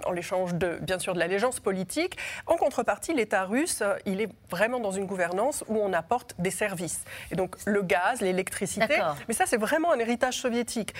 en 0.05 0.11
l'échange 0.11 0.53
de, 0.55 0.77
bien 0.81 0.99
sûr, 0.99 1.13
de 1.13 1.19
l'allégeance 1.19 1.59
politique. 1.59 2.17
En 2.45 2.57
contrepartie, 2.57 3.13
l'État 3.13 3.43
russe, 3.45 3.83
il 4.05 4.21
est 4.21 4.29
vraiment 4.49 4.79
dans 4.79 4.91
une 4.91 5.05
gouvernance 5.05 5.63
où 5.67 5.77
on 5.77 5.93
apporte 5.93 6.35
des 6.39 6.51
services. 6.51 7.03
Et 7.31 7.35
donc 7.35 7.55
le 7.65 7.81
gaz, 7.81 8.21
l'électricité. 8.21 8.99
Mais 9.27 9.33
ça, 9.33 9.45
c'est 9.45 9.57
vraiment 9.57 9.91
un 9.91 9.99
héritage 9.99 10.37
soviétique. 10.37 10.93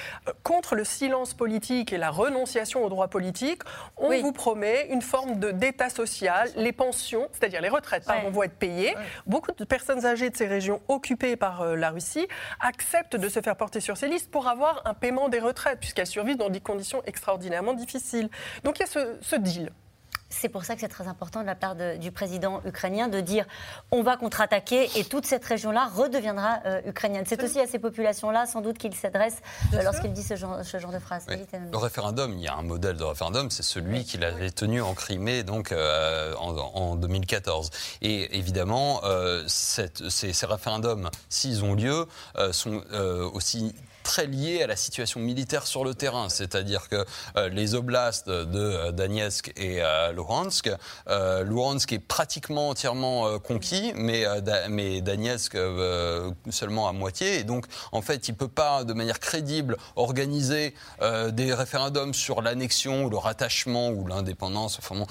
contre 0.43 0.75
le 0.75 0.83
silence 0.83 1.33
politique 1.33 1.93
et 1.93 1.97
la 1.97 2.09
renonciation 2.09 2.83
aux 2.83 2.89
droits 2.89 3.07
politiques, 3.07 3.61
on 3.97 4.09
vous 4.21 4.31
promet 4.31 4.87
une 4.89 5.01
forme 5.01 5.35
d'État 5.53 5.89
social, 5.89 6.49
les 6.55 6.71
pensions, 6.71 7.27
c'est-à-dire 7.33 7.61
les 7.61 7.69
retraites, 7.69 8.05
vont 8.31 8.43
être 8.43 8.57
payées. 8.57 8.95
Beaucoup 9.25 9.51
de 9.51 9.63
personnes 9.63 10.05
âgées 10.05 10.29
de 10.29 10.35
ces 10.35 10.47
régions 10.47 10.81
occupées 10.87 11.35
par 11.35 11.61
euh, 11.61 11.75
la 11.75 11.89
Russie 11.91 12.27
acceptent 12.59 13.15
de 13.15 13.29
se 13.29 13.41
faire 13.41 13.55
porter 13.55 13.79
sur 13.79 13.97
ces 13.97 14.07
listes 14.07 14.31
pour 14.31 14.47
avoir 14.47 14.81
un 14.85 14.93
paiement 14.93 15.29
des 15.29 15.39
retraites, 15.39 15.79
puisqu'elles 15.79 16.07
survivent 16.07 16.37
dans 16.37 16.49
des 16.49 16.59
conditions 16.59 17.01
extraordinairement 17.05 17.73
difficiles. 17.73 18.29
Donc 18.63 18.76
il 18.77 18.81
y 18.81 18.83
a 18.83 18.87
ce, 18.87 19.17
ce 19.21 19.35
deal. 19.35 19.71
C'est 20.29 20.49
pour 20.49 20.65
ça 20.65 20.75
que 20.75 20.81
c'est 20.81 20.89
très 20.89 21.07
important 21.07 21.41
de 21.41 21.45
la 21.45 21.55
part 21.55 21.75
du 21.75 22.11
président 22.11 22.61
ukrainien 22.65 23.07
de 23.07 23.21
dire 23.21 23.45
on 23.91 24.03
va 24.03 24.17
contre-attaquer 24.17 24.89
et 24.97 25.05
toute 25.05 25.25
cette 25.25 25.45
région-là 25.45 25.89
redeviendra 25.93 26.59
euh, 26.65 26.81
ukrainienne. 26.85 27.23
C'est 27.25 27.41
aussi 27.43 27.59
à 27.59 27.67
ces 27.67 27.79
populations-là, 27.79 28.45
sans 28.45 28.61
doute, 28.61 28.77
qu'il 28.77 28.93
s'adresse 28.93 29.37
euh, 29.73 29.81
lorsqu'il 29.83 30.11
dit 30.11 30.23
ce 30.23 30.35
genre, 30.35 30.57
de 30.57 30.99
phrase. 30.99 31.25
Le 31.27 31.77
référendum, 31.77 32.33
il 32.33 32.41
y 32.41 32.47
a 32.47 32.55
un 32.55 32.61
modèle 32.61 32.97
de 32.97 33.03
référendum, 33.03 33.49
c'est 33.49 33.63
celui 33.63 34.03
qu'il 34.03 34.23
avait 34.23 34.51
tenu 34.51 34.81
en 34.81 34.93
Crimée 34.93 35.43
donc, 35.43 35.71
euh, 35.71 36.33
en, 36.35 36.95
2014. 36.95 37.69
Et 38.01 38.37
évidemment, 38.37 39.01
ces, 39.47 39.89
ces, 40.09 40.45
référendums, 40.45 41.09
s'ils 41.29 41.63
ont 41.63 41.73
lieu, 41.73 42.05
sont 42.51 42.81
aussi 43.33 43.73
très 44.07 44.25
lié 44.25 44.63
à 44.63 44.67
la 44.67 44.77
situation 44.77 45.19
militaire 45.19 45.67
sur 45.67 45.83
le 45.83 45.93
terrain. 45.93 46.29
C'est-à-dire 46.29 46.87
que 46.87 47.05
euh, 47.35 47.49
les 47.49 47.75
oblasts 47.75 48.29
de 48.29 48.47
euh, 48.55 48.91
Donetsk 48.93 49.51
et 49.57 49.83
euh, 49.83 50.13
Luhansk, 50.13 50.71
Luhansk 51.43 51.91
est 51.91 51.99
pratiquement 51.99 52.69
entièrement 52.69 53.37
conquis, 53.39 53.91
mais, 53.95 54.23
mais 54.69 55.01
Donetsk 55.01 55.57
seulement 56.49 56.87
à 56.87 56.93
moitié. 56.93 57.39
Et 57.39 57.43
donc, 57.43 57.65
en 57.91 58.01
fait, 58.01 58.29
il 58.29 58.31
ne 58.31 58.37
peut 58.37 58.47
pas, 58.47 58.85
de 58.85 58.93
manière 58.93 59.19
crédible, 59.19 59.75
organiser 59.95 60.73
des 61.31 61.53
référendums 61.53 62.13
sur 62.13 62.41
l'annexion 62.41 63.03
ou 63.03 63.09
le 63.09 63.17
rattachement 63.17 63.89
ou 63.89 64.07
l'indépendance 64.07 64.79
enfin, 64.79 65.05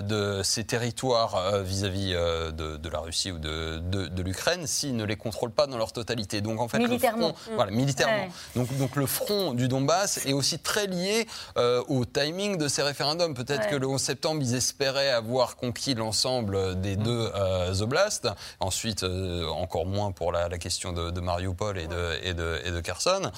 de 0.00 0.42
ces 0.42 0.64
territoires 0.64 1.62
vis-à-vis 1.62 2.12
de, 2.12 2.88
la 2.88 2.98
Russie 2.98 3.30
ou 3.30 3.38
de, 3.38 3.78
de, 3.78 4.22
l'Ukraine 4.22 4.66
s'il 4.66 4.96
ne 4.96 5.04
les 5.04 5.16
contrôle 5.16 5.52
pas 5.52 5.66
dans 5.66 5.78
leur 5.78 5.92
totalité. 5.92 6.40
Donc, 6.40 6.60
en 6.60 6.68
fait, 6.68 6.78
militairement. 6.78 7.34
voilà, 7.54 7.70
militairement. 7.70 8.28
Donc, 8.56 8.76
donc 8.78 8.96
le 8.96 9.06
front 9.06 9.54
du 9.54 9.68
Donbass 9.68 10.26
est 10.26 10.32
aussi 10.32 10.58
très 10.58 10.86
lié 10.86 11.26
euh, 11.56 11.82
au 11.88 12.04
timing 12.04 12.56
de 12.58 12.68
ces 12.68 12.82
référendums. 12.82 13.34
Peut-être 13.34 13.68
que 13.68 13.76
le 13.76 13.86
11 13.86 14.00
septembre, 14.00 14.40
ils 14.42 14.54
espéraient 14.54 15.10
avoir 15.10 15.56
conquis 15.56 15.94
l'ensemble 15.94 16.80
des 16.80 16.96
deux 16.96 17.30
euh, 17.34 17.80
oblasts. 17.80 18.28
Ensuite, 18.58 19.02
euh, 19.02 19.46
encore 19.48 19.86
moins 19.86 20.12
pour 20.12 20.32
la, 20.32 20.48
question 20.58 20.92
de, 20.92 21.20
Mariupol 21.20 21.78
et 21.78 21.86
de, 21.86 22.18
et 22.22 22.34
de, 22.34 22.60
et 22.64 22.70
de 22.70 22.80
Kherson. 22.80 23.30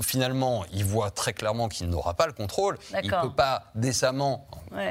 finalement, 0.00 0.64
ils 0.72 0.84
voient 0.84 1.10
très 1.10 1.32
clairement 1.32 1.68
qu'il 1.68 1.88
n'aura 1.88 2.14
pas 2.14 2.26
le 2.26 2.32
contrôle. 2.32 2.78
Il 3.02 3.10
ne 3.10 3.22
peut 3.22 3.34
pas 3.34 3.64
décemment, 3.74 4.46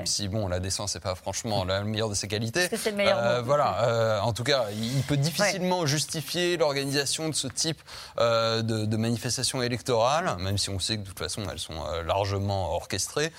si 0.06 0.28
bon, 0.28 0.48
la 0.48 0.60
décence 0.60 0.96
n'est 0.96 1.02
pas 1.02 1.16
franchement 1.16 1.66
la 1.66 1.84
meilleure 1.84 2.10
de 2.10 2.14
ses 2.14 2.28
qualités. 2.28 2.68
C'est 2.76 2.92
le 2.92 2.98
meilleur 2.98 3.44
Voilà. 3.44 4.22
en 4.24 4.34
tout 4.34 4.44
cas, 4.44 4.66
il 4.72 5.04
peut 5.04 5.18
difficilement 5.18 5.86
justifier 5.86 6.58
l'organisation 6.58 7.28
de 7.28 7.36
ce 7.36 7.48
type 7.48 7.82
de, 8.18 8.62
de 8.62 8.98
électorales, 9.62 10.36
même 10.40 10.58
si 10.58 10.70
on 10.70 10.80
sait 10.80 10.98
que 10.98 11.02
de 11.02 11.08
toute 11.08 11.20
façon 11.20 11.44
elles 11.52 11.60
sont 11.60 11.84
euh, 11.86 12.04
largement 12.04 12.76
orchestrées 12.76 13.32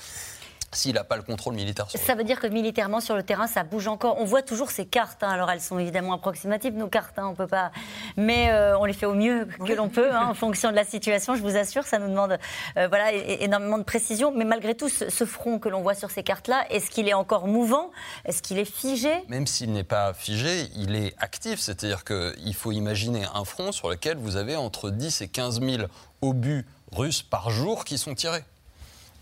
s'il 0.73 0.95
n'a 0.95 1.05
pas 1.05 1.17
le 1.17 1.23
contrôle 1.23 1.55
militaire 1.55 1.91
sur 1.91 2.01
Ça 2.01 2.15
veut 2.15 2.25
dire 2.25 2.41
que 2.41 2.47
militairement, 2.47 3.01
sur 3.01 3.15
le 3.15 3.23
terrain, 3.23 3.47
ça 3.47 3.65
bouge 3.65 3.87
encore. 3.87 4.19
On 4.21 4.25
voit 4.25 4.43
toujours 4.43 4.71
ces 4.71 4.87
cartes. 4.87 5.23
Hein. 5.23 5.29
Alors, 5.29 5.51
elles 5.51 5.61
sont 5.61 5.79
évidemment 5.79 6.15
approximatives, 6.15 6.75
nos 6.75 6.89
cartes. 6.89 7.19
Hein, 7.19 7.29
on 7.31 7.35
peut 7.35 7.47
pas... 7.47 7.73
Mais 8.17 8.51
euh, 8.51 8.79
on 8.79 8.85
les 8.85 8.93
fait 8.93 9.07
au 9.07 9.15
mieux 9.15 9.47
que 9.67 9.73
l'on 9.73 9.89
peut, 9.89 10.13
hein, 10.13 10.29
en 10.31 10.35
fonction 10.35 10.71
de 10.71 10.77
la 10.77 10.85
situation. 10.85 11.35
Je 11.35 11.43
vous 11.43 11.57
assure, 11.57 11.85
ça 11.85 11.99
nous 11.99 12.09
demande 12.09 12.39
euh, 12.77 12.89
voilà, 12.89 13.13
énormément 13.13 13.79
de 13.79 13.83
précision. 13.83 14.33
Mais 14.35 14.45
malgré 14.45 14.75
tout, 14.75 14.89
ce, 14.89 15.25
front 15.25 15.59
que 15.59 15.69
l'on 15.69 15.83
voit 15.83 15.95
sur 15.95 16.11
ces 16.11 16.23
cartes-là, 16.23 16.65
est-ce 16.71 16.91
qu'il 16.91 17.09
est 17.09 17.15
encore 17.15 17.47
mouvant? 17.47 17.91
Est-ce 18.25 18.43
qu'il 18.43 18.59
est 18.59 18.65
figé? 18.65 19.13
Même 19.29 19.47
s'il 19.47 19.73
n'est 19.73 19.85
pas 19.85 20.15
figé, 20.15 20.69
il 20.77 20.97
est 20.97 21.15
actif. 21.19 21.61
C'est-à-dire 21.61 22.05
qu'il 22.05 22.55
faut 22.55 22.73
imaginer 22.73 23.25
un 23.35 23.45
front 23.45 23.73
sur 23.73 23.91
lequel 23.91 24.17
vous 24.17 24.37
avez 24.37 24.57
entre 24.57 24.91
10 24.91 25.23
et 25.23 25.29
15 25.29 25.61
000 25.61 25.83
obus 26.23 26.67
russes 26.93 27.23
par 27.23 27.51
jour 27.51 27.85
qui 27.85 27.99
sont 27.99 28.15
tirés. 28.15 28.45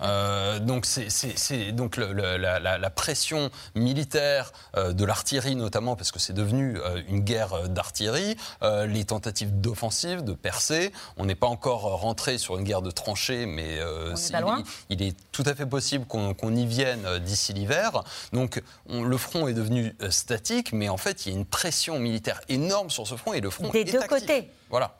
Euh, 0.02 0.58
donc 0.58 0.86
c'est 0.86 1.72
donc 1.72 1.96
la, 1.96 2.90
pression 2.90 3.50
militaire 3.74 4.52
euh, 4.76 4.92
de 4.92 5.04
l'artillerie 5.04 5.56
notamment 5.56 5.96
parce 5.96 6.10
que 6.12 6.18
c'est 6.18 6.32
devenu 6.32 6.76
euh, 6.78 7.02
une 7.08 7.20
guerre 7.20 7.68
d'artillerie, 7.68 8.36
les 8.62 9.04
tentatives 9.04 9.60
d'offensive, 9.60 10.22
de 10.22 10.32
percée. 10.32 10.92
On 11.16 11.24
n'est 11.24 11.34
pas 11.34 11.46
encore 11.46 11.82
rentré 12.00 12.38
sur 12.38 12.58
une 12.58 12.64
guerre 12.64 12.82
de 12.82 12.90
tranchées, 12.90 13.46
mais 13.46 13.78
il, 14.88 15.02
est 15.02 15.16
tout 15.32 15.44
à 15.46 15.54
fait 15.54 15.66
possible 15.66 16.04
qu'on 16.06 16.56
y 16.56 16.66
vienne 16.66 17.18
d'ici 17.24 17.52
l'hiver. 17.52 18.02
Donc 18.32 18.62
le 18.88 19.16
front 19.16 19.48
est 19.48 19.54
devenu 19.54 19.94
statique, 20.10 20.72
mais 20.72 20.88
en 20.88 20.96
fait 20.96 21.26
il 21.26 21.32
y 21.32 21.34
a 21.34 21.38
une 21.38 21.46
pression 21.46 21.98
militaire 21.98 22.40
énorme 22.48 22.90
sur 22.90 23.06
ce 23.06 23.16
front 23.16 23.32
et 23.32 23.40
le 23.40 23.50
front 23.50 23.70
des 23.70 23.80
est 23.80 23.92
deux 23.92 24.06
côtés. 24.06 24.50
Voilà 24.68 24.94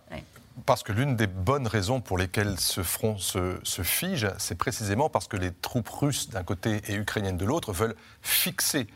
parce 0.67 0.83
que 0.83 0.93
l'une 0.93 1.17
des 1.17 1.27
bonnes 1.27 1.67
raisons 1.67 2.01
pour 2.01 2.19
lesquelles 2.19 2.59
ce 2.59 2.83
front 2.83 3.19
se, 3.19 3.83
fige, 3.83 4.29
c'est 4.39 4.57
précisément 4.57 5.09
parce 5.09 5.29
que 5.29 5.37
les 5.37 5.53
troupes 5.53 5.89
russes 5.89 6.29
d'un 6.29 6.43
côté 6.43 6.81
et 6.89 6.95
ukrainiennes 6.95 7.37
de 7.37 7.45
l'autre 7.45 7.73
veulent 7.73 7.97
fixer 8.23 8.87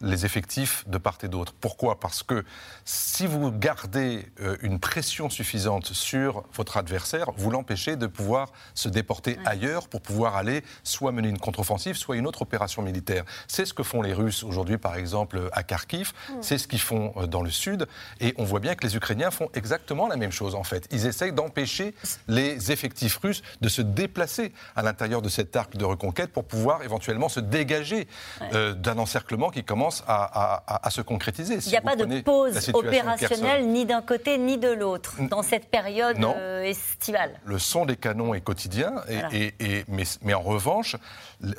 les 0.00 0.26
effectifs 0.26 0.84
de 0.88 0.98
part 0.98 1.18
et 1.22 1.28
d'autre. 1.28 1.54
Pourquoi? 1.60 2.00
Parce 2.00 2.22
que 2.22 2.44
si 2.84 3.26
vous 3.26 3.50
gardez 3.52 4.26
euh, 4.40 4.56
une 4.62 4.78
pression 4.80 5.30
suffisante 5.30 5.86
sur 5.86 6.44
votre 6.54 6.76
adversaire, 6.76 7.30
vous 7.36 7.50
l'empêchez 7.50 7.96
de 7.96 8.06
pouvoir 8.06 8.52
se 8.74 8.88
déporter 8.88 9.38
ailleurs 9.44 9.88
pour 9.88 10.00
pouvoir 10.00 10.36
aller 10.36 10.62
soit 10.82 11.12
mener 11.12 11.28
une 11.28 11.38
contre-offensive, 11.38 11.96
soit 11.96 12.16
une 12.16 12.26
autre 12.26 12.42
opération 12.42 12.82
militaire. 12.82 13.24
C'est 13.48 13.66
ce 13.66 13.74
que 13.74 13.82
font 13.82 14.02
les 14.02 14.12
Russes 14.12 14.42
aujourd'hui, 14.42 14.78
par 14.78 14.96
exemple, 14.96 15.48
à 15.52 15.62
Kharkiv. 15.62 16.12
C'est 16.40 16.58
ce 16.58 16.68
qu'ils 16.68 16.80
font 16.80 17.12
euh, 17.16 17.26
dans 17.26 17.42
le 17.42 17.50
sud. 17.50 17.86
Et 18.20 18.34
on 18.38 18.44
voit 18.44 18.60
bien 18.60 18.74
que 18.74 18.86
les 18.86 18.96
Ukrainiens 18.96 19.30
font 19.30 19.48
exactement 19.54 20.08
la 20.08 20.16
même 20.16 20.32
chose, 20.32 20.54
en 20.54 20.64
fait. 20.64 20.86
Ils 20.90 21.06
essayent 21.06 21.32
d'empêcher 21.32 21.94
les 22.28 22.72
effectifs 22.72 23.16
russes 23.16 23.42
de 23.60 23.68
se 23.68 23.82
déplacer 23.82 24.52
à 24.76 24.82
l'intérieur 24.82 25.22
de 25.22 25.28
cet 25.28 25.56
arc 25.56 25.76
de 25.76 25.84
reconquête 25.84 26.32
pour 26.32 26.44
pouvoir 26.44 26.82
éventuellement 26.82 27.28
se 27.28 27.40
dégager 27.40 28.06
euh, 28.52 28.74
d'un 28.74 28.98
encerclement 28.98 29.50
qui 29.50 29.64
commence 29.64 29.93
à, 30.06 30.90
se 30.90 31.00
concrétiser. 31.00 31.58
Il 31.66 31.68
n'y 31.68 31.76
a 31.76 31.80
pas 31.80 31.96
de 31.96 32.20
pause 32.22 32.70
opérationnelle 32.72 33.66
ni 33.68 33.86
d'un 33.86 34.02
côté 34.02 34.38
ni 34.38 34.58
de 34.58 34.68
l'autre 34.68 35.16
dans 35.28 35.42
cette 35.42 35.70
période 35.70 36.22
euh, 36.22 36.62
estivale. 36.62 37.40
Le 37.44 37.58
son 37.58 37.86
des 37.86 37.96
canons 37.96 38.34
est 38.34 38.40
quotidien, 38.40 38.94
et, 39.32 39.84
mais, 39.88 40.34
en 40.34 40.40
revanche, 40.40 40.96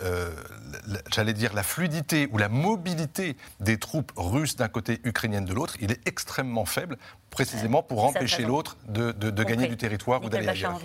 euh, 0.03 0.31
j'allais 1.13 1.33
dire 1.33 1.53
la 1.53 1.63
fluidité 1.63 2.27
ou 2.31 2.37
la 2.37 2.49
mobilité 2.49 3.35
des 3.59 3.77
troupes 3.77 4.11
russes 4.15 4.55
d'un 4.55 4.67
côté, 4.67 4.99
ukrainiennes 5.03 5.45
de 5.45 5.53
l'autre, 5.53 5.75
il 5.79 5.91
est 5.91 6.07
extrêmement 6.07 6.65
faible 6.65 6.97
précisément 7.29 7.83
pour 7.83 8.05
empêcher 8.05 8.43
l'autre 8.43 8.77
de, 8.87 9.11
gagner 9.43 9.67
du 9.67 9.77
territoire 9.77 10.23
ou 10.23 10.29
d'aller 10.29 10.47
ailleurs. 10.47 10.79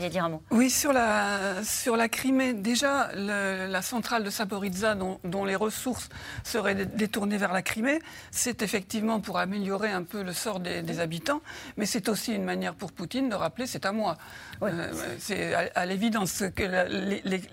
Oui, 0.50 0.68
sur 0.68 0.92
la, 0.92 1.62
sur 1.62 1.96
la 1.96 2.08
Crimée, 2.08 2.54
déjà, 2.54 3.10
la 3.14 3.82
centrale 3.82 4.24
de 4.24 4.30
Saporizza, 4.30 4.94
dont, 4.94 5.20
dont, 5.24 5.44
les 5.44 5.56
ressources 5.56 6.08
seraient 6.44 6.74
détournées 6.74 7.38
vers 7.38 7.52
la 7.52 7.62
Crimée, 7.62 8.00
c'est 8.30 8.62
effectivement 8.62 9.20
pour 9.20 9.38
améliorer 9.38 9.90
un 9.90 10.02
peu 10.02 10.22
le 10.22 10.32
sort 10.32 10.60
des, 10.60 11.00
habitants, 11.00 11.40
mais 11.76 11.86
c'est 11.86 12.08
aussi 12.08 12.34
une 12.34 12.44
manière 12.44 12.74
pour 12.74 12.92
Poutine 12.92 13.28
de 13.28 13.34
rappeler 13.34 13.66
c'est 13.66 13.86
à 13.86 13.92
moi. 13.92 14.16
Euh, 14.62 14.92
c'est 15.18 15.54
à, 15.54 15.86
l'évidence 15.86 16.42
que 16.54 16.64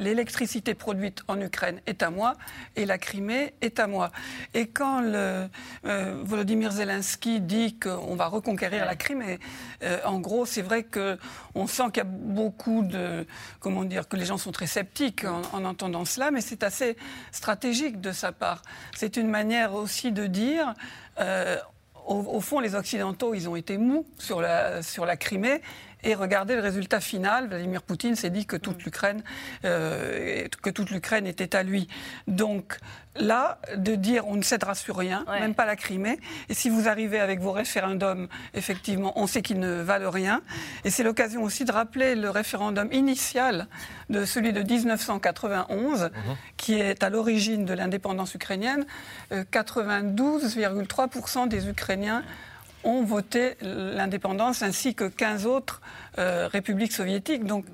l'électricité 0.02 0.74
produite 0.74 1.24
en 1.28 1.40
Ukraine 1.40 1.80
est 1.86 2.02
à 2.02 2.10
moi 2.10 2.34
et 2.76 2.86
la 2.86 2.98
Crimée 2.98 3.54
est 3.62 3.80
à 3.80 3.88
moi. 3.88 4.12
Et 4.54 4.68
quand 4.68 5.02
le, 5.02 5.48
euh, 5.86 6.22
Volodymyr 6.24 6.72
Zelensky 6.72 7.40
dit 7.40 7.78
qu'on 7.78 8.16
va 8.16 8.28
reconquérir 8.28 8.77
la 8.86 8.96
Crimée, 8.96 9.40
euh, 9.84 10.00
en 10.06 10.20
gros, 10.20 10.46
c'est 10.46 10.62
vrai 10.62 10.84
qu'on 10.84 11.68
sent 11.68 11.84
qu'il 11.94 11.98
y 11.98 12.02
a 12.02 12.04
beaucoup 12.06 12.84
de. 12.84 13.26
Comment 13.60 13.84
dire 13.84 14.08
Que 14.08 14.16
les 14.16 14.26
gens 14.26 14.38
sont 14.38 14.52
très 14.52 14.68
sceptiques 14.68 15.26
en, 15.26 15.66
entendant 15.66 16.06
cela, 16.06 16.32
mais 16.32 16.42
c'est 16.42 16.64
assez 16.64 16.98
stratégique 17.32 18.02
de 18.02 18.12
sa 18.12 18.32
part. 18.32 18.62
C'est 18.96 19.18
une 19.18 19.30
manière 19.30 19.74
aussi 19.74 20.12
de 20.12 20.28
dire. 20.28 20.74
au, 22.08 22.40
fond, 22.40 22.60
les 22.60 22.76
Occidentaux, 22.76 23.34
ils 23.34 23.50
ont 23.50 23.56
été 23.56 23.78
mous 23.78 24.06
sur 24.18 24.42
la, 24.42 24.82
sur 24.82 25.06
la 25.06 25.18
Crimée 25.18 25.62
et 26.04 26.16
regardez 26.16 26.56
le 26.56 26.62
résultat 26.62 27.00
final. 27.00 27.48
Vladimir 27.48 27.82
Poutine 27.82 28.16
s'est 28.16 28.30
dit 28.30 28.46
que 28.46 28.56
toute 28.56 28.80
mm. 28.80 28.86
l'Ukraine, 28.86 29.24
euh, 29.66 30.48
que 30.62 30.70
toute 30.70 30.92
l'Ukraine 30.92 31.28
était 31.28 31.56
à 31.56 31.64
lui. 31.64 31.88
Donc 32.28 32.78
là, 33.16 33.60
de 33.76 33.96
dire 33.96 34.28
on 34.28 34.36
ne 34.36 34.44
cédera 34.44 34.76
sur 34.76 34.98
rien, 34.98 35.26
même 35.28 35.56
pas 35.56 35.66
la 35.66 35.76
Crimée. 35.76 36.20
Et 36.50 36.54
si 36.54 36.70
vous 36.70 36.88
arrivez 36.88 37.20
avec 37.20 37.40
vos 37.40 37.52
référendums, 37.52 38.28
effectivement, 38.54 39.14
on 39.16 39.28
sait 39.28 39.42
qu'ils 39.42 39.60
ne 39.60 39.82
valent 39.82 40.12
rien. 40.12 40.42
Et 40.86 40.90
c'est 40.90 41.04
l'occasion 41.04 41.44
aussi 41.44 41.66
de 41.66 41.72
rappeler 41.72 42.16
le 42.16 42.30
référendum 42.30 42.90
initial 42.92 43.68
de 44.10 44.24
celui 44.24 44.54
de 44.54 44.62
1991, 44.62 46.04
mm-hmm. 46.04 46.10
qui 46.58 46.76
est 46.76 47.04
à 47.04 47.10
l'origine 47.10 47.66
de 47.66 47.74
l'indépendance 47.74 48.36
ukrainienne. 48.36 48.86
92,3% 49.32 51.44
euh, 51.44 51.48
des 51.48 51.68
Ukrainiens 51.68 52.24
ont 52.88 53.04
voté 53.04 53.56
l'indépendance 53.62 54.64
ainsi 54.64 54.96
que 54.96 55.06
15 55.06 55.46
autres 55.46 55.82
euh, 56.18 56.48
républiques 56.48 56.94
soviétiques. 56.94 57.46
Donc, 57.46 57.66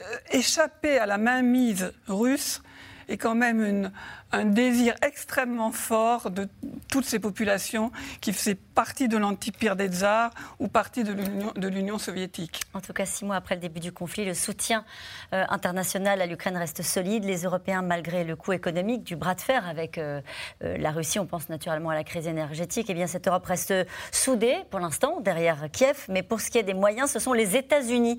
euh, 0.00 0.04
échapper 0.30 0.98
à 0.98 1.06
la 1.06 1.18
mainmise 1.18 1.92
russe 2.06 2.62
est 3.08 3.16
quand 3.16 3.34
même 3.34 3.90
un 4.30 4.44
désir 4.44 4.94
extrêmement 5.02 5.72
fort 5.72 6.30
de 6.30 6.48
toutes 6.92 7.06
ces 7.06 7.18
populations 7.18 7.90
qui 8.20 8.34
faisaient 8.34 8.54
partie 8.54 9.08
de 9.08 9.16
l'Empire 9.16 9.76
des 9.76 9.88
Tsars 9.88 10.30
ou 10.58 10.68
partie 10.68 11.04
de 11.04 11.68
l'Union 11.68 11.96
soviétique. 11.96 12.60
En 12.74 12.82
tout 12.82 12.92
cas, 12.92 13.06
six 13.06 13.24
mois 13.24 13.36
après 13.36 13.54
le 13.54 13.62
début 13.62 13.80
du 13.80 13.92
conflit, 13.92 14.26
le 14.26 14.34
soutien 14.34 14.84
euh, 15.32 15.42
international 15.48 16.20
à 16.20 16.26
l'Ukraine 16.26 16.58
reste 16.58 16.82
solide. 16.82 17.24
Les 17.24 17.44
Européens, 17.44 17.80
malgré 17.80 18.24
le 18.24 18.36
coût 18.36 18.52
économique 18.52 19.04
du 19.04 19.16
bras 19.16 19.34
de 19.34 19.40
fer 19.40 19.66
avec 19.66 19.96
euh, 19.96 20.20
euh, 20.62 20.76
la 20.76 20.90
Russie, 20.90 21.18
on 21.18 21.24
pense 21.24 21.48
naturellement 21.48 21.88
à 21.88 21.94
la 21.94 22.04
crise 22.04 22.26
énergétique, 22.26 22.88
eh 22.90 22.94
bien 22.94 23.06
cette 23.06 23.26
Europe 23.26 23.46
reste 23.46 23.72
soudée 24.10 24.58
pour 24.70 24.78
l'instant 24.78 25.20
derrière 25.20 25.70
Kiev. 25.72 26.04
Mais 26.10 26.22
pour 26.22 26.42
ce 26.42 26.50
qui 26.50 26.58
est 26.58 26.62
des 26.62 26.74
moyens, 26.74 27.10
ce 27.10 27.18
sont 27.18 27.32
les 27.32 27.56
États-Unis 27.56 28.18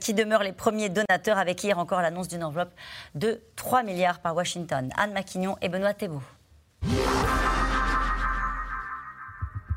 qui 0.00 0.14
demeurent 0.14 0.44
les 0.44 0.54
premiers 0.54 0.88
donateurs, 0.88 1.36
avec 1.36 1.62
hier 1.62 1.78
encore 1.78 2.00
l'annonce 2.00 2.28
d'une 2.28 2.44
enveloppe 2.44 2.72
de 3.14 3.42
3 3.56 3.82
milliards 3.82 4.20
par 4.20 4.34
Washington. 4.34 4.88
Anne 4.96 5.12
Maquignon 5.12 5.58
et 5.60 5.68
Benoît 5.68 5.92
Thébault. 5.92 6.22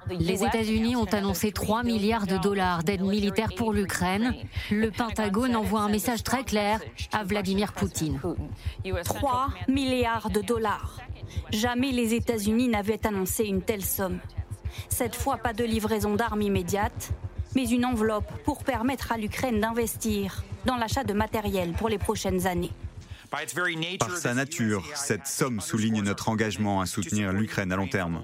Les 0.09 0.43
États-Unis 0.43 0.95
ont 0.95 1.05
annoncé 1.05 1.51
3 1.51 1.83
milliards 1.83 2.27
de 2.27 2.37
dollars 2.37 2.83
d'aide 2.83 3.01
militaire 3.01 3.49
pour 3.55 3.73
l'Ukraine. 3.73 4.35
Le 4.71 4.91
Pentagone 4.91 5.55
envoie 5.55 5.81
un 5.81 5.89
message 5.89 6.23
très 6.23 6.43
clair 6.43 6.79
à 7.11 7.23
Vladimir 7.23 7.73
Poutine. 7.73 8.19
3 9.03 9.49
milliards 9.67 10.29
de 10.29 10.41
dollars. 10.41 10.99
Jamais 11.51 11.91
les 11.91 12.13
États-Unis 12.13 12.67
n'avaient 12.67 13.05
annoncé 13.05 13.45
une 13.45 13.61
telle 13.61 13.83
somme. 13.83 14.19
Cette 14.89 15.15
fois, 15.15 15.37
pas 15.37 15.53
de 15.53 15.63
livraison 15.63 16.15
d'armes 16.15 16.41
immédiate, 16.41 17.11
mais 17.55 17.67
une 17.67 17.85
enveloppe 17.85 18.31
pour 18.43 18.63
permettre 18.63 19.11
à 19.11 19.17
l'Ukraine 19.17 19.59
d'investir 19.59 20.43
dans 20.65 20.75
l'achat 20.75 21.03
de 21.03 21.13
matériel 21.13 21.73
pour 21.73 21.89
les 21.89 21.97
prochaines 21.97 22.45
années. 22.45 22.71
Par 23.29 24.17
sa 24.17 24.33
nature, 24.33 24.83
cette 24.95 25.27
somme 25.27 25.59
souligne 25.59 26.01
notre 26.01 26.29
engagement 26.29 26.81
à 26.81 26.85
soutenir 26.85 27.33
l'Ukraine 27.33 27.71
à 27.71 27.75
long 27.75 27.87
terme. 27.87 28.21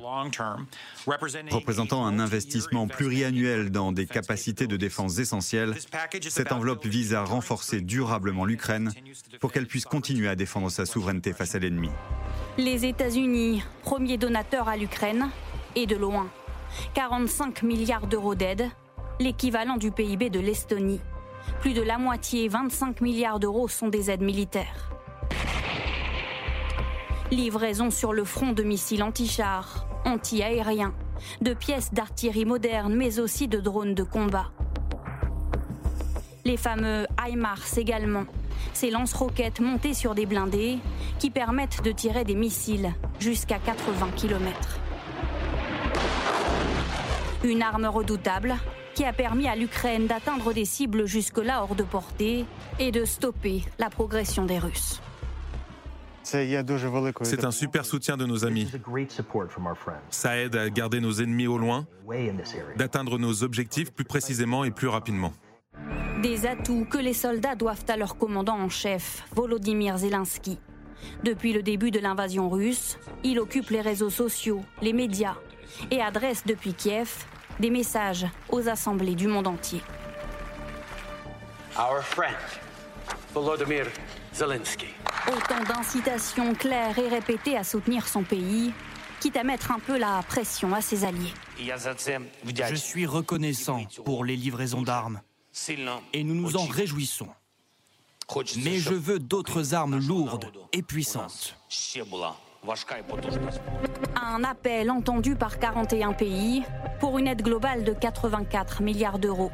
Représentant 1.06 2.06
un 2.06 2.20
investissement 2.20 2.88
pluriannuel 2.88 3.70
dans 3.70 3.92
des 3.92 4.06
capacités 4.06 4.68
de 4.68 4.78
défense 4.78 5.18
essentielles, 5.20 5.76
cette 6.30 6.52
enveloppe 6.52 6.86
vise 6.86 7.14
à 7.14 7.24
renforcer 7.24 7.82
durablement 7.82 8.46
l'Ukraine 8.46 8.92
pour 9.40 9.52
qu'elle 9.52 9.68
puisse 9.68 9.86
continuer 9.86 10.30
à 10.30 10.36
défendre 10.36 10.70
sa 10.70 10.86
souveraineté 10.86 11.34
face 11.34 11.56
à 11.56 11.60
l'ennemi. 11.60 11.90
Les 12.58 12.86
États-Unis, 12.86 13.64
premier 13.82 14.18
donateur 14.18 14.70
à 14.70 14.78
l'Ukraine, 14.78 15.30
et 15.76 15.88
de 15.88 15.96
loin. 15.96 16.30
45 16.94 17.64
milliards 17.64 18.08
d'euros 18.08 18.36
d'aide, 18.36 18.70
l'équivalent 19.20 19.78
du 19.78 19.92
PIB 19.92 20.30
de 20.30 20.40
l'Estonie. 20.40 21.02
Plus 21.60 21.74
de 21.74 21.82
la 21.82 21.98
moitié, 21.98 22.48
25 22.48 23.02
milliards 23.02 23.40
d'euros, 23.40 23.68
sont 23.68 23.88
des 23.88 24.10
aides 24.10 24.22
militaires. 24.22 24.93
Livraison 27.32 27.90
sur 27.90 28.14
le 28.14 28.24
front 28.24 28.52
de 28.52 28.64
missiles 28.64 29.04
anti-chars, 29.04 29.88
anti-aériens, 30.06 30.94
de 31.42 31.54
pièces 31.54 31.94
d'artillerie 31.94 32.46
moderne, 32.46 32.96
mais 32.96 33.20
aussi 33.20 33.48
de 33.48 33.60
drones 33.60 33.96
de 33.96 34.04
combat. 34.04 34.52
Les 36.46 36.58
fameux 36.58 37.08
HIMARS 37.26 37.78
également, 37.78 38.26
ces 38.74 38.92
lance-roquettes 38.92 39.62
montées 39.62 39.94
sur 39.94 40.14
des 40.14 40.26
blindés 40.26 40.78
qui 41.20 41.30
permettent 41.30 41.84
de 41.84 41.92
tirer 41.92 42.24
des 42.24 42.36
missiles 42.36 42.94
jusqu'à 43.20 43.60
80 43.60 44.10
km. 44.16 44.80
Une 47.44 47.62
arme 47.62 47.86
redoutable 47.86 48.56
qui 48.94 49.06
a 49.06 49.14
permis 49.14 49.48
à 49.48 49.56
l'Ukraine 49.56 50.08
d'atteindre 50.08 50.54
des 50.54 50.66
cibles 50.66 51.06
jusque-là 51.06 51.64
hors 51.64 51.76
de 51.76 51.84
portée 51.84 52.46
et 52.80 52.92
de 52.92 53.06
stopper 53.06 53.64
la 53.80 53.90
progression 53.90 54.46
des 54.46 54.60
Russes. 54.60 55.02
C'est 56.24 57.46
un 57.46 57.52
super 57.52 57.86
soutien 57.86 58.18
de 58.18 58.26
nos 58.26 58.46
amis. 58.46 58.72
Ça 60.10 60.38
aide 60.38 60.56
à 60.56 60.70
garder 60.70 61.00
nos 61.00 61.14
ennemis 61.14 61.48
au 61.48 61.58
loin, 61.58 61.86
d'atteindre 62.76 63.18
nos 63.20 63.44
objectifs 63.44 63.92
plus 63.92 64.06
précisément 64.06 64.64
et 64.64 64.72
plus 64.72 64.88
rapidement. 64.88 65.34
Des 66.22 66.46
atouts 66.46 66.86
que 66.90 66.98
les 66.98 67.14
soldats 67.14 67.56
doivent 67.56 67.86
à 67.90 67.98
leur 67.98 68.18
commandant 68.18 68.58
en 68.58 68.70
chef, 68.70 69.26
Volodymyr 69.36 69.98
Zelensky. 69.98 70.58
Depuis 71.24 71.52
le 71.52 71.62
début 71.62 71.92
de 71.92 72.00
l'invasion 72.00 72.50
russe, 72.50 72.98
il 73.24 73.40
occupe 73.40 73.70
les 73.70 73.82
réseaux 73.82 74.10
sociaux, 74.10 74.62
les 74.82 74.94
médias 74.94 75.36
et 75.92 76.02
adresse 76.02 76.44
depuis 76.46 76.74
Kiev 76.74 77.26
des 77.60 77.70
messages 77.70 78.26
aux 78.50 78.68
assemblées 78.70 79.16
du 79.16 79.28
monde 79.28 79.48
entier. 79.48 79.82
Volodymyr 83.34 83.88
Zelensky. 84.34 84.88
Autant 85.28 85.64
d'incitations 85.64 86.54
claires 86.54 87.00
et 87.00 87.08
répétées 87.08 87.58
à 87.58 87.64
soutenir 87.64 88.08
son 88.08 88.24
pays, 88.24 88.74
quitte 89.22 89.38
à 89.38 89.44
mettre 89.44 89.72
un 89.72 89.80
peu 89.80 89.98
la 89.98 90.22
pression 90.28 90.74
à 90.74 90.82
ses 90.82 91.06
alliés. 91.06 91.34
Je 91.58 92.76
suis 92.76 93.06
reconnaissant 93.06 93.84
pour 94.04 94.26
les 94.26 94.36
livraisons 94.36 94.82
d'armes 94.82 95.22
et 96.12 96.24
nous 96.24 96.36
nous 96.36 96.58
en 96.58 96.66
réjouissons. 96.66 97.30
Mais 98.64 98.78
je 98.78 98.94
veux 98.94 99.20
d'autres 99.20 99.74
armes 99.74 99.98
lourdes 99.98 100.52
et 100.74 100.82
puissantes. 100.82 101.56
Un 104.16 104.44
appel 104.44 104.92
entendu 104.92 105.36
par 105.36 105.60
41 105.60 106.14
pays 106.14 106.64
pour 107.00 107.18
une 107.18 107.28
aide 107.28 107.42
globale 107.42 107.84
de 107.84 107.94
84 107.94 108.82
milliards 108.82 109.20
d'euros. 109.20 109.52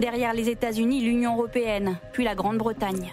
Derrière 0.00 0.32
les 0.32 0.48
États-Unis, 0.48 1.02
l'Union 1.02 1.34
européenne, 1.34 1.98
puis 2.12 2.24
la 2.24 2.34
Grande-Bretagne. 2.34 3.12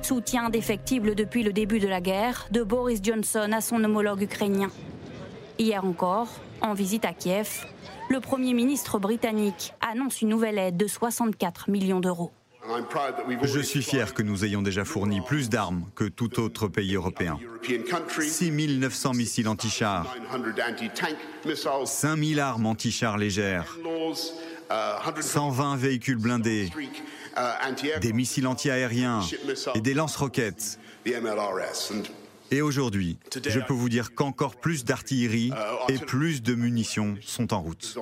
Soutien 0.00 0.46
indéfectible 0.46 1.14
depuis 1.14 1.42
le 1.42 1.52
début 1.52 1.78
de 1.78 1.88
la 1.88 2.00
guerre 2.00 2.46
de 2.50 2.62
Boris 2.62 3.00
Johnson 3.02 3.50
à 3.52 3.60
son 3.60 3.82
homologue 3.84 4.22
ukrainien. 4.22 4.70
Hier 5.58 5.84
encore, 5.84 6.28
en 6.60 6.74
visite 6.74 7.04
à 7.04 7.12
Kiev, 7.12 7.66
le 8.08 8.20
Premier 8.20 8.54
ministre 8.54 8.98
britannique 8.98 9.74
annonce 9.80 10.22
une 10.22 10.28
nouvelle 10.30 10.58
aide 10.58 10.76
de 10.76 10.86
64 10.86 11.70
millions 11.70 12.00
d'euros. 12.00 12.32
Je 13.42 13.60
suis 13.60 13.82
fier 13.82 14.14
que 14.14 14.22
nous 14.22 14.44
ayons 14.44 14.62
déjà 14.62 14.84
fourni 14.84 15.20
plus 15.20 15.48
d'armes 15.48 15.84
que 15.94 16.04
tout 16.04 16.40
autre 16.40 16.68
pays 16.68 16.94
européen. 16.94 17.38
6 18.20 18.50
900 18.50 19.14
missiles 19.14 19.48
anti-chars, 19.48 20.14
5 21.84 22.16
000 22.16 22.40
armes 22.40 22.66
anti-chars 22.66 23.18
légères, 23.18 23.76
120 25.20 25.76
véhicules 25.76 26.18
blindés, 26.18 26.70
des 28.00 28.12
missiles 28.12 28.46
anti-aériens 28.46 29.20
et 29.74 29.80
des 29.80 29.94
lance-roquettes. 29.94 30.78
Et 32.50 32.60
aujourd'hui, 32.60 33.18
je 33.46 33.60
peux 33.60 33.72
vous 33.72 33.88
dire 33.88 34.14
qu'encore 34.14 34.56
plus 34.56 34.84
d'artillerie 34.84 35.52
et 35.88 35.98
plus 35.98 36.42
de 36.42 36.54
munitions 36.54 37.16
sont 37.22 37.54
en 37.54 37.62
route. 37.62 37.96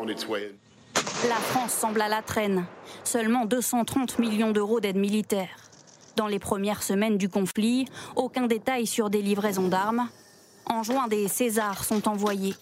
La 1.28 1.36
France 1.36 1.72
semble 1.72 2.00
à 2.00 2.08
la 2.08 2.22
traîne. 2.22 2.66
Seulement 3.04 3.44
230 3.44 4.18
millions 4.18 4.52
d'euros 4.52 4.80
d'aide 4.80 4.96
militaire. 4.96 5.48
Dans 6.16 6.26
les 6.26 6.38
premières 6.38 6.82
semaines 6.82 7.18
du 7.18 7.28
conflit, 7.28 7.86
aucun 8.16 8.46
détail 8.46 8.86
sur 8.86 9.10
des 9.10 9.22
livraisons 9.22 9.68
d'armes. 9.68 10.08
En 10.66 10.82
juin, 10.82 11.08
des 11.08 11.28
Césars 11.28 11.84
sont 11.84 12.08
envoyés. 12.08 12.54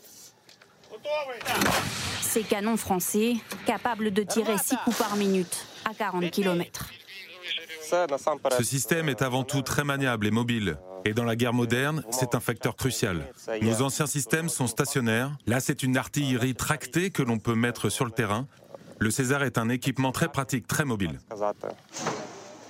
Ces 2.28 2.42
canons 2.42 2.76
français, 2.76 3.36
capables 3.64 4.10
de 4.10 4.22
tirer 4.22 4.58
6 4.58 4.76
coups 4.84 4.98
par 4.98 5.16
minute 5.16 5.66
à 5.88 5.94
40 5.94 6.30
km. 6.30 6.90
Ce 8.58 8.64
système 8.64 9.08
est 9.08 9.22
avant 9.22 9.44
tout 9.44 9.62
très 9.62 9.82
maniable 9.82 10.26
et 10.26 10.30
mobile. 10.30 10.76
Et 11.06 11.14
dans 11.14 11.24
la 11.24 11.36
guerre 11.36 11.54
moderne, 11.54 12.04
c'est 12.10 12.34
un 12.34 12.40
facteur 12.40 12.76
crucial. 12.76 13.24
Nos 13.62 13.80
anciens 13.80 14.06
systèmes 14.06 14.50
sont 14.50 14.66
stationnaires. 14.66 15.30
Là, 15.46 15.60
c'est 15.60 15.82
une 15.82 15.96
artillerie 15.96 16.54
tractée 16.54 17.10
que 17.10 17.22
l'on 17.22 17.38
peut 17.38 17.54
mettre 17.54 17.88
sur 17.88 18.04
le 18.04 18.10
terrain. 18.10 18.46
Le 18.98 19.10
César 19.10 19.42
est 19.42 19.56
un 19.56 19.70
équipement 19.70 20.12
très 20.12 20.28
pratique, 20.28 20.66
très 20.66 20.84
mobile. 20.84 21.20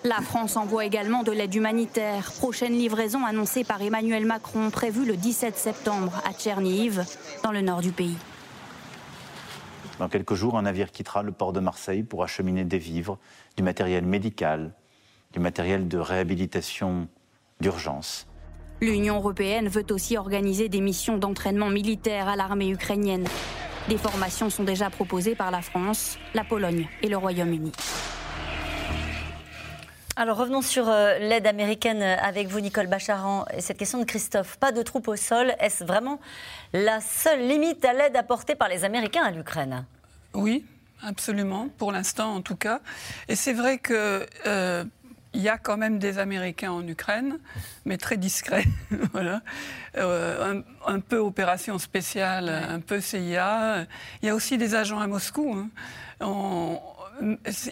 La 0.05 0.21
France 0.21 0.57
envoie 0.57 0.85
également 0.85 1.25
de 1.25 1.33
l'aide 1.33 1.55
humanitaire. 1.57 2.31
Prochaine 2.39 2.75
livraison 2.75 3.25
annoncée 3.25 3.65
par 3.65 3.83
Emmanuel 3.83 4.25
Macron, 4.25 4.71
prévue 4.71 5.05
le 5.05 5.17
17 5.17 5.59
septembre 5.59 6.13
à 6.25 6.33
Tcherniv, 6.33 7.05
dans 7.43 7.51
le 7.51 7.61
nord 7.61 7.81
du 7.81 7.91
pays. 7.91 8.17
Dans 9.99 10.09
quelques 10.09 10.35
jours, 10.35 10.57
un 10.57 10.63
navire 10.63 10.93
quittera 10.93 11.23
le 11.23 11.33
port 11.33 11.53
de 11.53 11.61
Marseille 11.61 12.05
pour 12.05 12.23
acheminer 12.23 12.65
des 12.65 12.79
vivres, 12.79 13.19
du 13.57 13.63
matériel 13.63 14.05
médical, 14.05 14.73
du 15.33 15.41
matériel 15.41 15.89
de 15.89 15.99
réhabilitation 15.99 17.09
d'urgence. 17.61 18.27
L'Union 18.81 19.17
européenne 19.17 19.69
veut 19.69 19.87
aussi 19.91 20.17
organiser 20.17 20.69
des 20.69 20.81
missions 20.81 21.19
d'entraînement 21.19 21.69
militaire 21.69 22.29
à 22.29 22.37
l'armée 22.37 22.71
ukrainienne. 22.71 23.27
Des 23.89 23.99
formations 23.99 24.51
sont 24.51 24.63
déjà 24.63 24.89
proposées 24.89 25.35
par 25.35 25.51
la 25.51 25.63
France, 25.63 26.17
la 26.33 26.45
Pologne 26.45 26.87
et 27.03 27.09
le 27.09 27.17
Royaume-Uni. 27.17 27.73
Alors 30.21 30.37
revenons 30.37 30.63
sur 30.63 30.89
euh, 30.89 31.17
l'aide 31.21 31.47
américaine 31.47 32.03
avec 32.03 32.49
vous, 32.49 32.59
Nicole 32.59 32.89
Bacharan, 32.89 33.47
et 33.55 33.61
cette 33.61 33.79
question 33.79 34.01
de 34.01 34.05
Christophe. 34.05 34.57
Pas 34.57 34.73
de 34.73 34.83
troupes 34.83 35.07
au 35.07 35.15
sol, 35.15 35.55
est-ce 35.61 35.85
vraiment 35.85 36.19
la 36.73 37.01
seule 37.01 37.47
limite 37.47 37.85
à 37.85 37.93
l'aide 37.93 38.17
apportée 38.17 38.57
par 38.57 38.69
les 38.69 38.85
Américains 38.85 39.23
à 39.23 39.31
l'Ukraine? 39.31 39.85
Oui, 40.35 40.65
absolument, 41.05 41.69
pour 41.79 41.93
l'instant 41.93 42.35
en 42.35 42.41
tout 42.43 42.57
cas. 42.57 42.81
Et 43.29 43.37
c'est 43.37 43.53
vrai 43.53 43.79
que 43.79 44.27
euh, 44.45 44.85
il 45.35 45.41
y 45.41 45.49
a 45.49 45.57
quand 45.57 45.77
même 45.77 46.01
des 46.01 46.19
Américains 46.19 46.73
en 46.73 46.85
Ukraine, 46.85 47.39
mais 47.85 47.97
très 47.97 48.17
discrets. 48.17 48.65
voilà. 49.13 49.43
Euh, 49.99 50.61
un, 50.85 50.99
peu 50.99 51.19
opération 51.19 51.79
spéciale, 51.79 52.49
un 52.49 52.81
peu 52.81 53.01
CIA. 53.01 53.87
Il 54.23 54.27
y 54.27 54.31
a 54.31 54.35
aussi 54.35 54.59
des 54.59 54.75
agents 54.75 54.99
à 54.99 55.07
Moscou. 55.07 55.55
Hein. 55.55 55.69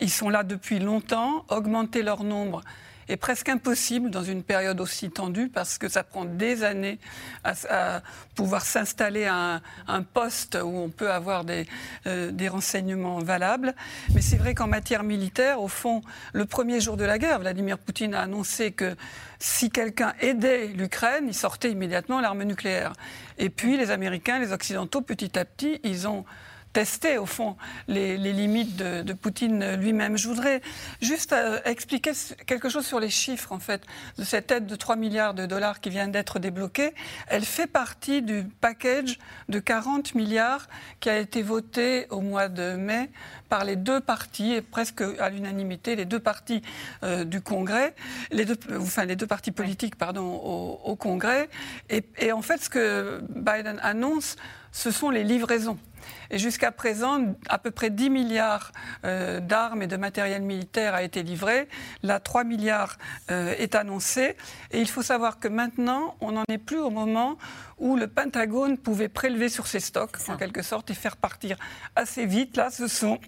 Ils 0.01 0.11
sont 0.11 0.29
là 0.29 0.43
depuis 0.43 0.79
longtemps. 0.79 1.45
Augmenter 1.49 2.03
leur 2.03 2.25
nombre 2.25 2.63
est 3.09 3.17
presque 3.17 3.49
impossible 3.49 4.11
dans 4.11 4.23
une 4.23 4.43
période 4.43 4.81
aussi 4.81 5.11
tendue 5.11 5.49
parce 5.49 5.79
que 5.79 5.89
ça 5.89 6.03
prend 6.03 6.25
des 6.25 6.65
années 6.65 6.99
à, 7.45 8.03
pouvoir 8.35 8.63
s'installer 8.63 9.27
à 9.27 9.61
un, 9.87 10.03
poste 10.03 10.59
où 10.63 10.69
on 10.69 10.89
peut 10.89 11.11
avoir 11.11 11.45
des, 11.45 11.67
euh, 12.07 12.31
des 12.31 12.49
renseignements 12.49 13.19
valables. 13.19 13.75
Mais 14.15 14.21
c'est 14.21 14.37
vrai 14.37 14.55
qu'en 14.55 14.67
matière 14.67 15.03
militaire, 15.03 15.61
au 15.61 15.69
fond, 15.69 16.03
le 16.33 16.45
premier 16.47 16.81
jour 16.81 16.97
de 16.97 17.05
la 17.05 17.19
guerre, 17.19 17.41
Vladimir 17.41 17.79
Poutine 17.79 18.15
a 18.15 18.23
annoncé 18.23 18.73
que 18.73 18.97
si 19.39 19.71
quelqu'un 19.71 20.15
aidait 20.21 20.69
l'Ukraine, 20.69 21.27
il 21.29 21.35
sortait 21.35 21.71
immédiatement 21.71 22.21
l'arme 22.21 22.43
nucléaire. 22.43 22.93
Et 23.39 23.51
puis 23.51 23.77
les 23.77 23.91
Américains, 23.91 24.39
les 24.39 24.53
Occidentaux, 24.53 25.01
petit 25.01 25.39
à 25.39 25.45
petit, 25.45 25.81
ils 25.85 26.09
ont 26.09 26.25
tester, 26.73 27.17
au 27.17 27.27
fond, 27.27 27.57
les, 27.89 28.17
limites 28.19 28.77
de, 28.77 29.13
Poutine 29.13 29.77
lui-même. 29.77 30.19
Je 30.19 30.29
voudrais 30.29 30.61
juste 31.01 31.33
euh, 31.33 31.59
expliquer 31.65 32.13
quelque 32.47 32.69
chose 32.69 32.87
sur 32.87 33.01
les 33.01 33.09
chiffres, 33.09 33.53
en 33.53 33.59
fait, 33.59 33.83
de 34.19 34.25
cette 34.25 34.51
aide 34.53 34.67
de 34.67 34.77
3 34.77 34.97
milliards 34.97 35.33
de 35.33 35.47
dollars 35.47 35.81
qui 35.81 35.89
vient 35.89 36.07
d'être 36.07 36.39
débloquée. 36.39 36.93
Elle 37.29 37.47
fait 37.47 37.67
partie 37.67 38.21
du 38.21 38.45
package 38.61 39.19
de 39.49 39.59
40 39.59 40.15
milliards 40.15 40.69
qui 41.01 41.09
a 41.09 41.19
été 41.19 41.43
voté 41.43 42.07
au 42.11 42.21
mois 42.21 42.49
de 42.49 42.77
mai 42.77 43.11
par 43.49 43.65
les 43.65 43.77
deux 43.77 44.01
partis, 44.01 44.53
et 44.53 44.61
presque 44.61 45.03
à 45.19 45.31
l'unanimité, 45.31 45.97
les 45.97 46.05
deux 46.05 46.21
partis 46.21 46.63
euh, 47.05 47.25
du 47.25 47.41
Congrès, 47.41 47.95
les 48.31 48.45
deux, 48.45 48.59
enfin 48.79 49.05
les 49.05 49.17
deux 49.17 49.27
partis 49.27 49.53
politiques, 49.53 49.97
pardon, 49.97 50.25
au, 50.25 50.97
Congrès. 50.97 51.49
Et 51.89 52.33
en 52.33 52.43
fait, 52.43 52.63
ce 52.63 52.69
que 52.69 53.21
Biden 53.31 53.79
annonce, 53.83 54.37
ce 54.73 54.91
sont 54.91 55.11
les 55.11 55.25
livraisons. 55.25 55.79
Et 56.31 56.39
jusqu'à 56.39 56.73
présent, 56.73 57.35
à 57.49 57.59
peu 57.59 57.71
près 57.71 57.91
10 57.91 58.11
milliards 58.11 58.73
euh, 59.05 59.41
d'armes 59.41 59.83
et 59.83 59.87
de 59.87 59.97
matériel 59.97 60.43
militaire 60.43 60.95
a 60.95 61.03
été 61.03 61.23
livré. 61.23 61.69
Là, 62.03 62.21
3 62.21 62.45
milliards 62.45 62.97
euh, 63.31 63.55
est 63.59 63.75
annoncé. 63.75 64.37
Et 64.71 64.81
il 64.81 64.89
faut 64.89 65.03
savoir 65.03 65.39
que 65.39 65.49
maintenant, 65.49 66.17
on 66.21 66.33
n'en 66.33 66.45
est 66.49 66.59
plus 66.59 66.79
au 66.79 66.91
moment 66.91 67.39
où 67.79 67.97
le 67.97 68.07
Pentagone 68.07 68.79
pouvait 68.79 69.09
prélever 69.09 69.49
sur 69.49 69.67
ses 69.67 69.81
stocks, 69.81 70.17
en 70.29 70.37
quelque 70.37 70.63
sorte, 70.63 70.91
et 70.91 70.95
faire 70.95 71.17
partir 71.17 71.57
assez 71.95 72.27
vite. 72.27 72.57
Là, 72.57 72.71
ce 72.71 72.89
sont 72.89 73.19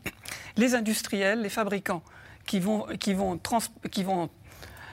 les 0.56 0.74
industriels, 0.74 1.42
les 1.42 1.48
fabricants 1.48 2.02
qui 2.46 2.60
vont, 2.60 2.86
qui 2.98 3.12
vont, 3.12 3.38
qui 3.90 4.02
vont 4.02 4.30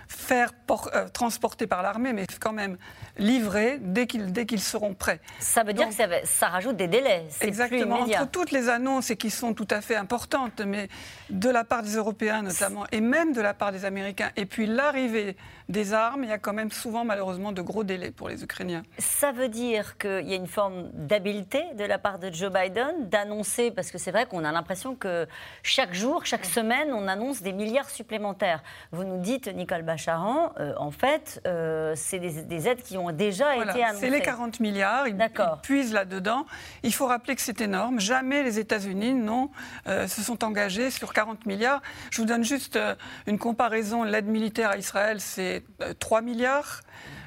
faire 0.08 0.52
euh, 0.70 1.08
transporter 1.10 1.68
par 1.68 1.82
l'armée, 1.82 2.14
mais 2.14 2.26
quand 2.40 2.54
même 2.54 2.78
livrer 3.18 3.78
dès 3.82 4.08
qu'ils 4.08 4.32
dès 4.32 4.46
qu'ils 4.46 4.62
seront 4.62 4.94
prêts. 4.94 5.20
Ça 5.40 5.64
veut 5.64 5.74
dire 5.74 5.88
que 5.88 5.94
ça, 6.26 6.48
rajoute 6.48 6.76
des 6.76 6.88
délais. 6.88 7.26
Exactement. 7.42 8.02
Entre 8.02 8.30
toutes 8.30 8.52
les 8.52 8.70
annonces 8.70 9.10
et 9.10 9.18
qui 9.18 9.30
sont 9.30 9.54
tout 9.54 9.68
à 9.70 9.82
fait 9.82 9.96
importantes, 9.96 10.62
mais 10.62 10.90
de 11.30 11.50
la 11.50 11.64
part 11.64 11.84
des 11.84 11.96
Européens 11.96 12.42
notamment, 12.42 12.86
et 12.92 13.02
même 13.02 13.34
de 13.34 13.42
la 13.42 13.54
part 13.54 13.72
des 13.72 13.86
Américains, 13.86 14.32
et 14.36 14.46
puis 14.46 14.66
l'arrivée 14.66 15.36
des 15.70 15.94
armes, 15.94 16.24
il 16.24 16.30
y 16.30 16.34
a 16.34 16.38
quand 16.38 16.54
même 16.54 16.72
souvent 16.72 17.06
malheureusement 17.06 17.52
de 17.52 17.62
gros 17.62 17.84
délais 17.84 18.12
pour 18.12 18.30
les 18.30 18.44
Ukrainiens. 18.44 18.84
Ça 19.00 19.32
veut 19.32 19.50
dire 19.50 19.98
qu'il 19.98 20.28
y 20.28 20.34
a 20.34 20.36
une 20.36 20.48
forme 20.48 20.90
d'habileté 20.94 21.64
de 21.76 21.84
la 21.84 21.98
part 21.98 22.20
de 22.20 22.32
Joe 22.32 22.52
Biden 22.52 23.10
d'annoncer, 23.10 23.72
parce 23.72 23.92
que 23.92 23.98
c'est 23.98 24.12
vrai 24.12 24.26
qu'on 24.26 24.44
a 24.44 24.52
l'impression 24.52 24.96
que 24.96 25.28
chaque 25.64 25.94
jour, 25.94 26.26
chaque 26.26 26.46
semaine, 26.46 26.94
on 26.94 27.08
annonce 27.08 27.42
des 27.42 27.54
milliards 27.54 27.90
supplémentaires. 27.90 28.62
Vous 28.92 29.04
nous 29.04 29.20
dites, 29.20 29.48
Nicole 29.48 29.84
Bacharan, 29.96 30.52
euh, 30.60 30.74
en 30.76 30.92
fait, 30.92 31.42
euh, 31.48 31.94
c'est 31.96 32.20
des, 32.20 32.68
aides 32.68 32.84
qui 32.84 32.98
ont 32.98 33.14
déjà 33.14 33.56
été 33.56 33.82
annoncées. 33.82 34.02
C'est 34.02 34.10
les 34.10 34.20
40 34.20 34.60
milliards, 34.60 35.08
ils, 35.08 35.16
ils 35.16 35.62
puisent 35.62 35.94
là-dedans. 35.94 36.46
Il 36.84 36.94
faut 36.94 37.08
rappeler 37.08 37.34
que 37.34 37.42
c'est 37.42 37.62
énorme. 37.62 38.02
Jamais 38.02 38.44
les 38.44 38.60
États-Unis 38.60 39.14
non, 39.14 39.52
euh, 39.88 40.08
se 40.10 40.22
sont 40.22 40.44
engagés 40.44 40.92
sur 40.92 41.14
40 41.14 41.46
milliards. 41.46 41.82
Je 42.12 42.20
vous 42.20 42.28
donne 42.28 42.44
juste 42.44 42.78
une 43.26 43.40
comparaison. 43.40 44.04
L'aide 44.04 44.28
militaire 44.28 44.72
à 44.72 44.78
Israël, 44.78 45.22
c'est 45.22 45.64
3 46.00 46.20
euh, 46.20 46.22
milliards. 46.22 46.82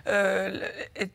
Euh, 0.08 0.58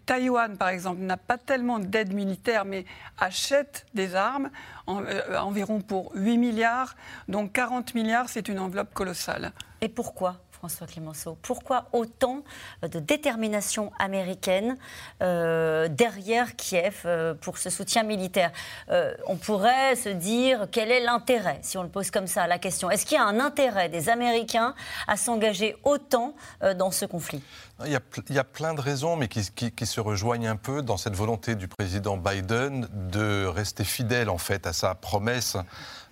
Taïwan, 0.06 0.58
par 0.58 0.70
exemple, 0.70 1.02
n'a 1.02 1.18
pas 1.18 1.38
tellement 1.38 1.80
d'aide 1.80 2.14
militaire, 2.14 2.66
mais 2.66 2.86
achète 3.20 3.86
des 3.94 4.16
armes, 4.16 4.50
euh, 4.88 5.38
environ 5.38 5.82
pour 5.82 6.12
8 6.16 6.38
milliards. 6.38 6.96
Donc 7.28 7.54
40 7.54 7.96
milliards, 7.96 8.30
c'est 8.30 8.48
une 8.48 8.60
enveloppe 8.60 8.94
colossale. 8.94 9.52
Et 9.82 9.90
pourquoi? 9.90 10.43
François 10.64 10.88
Clémenceau. 10.88 11.38
Pourquoi 11.42 11.90
autant 11.92 12.42
de 12.84 13.00
détermination 13.00 13.92
américaine 14.00 14.78
euh, 15.22 15.90
derrière 15.90 16.56
Kiev 16.56 17.02
euh, 17.04 17.34
pour 17.34 17.58
ce 17.58 17.70
soutien 17.70 18.04
militaire? 18.04 18.50
Euh, 18.90 19.14
On 19.28 19.36
pourrait 19.36 19.98
se 19.98 20.08
dire 20.08 20.68
quel 20.72 20.90
est 20.90 21.02
l'intérêt, 21.02 21.60
si 21.64 21.78
on 21.78 21.84
le 21.84 21.90
pose 21.90 22.12
comme 22.12 22.28
ça, 22.28 22.48
la 22.48 22.60
question? 22.60 22.90
Est-ce 22.90 23.06
qu'il 23.06 23.18
y 23.18 23.20
a 23.20 23.26
un 23.26 23.42
intérêt 23.42 23.90
des 23.90 24.08
Américains 24.08 24.74
à 25.10 25.18
s'engager 25.18 25.76
autant 25.84 26.34
dans 26.78 26.92
ce 26.92 27.04
conflit? 27.04 27.44
Il 27.86 27.92
y, 28.30 28.40
a, 28.40 28.44
plein 28.46 28.74
de 28.74 28.80
raisons, 28.80 29.18
mais 29.18 29.28
qui, 29.28 29.46
qui, 29.54 29.72
qui, 29.72 29.86
se 29.86 30.00
rejoignent 30.00 30.48
un 30.48 30.56
peu 30.56 30.82
dans 30.82 30.96
cette 30.96 31.16
volonté 31.16 31.56
du 31.56 31.68
président 31.68 32.16
Biden 32.16 32.88
de 32.94 33.46
rester 33.46 33.84
fidèle 33.84 34.30
en 34.30 34.38
fait 34.38 34.66
à 34.66 34.72
sa 34.72 34.96
promesse 34.96 35.58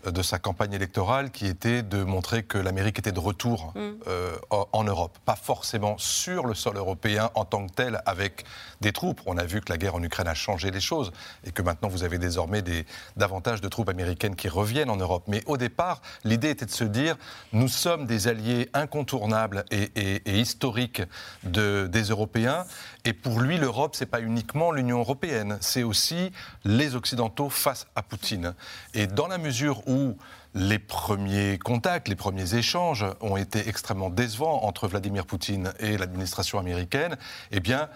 de 0.05 0.21
sa 0.21 0.39
campagne 0.39 0.73
électorale 0.73 1.31
qui 1.31 1.45
était 1.47 1.83
de 1.83 2.03
montrer 2.03 2.43
que 2.43 2.57
l'Amérique 2.57 2.99
était 2.99 3.11
de 3.11 3.19
retour 3.19 3.73
mm. 3.75 3.91
euh, 4.07 4.35
en 4.49 4.83
Europe. 4.83 5.17
Pas 5.25 5.35
forcément 5.35 5.97
sur 5.97 6.45
le 6.45 6.53
sol 6.53 6.77
européen 6.77 7.29
en 7.35 7.45
tant 7.45 7.67
que 7.67 7.73
tel 7.73 8.01
avec 8.05 8.45
des 8.81 8.91
troupes. 8.91 9.21
On 9.25 9.37
a 9.37 9.43
vu 9.43 9.61
que 9.61 9.71
la 9.71 9.77
guerre 9.77 9.95
en 9.95 10.03
Ukraine 10.03 10.27
a 10.27 10.33
changé 10.33 10.71
les 10.71 10.79
choses 10.79 11.11
et 11.45 11.51
que 11.51 11.61
maintenant 11.61 11.89
vous 11.89 12.03
avez 12.03 12.17
désormais 12.17 12.61
des, 12.61 12.85
davantage 13.17 13.61
de 13.61 13.67
troupes 13.67 13.89
américaines 13.89 14.35
qui 14.35 14.49
reviennent 14.49 14.89
en 14.89 14.97
Europe. 14.97 15.23
Mais 15.27 15.43
au 15.45 15.57
départ, 15.57 16.01
l'idée 16.23 16.49
était 16.49 16.65
de 16.65 16.71
se 16.71 16.83
dire 16.83 17.17
nous 17.53 17.67
sommes 17.67 18.05
des 18.05 18.27
alliés 18.27 18.69
incontournables 18.73 19.65
et, 19.71 19.91
et, 19.95 20.21
et 20.25 20.39
historiques 20.39 21.03
de, 21.43 21.87
des 21.87 22.03
Européens. 22.03 22.65
Et 23.03 23.13
pour 23.13 23.39
lui, 23.39 23.57
l'Europe, 23.57 23.95
c'est 23.95 24.05
pas 24.05 24.21
uniquement 24.21 24.71
l'Union 24.71 24.99
européenne, 24.99 25.57
c'est 25.59 25.83
aussi 25.83 26.31
les 26.63 26.95
Occidentaux 26.95 27.49
face 27.49 27.87
à 27.95 28.03
Poutine. 28.03 28.53
Et 28.93 29.07
dans 29.07 29.27
la 29.27 29.39
mesure 29.39 29.87
où 29.87 30.17
les 30.53 30.79
premiers 30.79 31.57
contacts, 31.57 32.07
les 32.07 32.15
premiers 32.15 32.55
échanges 32.55 33.05
ont 33.21 33.37
été 33.37 33.67
extrêmement 33.67 34.09
décevants 34.09 34.63
entre 34.63 34.87
Vladimir 34.87 35.25
Poutine 35.25 35.73
et 35.79 35.97
l'administration 35.97 36.59
américaine, 36.59 37.17
eh 37.51 37.59
bien, 37.59 37.89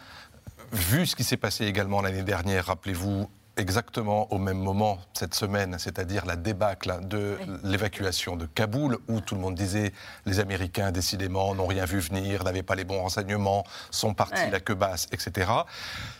vu 0.72 1.06
ce 1.06 1.16
qui 1.16 1.24
s'est 1.24 1.38
passé 1.38 1.66
également 1.66 2.02
l'année 2.02 2.24
dernière, 2.24 2.66
rappelez-vous, 2.66 3.30
exactement 3.58 4.32
au 4.34 4.38
même 4.38 4.58
moment 4.58 5.00
cette 5.14 5.34
semaine, 5.34 5.78
c'est-à-dire 5.80 6.26
la 6.26 6.36
débâcle 6.36 7.00
de 7.08 7.38
l'évacuation 7.64 8.36
de 8.36 8.46
Kaboul, 8.46 8.98
où 9.08 9.22
tout 9.22 9.36
le 9.36 9.42
monde 9.42 9.56
disait 9.56 9.94
les 10.26 10.40
Américains 10.40 10.92
décidément 10.92 11.56
n'ont 11.56 11.68
rien 11.68 11.86
vu 11.86 12.00
venir, 12.00 12.44
n'avaient 12.44 12.64
pas 12.64 12.76
les 12.76 12.84
bons 12.84 13.02
renseignements, 13.02 13.64
sont 13.92 14.14
partis 14.14 14.50
la 14.52 14.60
queue 14.60 14.76
basse, 14.76 15.08
etc. 15.12 15.52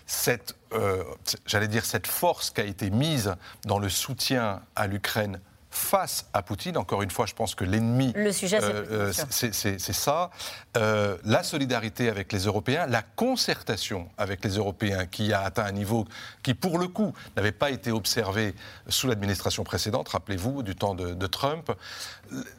Cette, 0.06 0.56
euh, 0.74 1.04
j'allais 1.46 1.68
dire, 1.68 1.86
cette 1.86 2.08
force 2.08 2.50
qui 2.52 2.62
a 2.62 2.66
été 2.66 2.90
mise 2.90 3.36
dans 3.66 3.80
le 3.80 3.90
soutien 3.90 4.62
à 4.76 4.88
l'Ukraine 4.88 5.40
face 5.76 6.26
à 6.34 6.42
Poutine. 6.42 6.78
Encore 6.78 7.02
une 7.02 7.12
fois, 7.12 7.26
je 7.26 7.34
pense 7.34 7.56
que 7.56 7.64
l'ennemi, 7.64 8.14
le 8.16 8.32
sujet, 8.32 8.60
c'est 8.62 9.68
euh, 9.72 9.78
ça. 9.78 10.30
Euh, 10.78 11.18
la 11.24 11.44
solidarité 11.44 12.10
avec 12.10 12.32
les 12.32 12.46
Européens, 12.46 12.86
la 12.88 13.02
concertation 13.02 14.10
avec 14.18 14.44
les 14.44 14.52
Européens 14.58 15.06
qui 15.06 15.34
a 15.34 15.42
atteint 15.42 15.66
un 15.66 15.72
niveau 15.72 16.06
qui, 16.44 16.54
pour 16.54 16.78
le 16.78 16.88
coup, 16.88 17.14
n'avait 17.36 17.52
pas 17.52 17.70
été 17.70 17.92
observé 17.92 18.56
sous 18.88 19.08
l'administration 19.08 19.64
précédente, 19.64 20.10
rappelez-vous, 20.10 20.64
du 20.64 20.76
temps 20.76 20.96
de, 20.96 21.28
Trump. 21.28 21.72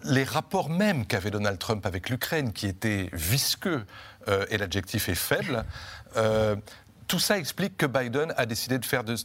Les 0.04 0.24
rapports 0.24 0.68
même 0.68 1.06
qu'avait 1.06 1.30
Donald 1.30 1.58
Trump 1.58 1.86
avec 1.86 2.10
l'Ukraine, 2.10 2.52
qui 2.52 2.66
étaient 2.66 3.08
visqueux, 3.12 3.84
euh, 4.28 4.44
et 4.50 4.58
l'adjectif 4.58 5.08
est 5.08 5.14
faible, 5.14 5.64
tout 7.07 7.18
ça 7.18 7.38
explique 7.38 7.76
que 7.76 7.86
Biden 7.86 8.34
a 8.36 8.46
décidé 8.46 8.78
de 8.78 8.84
faire 8.84 9.04
de, 9.04 9.16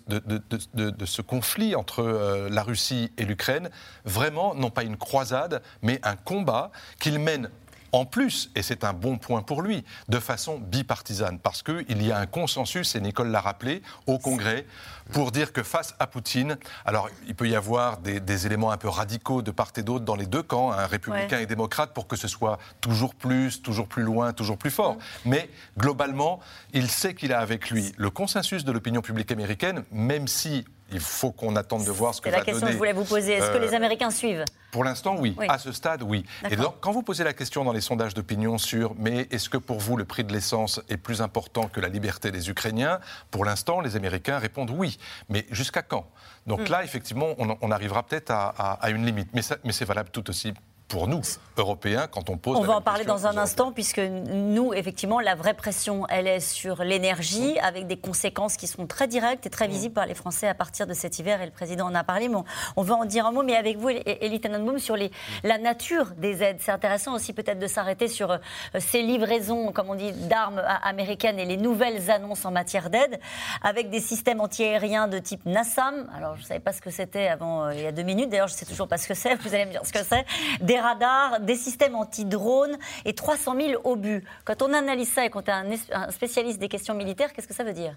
ce 1.05 1.21
conflit 1.21 1.75
entre 1.75 2.03
euh, 2.03 2.49
la 2.49 2.63
Russie 2.63 3.11
et 3.17 3.25
l'Ukraine 3.25 3.69
vraiment, 4.05 4.55
non 4.55 4.69
pas 4.69 4.84
une 4.84 4.97
croisade, 4.97 5.61
mais 5.82 5.99
un 6.03 6.15
combat 6.15 6.71
qu'il 6.99 7.19
mène 7.19 7.49
en 7.91 8.05
plus, 8.05 8.49
et 8.55 8.61
c'est 8.61 8.83
un 8.83 8.93
bon 8.93 9.17
point 9.17 9.41
pour 9.41 9.61
lui, 9.61 9.83
de 10.07 10.19
façon 10.19 10.59
bipartisane, 10.59 11.39
parce 11.39 11.63
qu'il 11.63 12.03
y 12.03 12.11
a 12.11 12.17
un 12.17 12.25
consensus, 12.25 12.95
et 12.95 13.01
Nicole 13.01 13.29
l'a 13.29 13.41
rappelé, 13.41 13.81
au 14.07 14.17
Congrès, 14.17 14.65
pour 15.11 15.31
dire 15.31 15.51
que 15.51 15.63
face 15.63 15.93
à 15.99 16.07
Poutine, 16.07 16.57
alors 16.85 17.09
il 17.27 17.35
peut 17.35 17.49
y 17.49 17.55
avoir 17.55 17.97
des, 17.97 18.45
éléments 18.45 18.71
un 18.71 18.77
peu 18.77 18.87
radicaux 18.87 19.41
de 19.41 19.51
part 19.51 19.71
et 19.75 19.83
d'autre 19.83 20.05
dans 20.05 20.15
les 20.15 20.25
deux 20.25 20.43
camps, 20.43 20.71
un 20.71 20.87
républicain 20.87 21.39
et 21.39 21.45
démocrate, 21.45 21.93
pour 21.93 22.07
que 22.07 22.15
ce 22.15 22.27
soit 22.27 22.59
toujours 22.79 23.13
plus, 23.13 23.61
toujours 23.61 23.87
plus 23.87 24.03
loin, 24.03 24.33
toujours 24.33 24.57
plus 24.57 24.71
fort. 24.71 24.95
Mm. 25.25 25.29
Mais 25.29 25.49
globalement, 25.77 26.39
il 26.73 26.89
sait 26.89 27.13
qu'il 27.13 27.33
a 27.33 27.39
avec 27.39 27.69
lui 27.69 27.93
le 27.97 28.09
consensus 28.09 28.63
de 28.63 28.71
l'opinion 28.71 29.01
publique 29.01 29.31
américaine, 29.31 29.83
même 29.91 30.27
si 30.27 30.65
il 30.91 30.99
faut 30.99 31.31
qu'on 31.31 31.55
attende 31.55 31.85
de 31.85 31.91
voir 31.91 32.13
ce 32.13 32.21
que 32.21 32.29
va 32.29 32.37
donner. 32.37 32.43
C'est 32.43 32.51
la 32.51 32.53
question 32.53 32.67
que 32.67 32.73
je 32.73 32.77
voulais 32.77 32.93
vous 32.93 33.05
poser. 33.05 33.33
Est-ce 33.33 33.51
que 33.51 33.57
les 33.57 33.73
euh, 33.73 33.77
Américains 33.77 34.09
suivent? 34.09 34.45
Pour 34.71 34.83
l'instant, 34.83 35.15
oui. 35.17 35.35
À 35.47 35.57
ce 35.57 35.71
stade, 35.71 36.01
oui. 36.03 36.25
Et 36.49 36.55
donc, 36.55 36.75
quand 36.79 36.91
vous 36.91 37.03
posez 37.03 37.23
la 37.23 37.33
question 37.33 37.63
dans 37.63 37.73
les 37.73 37.81
sondages 37.81 38.13
d'opinion 38.13 38.57
sur 38.57 38.93
mais 38.97 39.27
est-ce 39.31 39.49
que 39.49 39.57
pour 39.57 39.79
vous 39.79 39.97
le 39.97 40.05
prix 40.05 40.23
de 40.23 40.31
l'essence 40.31 40.81
est 40.89 40.97
plus 40.97 41.21
important 41.21 41.67
que 41.67 41.81
la 41.81 41.89
liberté 41.89 42.31
des 42.31 42.49
Ukrainiens? 42.49 42.99
Pour 43.31 43.45
l'instant, 43.45 43.81
les 43.81 43.95
Américains 43.95 44.37
répondent 44.37 44.71
oui. 44.71 44.97
Mais 45.29 45.45
jusqu'à 45.51 45.81
quand? 45.81 46.07
Donc 46.47 46.61
hmm. 46.61 46.71
là, 46.71 46.83
effectivement, 46.83 47.27
on, 47.37 47.71
arrivera 47.71 48.03
peut-être 48.03 48.31
à, 48.31 48.49
à, 48.49 48.89
une 48.89 49.05
limite. 49.05 49.29
Mais, 49.33 49.41
mais 49.63 49.71
c'est 49.71 49.85
valable 49.85 50.09
tout 50.11 50.29
aussi 50.29 50.53
pour 50.91 51.07
nous, 51.07 51.21
Européens, 51.55 52.07
quand 52.11 52.29
on 52.29 52.37
pose. 52.37 52.57
On 52.57 52.63
va 52.63 52.75
en 52.75 52.81
parler 52.81 53.05
dans 53.05 53.25
un 53.25 53.37
instant, 53.37 53.71
puisque 53.71 53.99
nous, 53.99 54.73
effectivement, 54.73 55.21
la 55.21 55.35
vraie 55.35 55.53
pression, 55.53 56.05
elle 56.09 56.27
est 56.27 56.41
sur 56.41 56.83
l'énergie, 56.83 57.57
avec 57.59 57.87
des 57.87 57.95
conséquences 57.95 58.57
qui 58.57 58.67
sont 58.67 58.87
très 58.87 59.07
directes 59.07 59.45
et 59.45 59.49
très 59.49 59.69
visibles 59.69 59.93
par 59.93 60.05
les 60.05 60.13
Français 60.13 60.49
à 60.49 60.53
partir 60.53 60.87
de 60.87 60.93
cet 60.93 61.17
hiver, 61.17 61.41
et 61.41 61.45
le 61.45 61.51
président 61.51 61.85
en 61.85 61.95
a 61.95 62.03
parlé. 62.03 62.27
Mais 62.27 62.37
on 62.75 62.81
va 62.81 62.95
en 62.95 63.05
dire 63.05 63.25
un 63.25 63.31
mot, 63.31 63.41
mais 63.41 63.55
avec 63.55 63.77
vous, 63.77 63.89
Elie 63.89 64.41
Tenenbaum, 64.41 64.79
sur 64.79 64.97
les, 64.97 65.11
la 65.43 65.57
nature 65.57 66.07
des 66.17 66.43
aides. 66.43 66.57
C'est 66.59 66.73
intéressant 66.73 67.13
aussi 67.13 67.31
peut-être 67.31 67.59
de 67.59 67.67
s'arrêter 67.67 68.09
sur 68.09 68.31
euh, 68.31 68.37
ces 68.79 69.01
livraisons, 69.01 69.71
comme 69.71 69.89
on 69.89 69.95
dit, 69.95 70.11
d'armes 70.11 70.61
américaines 70.83 71.39
et 71.39 71.45
les 71.45 71.57
nouvelles 71.57 72.11
annonces 72.11 72.43
en 72.43 72.51
matière 72.51 72.89
d'aide, 72.89 73.17
avec 73.63 73.89
des 73.89 74.01
systèmes 74.01 74.41
antiaériens 74.41 75.07
de 75.07 75.19
type 75.19 75.45
NASAM. 75.45 76.09
Alors, 76.17 76.35
je 76.35 76.41
ne 76.41 76.47
savais 76.47 76.59
pas 76.59 76.73
ce 76.73 76.81
que 76.81 76.91
c'était 76.91 77.29
avant, 77.29 77.63
euh, 77.63 77.73
il 77.73 77.81
y 77.81 77.87
a 77.87 77.93
deux 77.93 78.03
minutes. 78.03 78.29
D'ailleurs, 78.29 78.49
je 78.49 78.55
ne 78.55 78.57
sais 78.57 78.65
toujours 78.65 78.89
pas 78.89 78.97
ce 78.97 79.07
que 79.07 79.13
c'est. 79.13 79.35
Vous 79.35 79.53
allez 79.53 79.65
me 79.65 79.71
dire 79.71 79.85
ce 79.85 79.93
que 79.93 80.03
c'est. 80.03 80.25
Des 80.59 80.80
radars, 80.82 81.39
des 81.39 81.55
systèmes 81.55 81.95
anti-drones 81.95 82.77
et 83.05 83.13
300 83.13 83.55
000 83.55 83.82
obus. 83.84 84.23
Quand 84.45 84.61
on 84.61 84.73
analyse 84.73 85.11
ça 85.11 85.25
et 85.25 85.29
quand 85.29 85.47
est 85.47 85.51
un 85.51 86.11
spécialiste 86.11 86.59
des 86.59 86.69
questions 86.69 86.93
militaires, 86.93 87.34
qu'est-ce 87.34 87.47
que 87.47 87.53
ça 87.53 87.63
veut 87.63 87.73
dire? 87.73 87.95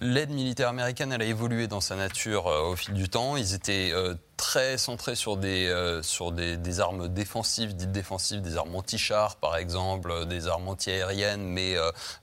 L'aide 0.00 0.30
militaire 0.30 0.68
américaine, 0.68 1.12
elle 1.12 1.22
a 1.22 1.26
évolué 1.26 1.68
dans 1.68 1.80
sa 1.80 1.94
nature 1.94 2.48
euh, 2.48 2.72
au 2.72 2.76
fil 2.76 2.94
du 2.94 3.08
temps. 3.08 3.36
Ils 3.36 3.54
étaient 3.54 3.90
euh, 3.92 4.14
très 4.44 4.76
centré 4.76 5.14
sur 5.14 5.38
des, 5.38 5.68
euh, 5.68 6.02
sur 6.02 6.30
des, 6.30 6.58
des, 6.58 6.78
armes 6.78 7.08
défensives, 7.08 7.74
dites 7.74 7.92
défensives, 7.92 8.42
des 8.42 8.58
armes 8.58 8.74
anti-chars 8.74 9.36
par 9.36 9.56
exemple, 9.56 10.10
euh, 10.10 10.26
des 10.26 10.48
armes 10.48 10.68
anti-aériennes 10.68 11.42
mais 11.42 11.76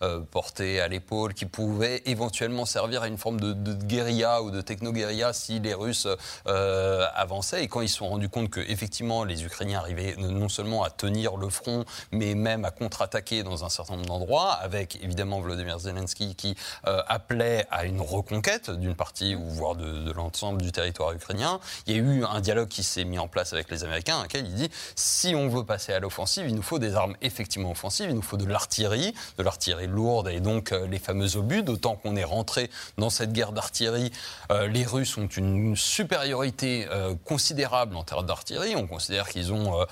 euh, 0.03 0.19
portées 0.29 0.79
à 0.81 0.87
l'épaule 0.87 1.33
qui 1.33 1.47
pouvaient 1.47 2.03
éventuellement 2.05 2.67
servir 2.67 3.01
à 3.01 3.07
une 3.07 3.17
forme 3.17 3.39
de, 3.39 3.53
de 3.53 3.73
guérilla 3.73 4.43
ou 4.43 4.51
de 4.51 4.61
techno-guérilla 4.61 5.33
si 5.33 5.59
les 5.59 5.73
Russes 5.73 6.07
avançaient. 6.45 7.63
Et 7.63 7.67
quand 7.67 7.81
ils 7.81 7.89
se 7.89 7.97
sont 7.97 8.09
rendus 8.09 8.29
compte 8.29 8.51
que 8.51 8.59
effectivement 8.59 9.23
les 9.23 9.43
Ukrainiens 9.43 9.79
arrivaient 9.79 10.15
non 10.17 10.47
seulement 10.47 10.83
à 10.83 10.91
tenir 10.91 11.37
le 11.37 11.49
front 11.49 11.85
mais 12.11 12.35
même 12.35 12.65
à 12.65 12.71
contre-attaquer 12.71 13.41
dans 13.41 13.65
un 13.65 13.69
certain 13.69 13.95
nombre 13.95 14.07
d'endroits, 14.07 14.53
avec 14.53 15.03
évidemment 15.03 15.41
Vladimir 15.41 15.79
Zelensky 15.79 16.35
qui 16.35 16.55
appelait 16.83 17.65
à 17.71 17.85
une 17.85 18.01
reconquête 18.01 18.69
d'une 18.69 18.95
partie 18.95 19.33
ou 19.33 19.45
voire 19.49 19.75
de, 19.75 20.03
de 20.03 20.11
l'ensemble 20.11 20.61
du 20.61 20.71
territoire 20.71 21.13
ukrainien, 21.13 21.59
il 21.87 21.95
y 21.95 21.99
a 21.99 22.01
eu 22.01 22.10
un 22.29 22.41
dialogue 22.41 22.67
qui 22.67 22.83
s'est 22.83 23.03
mis 23.03 23.19
en 23.19 23.27
place 23.27 23.53
avec 23.53 23.69
les 23.69 23.83
Américains, 23.83 24.17
dans 24.17 24.23
lequel 24.23 24.45
il 24.45 24.53
dit 24.53 24.69
si 24.95 25.35
on 25.35 25.47
veut 25.47 25.63
passer 25.63 25.93
à 25.93 25.99
l'offensive, 25.99 26.45
il 26.47 26.55
nous 26.55 26.61
faut 26.61 26.79
des 26.79 26.95
armes 26.95 27.15
effectivement 27.21 27.71
offensives, 27.71 28.07
il 28.09 28.15
nous 28.15 28.21
faut 28.21 28.37
de 28.37 28.45
l'artillerie, 28.45 29.13
de 29.37 29.43
l'artillerie 29.43 29.87
lourde 29.87 30.27
et 30.29 30.39
donc 30.39 30.71
euh, 30.71 30.87
les 30.87 30.99
fameux 30.99 31.37
obus. 31.37 31.63
D'autant 31.63 31.95
qu'on 31.95 32.15
est 32.15 32.23
rentré 32.23 32.69
dans 32.97 33.09
cette 33.09 33.33
guerre 33.33 33.51
d'artillerie, 33.51 34.11
euh, 34.51 34.67
les 34.67 34.85
Russes 34.85 35.17
ont 35.17 35.27
une 35.27 35.75
supériorité 35.75 36.87
euh, 36.89 37.15
considérable 37.25 37.95
en 37.95 38.03
termes 38.03 38.25
d'artillerie. 38.25 38.75
On 38.75 38.87
considère 38.87 39.29
qu'ils 39.29 39.53
ont 39.53 39.85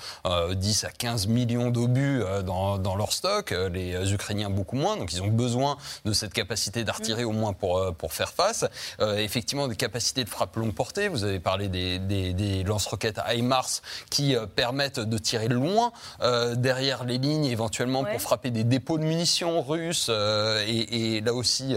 10 0.50 0.84
à 0.84 0.90
15 0.90 1.26
millions 1.26 1.70
d'obus 1.70 2.22
dans, 2.44 2.78
dans, 2.78 2.96
leur 2.96 3.12
stock, 3.12 3.50
les 3.50 4.12
Ukrainiens 4.12 4.50
beaucoup 4.50 4.76
moins. 4.76 4.96
Donc 4.96 5.12
ils 5.12 5.22
ont 5.22 5.28
besoin 5.28 5.76
de 6.04 6.12
cette 6.12 6.32
capacité 6.32 6.84
d'artillerie 6.84 7.24
au 7.24 7.32
moins 7.32 7.52
pour, 7.52 7.94
pour 7.94 8.12
faire 8.12 8.32
face. 8.32 8.64
effectivement, 9.00 9.68
des 9.68 9.76
capacités 9.76 10.24
de 10.24 10.28
frappe 10.28 10.56
longue 10.56 10.74
portée. 10.74 11.08
Vous 11.08 11.24
avez 11.24 11.40
parlé 11.40 11.68
des, 11.68 11.99
des, 12.06 12.64
lance-roquettes 12.64 13.20
HIMARS 13.28 13.82
qui 14.10 14.36
euh, 14.36 14.46
permettent 14.46 15.00
de 15.00 15.18
tirer 15.18 15.48
loin 15.48 15.92
euh, 16.22 16.54
derrière 16.54 17.04
les 17.04 17.18
lignes, 17.18 17.46
éventuellement 17.46 18.04
pour 18.04 18.20
frapper 18.20 18.50
des 18.50 18.64
dépôts 18.64 18.98
de 18.98 19.04
munitions 19.04 19.62
russes. 19.62 20.08
Euh, 20.10 20.64
et, 20.66 21.20
là 21.20 21.34
aussi 21.34 21.76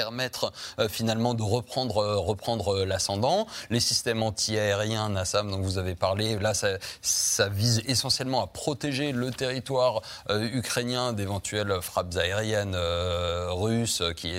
permettre 0.00 0.52
finalement 0.88 1.34
de 1.34 1.42
reprendre, 1.42 2.16
reprendre 2.16 2.84
l'ascendant. 2.84 3.46
Les 3.68 3.80
systèmes 3.80 4.22
anti-aériens, 4.22 5.10
Nassam, 5.10 5.50
dont 5.50 5.60
vous 5.60 5.78
avez 5.78 5.94
parlé, 5.94 6.38
là, 6.38 6.54
ça, 6.54 6.68
ça 7.02 7.48
vise 7.48 7.82
essentiellement 7.86 8.42
à 8.42 8.46
protéger 8.46 9.12
le 9.12 9.30
territoire 9.30 10.00
ukrainien 10.28 11.12
d'éventuelles 11.12 11.80
frappes 11.82 12.16
aériennes 12.16 12.76
russes 13.50 14.02
qui 14.16 14.32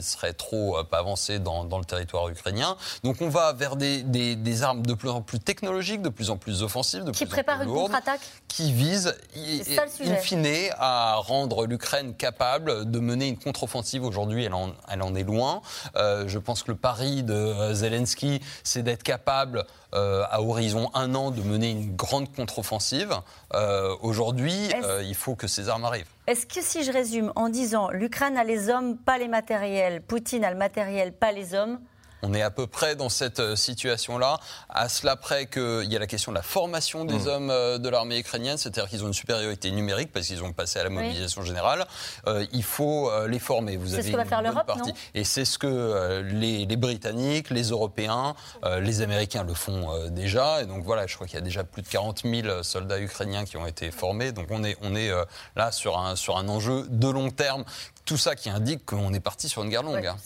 seraient 0.00 0.32
trop 0.32 0.78
avancées 0.92 1.38
dans, 1.38 1.64
dans, 1.64 1.78
le 1.78 1.84
territoire 1.84 2.28
ukrainien. 2.28 2.76
Donc 3.02 3.16
on 3.20 3.28
va 3.28 3.52
vers 3.52 3.76
des, 3.76 4.02
des, 4.02 4.36
des 4.36 4.62
armes 4.62 4.84
de 4.84 4.94
plus 4.94 5.10
en 5.10 5.20
plus 5.20 5.40
technologiques, 5.40 6.02
de 6.02 6.08
plus 6.08 6.30
en 6.30 6.36
plus 6.36 6.62
offensives, 6.62 7.04
de 7.04 7.10
qui 7.10 7.24
plus 7.24 7.32
prépare 7.32 7.56
en 7.56 7.58
plus 7.58 7.68
une 7.68 7.74
lourdes, 7.74 7.92
contre-attaque 7.92 8.20
qui 8.48 8.72
vise, 8.72 9.14
in 9.36 10.16
fine, 10.16 10.46
à 10.78 11.16
rendre 11.16 11.66
l'Ukraine 11.66 12.14
capable 12.14 12.90
de 12.90 12.98
mener 12.98 13.28
une 13.28 13.38
contre-offensive. 13.38 14.04
Aujourd'hui, 14.04 14.44
elle 14.44 14.54
en, 14.54 14.72
elle 14.90 15.01
en 15.02 15.14
est 15.14 15.22
loin. 15.24 15.60
Euh, 15.96 16.24
je 16.28 16.38
pense 16.38 16.62
que 16.62 16.70
le 16.70 16.76
pari 16.76 17.22
de 17.22 17.72
Zelensky, 17.72 18.40
c'est 18.64 18.82
d'être 18.82 19.02
capable 19.02 19.64
euh, 19.94 20.24
à 20.30 20.40
horizon 20.40 20.90
un 20.94 21.14
an 21.14 21.30
de 21.30 21.42
mener 21.42 21.70
une 21.70 21.94
grande 21.94 22.34
contre-offensive. 22.34 23.12
Euh, 23.54 23.94
Aujourd'hui, 24.00 24.70
euh, 24.84 25.02
il 25.04 25.14
faut 25.14 25.34
que 25.34 25.46
ces 25.46 25.68
armes 25.68 25.84
arrivent. 25.84 26.08
Est-ce 26.26 26.46
que 26.46 26.62
si 26.62 26.82
je 26.82 26.90
résume 26.90 27.30
en 27.36 27.50
disant 27.50 27.90
l'Ukraine 27.90 28.38
a 28.38 28.44
les 28.44 28.70
hommes, 28.70 28.96
pas 28.96 29.18
les 29.18 29.28
matériels, 29.28 30.00
Poutine 30.00 30.44
a 30.44 30.50
le 30.50 30.56
matériel, 30.56 31.12
pas 31.12 31.32
les 31.32 31.54
hommes, 31.54 31.78
on 32.22 32.32
est 32.34 32.42
à 32.42 32.50
peu 32.50 32.66
près 32.66 32.96
dans 32.96 33.08
cette 33.08 33.40
euh, 33.40 33.56
situation-là. 33.56 34.38
À 34.68 34.88
cela 34.88 35.16
près 35.16 35.46
qu'il 35.46 35.90
y 35.90 35.96
a 35.96 35.98
la 35.98 36.06
question 36.06 36.32
de 36.32 36.36
la 36.36 36.42
formation 36.42 37.04
des 37.04 37.24
mmh. 37.24 37.28
hommes 37.28 37.50
euh, 37.50 37.78
de 37.78 37.88
l'armée 37.88 38.18
ukrainienne, 38.18 38.56
c'est-à-dire 38.56 38.88
qu'ils 38.88 39.04
ont 39.04 39.08
une 39.08 39.12
supériorité 39.12 39.70
numérique 39.70 40.12
parce 40.12 40.26
qu'ils 40.28 40.42
ont 40.42 40.52
passé 40.52 40.78
à 40.78 40.84
la 40.84 40.90
mobilisation 40.90 41.42
générale. 41.42 41.84
Euh, 42.26 42.46
il 42.52 42.62
faut 42.62 43.10
les 43.26 43.38
former. 43.38 43.76
Vous 43.76 43.88
c'est 43.88 44.02
ce 44.02 44.10
que 44.10 44.16
va 44.16 44.24
faire 44.24 44.42
l'Europe, 44.42 44.70
Et 45.14 45.24
c'est 45.24 45.44
ce 45.44 45.58
que 45.58 46.22
les, 46.22 46.66
Britanniques, 46.76 47.50
les 47.50 47.70
Européens, 47.70 48.34
les 48.80 49.00
Américains 49.00 49.44
le 49.44 49.54
font 49.54 50.08
déjà. 50.08 50.62
Et 50.62 50.66
donc 50.66 50.84
voilà, 50.84 51.06
je 51.06 51.14
crois 51.14 51.26
qu'il 51.26 51.36
y 51.36 51.42
a 51.42 51.44
déjà 51.44 51.64
plus 51.64 51.82
de 51.82 51.88
40 51.88 52.22
000 52.24 52.62
soldats 52.62 53.00
ukrainiens 53.00 53.44
qui 53.44 53.56
ont 53.56 53.66
été 53.66 53.90
formés. 53.90 54.32
Donc 54.32 54.46
on 54.50 54.64
est, 54.64 54.76
on 54.82 54.94
est 54.94 55.10
là 55.56 55.72
sur 55.72 55.98
un, 55.98 56.16
sur 56.16 56.36
un 56.36 56.48
enjeu 56.48 56.86
de 56.88 57.08
long 57.08 57.30
terme 57.30 57.64
tout 58.04 58.16
ça 58.16 58.34
qui 58.34 58.50
indique 58.50 58.84
qu'on 58.84 59.12
est 59.14 59.20
parti 59.20 59.48
sur 59.48 59.62
une 59.62 59.70
guerre 59.70 59.82
longue. 59.82 60.06
Hein. 60.06 60.16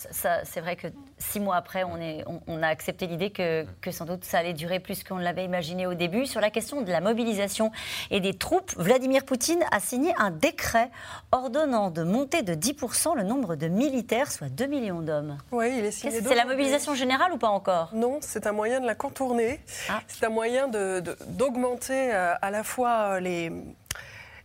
c'est 0.44 0.60
vrai 0.60 0.76
que 0.76 0.88
six 1.18 1.40
mois 1.40 1.56
après, 1.56 1.84
on, 1.84 1.98
est, 1.98 2.24
on, 2.46 2.62
a 2.62 2.68
accepté 2.68 3.06
l'idée 3.06 3.30
que, 3.30 3.66
que, 3.80 3.90
sans 3.90 4.06
doute 4.06 4.24
ça 4.24 4.38
allait 4.38 4.54
durer 4.54 4.80
plus 4.80 5.04
qu'on 5.04 5.18
l'avait 5.18 5.44
imaginé 5.44 5.86
au 5.86 5.94
début. 5.94 6.26
Sur 6.26 6.40
la 6.40 6.50
question 6.50 6.82
de 6.82 6.90
la 6.90 7.00
mobilisation 7.00 7.70
et 8.10 8.20
des 8.20 8.34
troupes, 8.34 8.72
Vladimir 8.76 9.24
Poutine 9.24 9.62
a 9.70 9.80
signé 9.80 10.14
un 10.16 10.30
décret 10.30 10.90
ordonnant 11.32 11.90
de 11.90 12.02
monter 12.02 12.42
de 12.42 12.54
10% 12.54 13.14
le 13.14 13.22
nombre 13.22 13.56
de 13.56 13.68
militaires, 13.68 14.32
soit 14.32 14.48
2 14.48 14.66
millions 14.66 15.02
d'hommes. 15.02 15.38
Oui, 15.52 15.74
il 15.78 15.84
est 15.84 15.90
signé. 15.90 16.20
C'est 16.20 16.34
la 16.34 16.46
mobilisation 16.46 16.94
générale 16.94 17.32
ou 17.32 17.38
pas 17.38 17.48
encore? 17.48 17.90
Non, 17.94 18.18
c'est 18.22 18.46
un 18.46 18.52
moyen 18.52 18.80
de 18.80 18.86
la 18.86 18.94
contourner. 18.94 19.60
Ah. 19.88 20.00
C'est 20.06 20.24
un 20.24 20.30
moyen 20.30 20.68
d'augmenter 20.68 22.08
de, 22.08 22.12
euh, 22.14 22.34
à 22.40 22.50
la 22.50 22.64
fois 22.64 23.20
les 23.20 23.52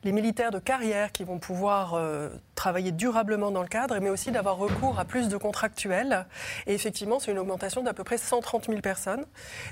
les 0.03 0.11
militaires 0.11 0.51
de 0.51 0.59
carrière 0.59 1.11
qui 1.11 1.23
vont 1.23 1.37
pouvoir 1.37 1.93
euh, 1.93 2.29
travailler 2.55 2.91
durablement 2.91 3.51
dans 3.51 3.61
le 3.61 3.67
cadre, 3.67 3.97
mais 3.99 4.09
aussi 4.09 4.31
d'avoir 4.31 4.57
recours 4.57 4.99
à 4.99 5.05
plus 5.05 5.29
de 5.29 5.37
contractuels. 5.37 6.25
Et 6.67 6.73
effectivement, 6.73 7.19
c'est 7.19 7.31
une 7.31 7.39
augmentation 7.39 7.83
d'à 7.83 7.93
peu 7.93 8.03
près 8.03 8.17
130 8.17 8.67
000 8.67 8.81
personnes. 8.81 9.25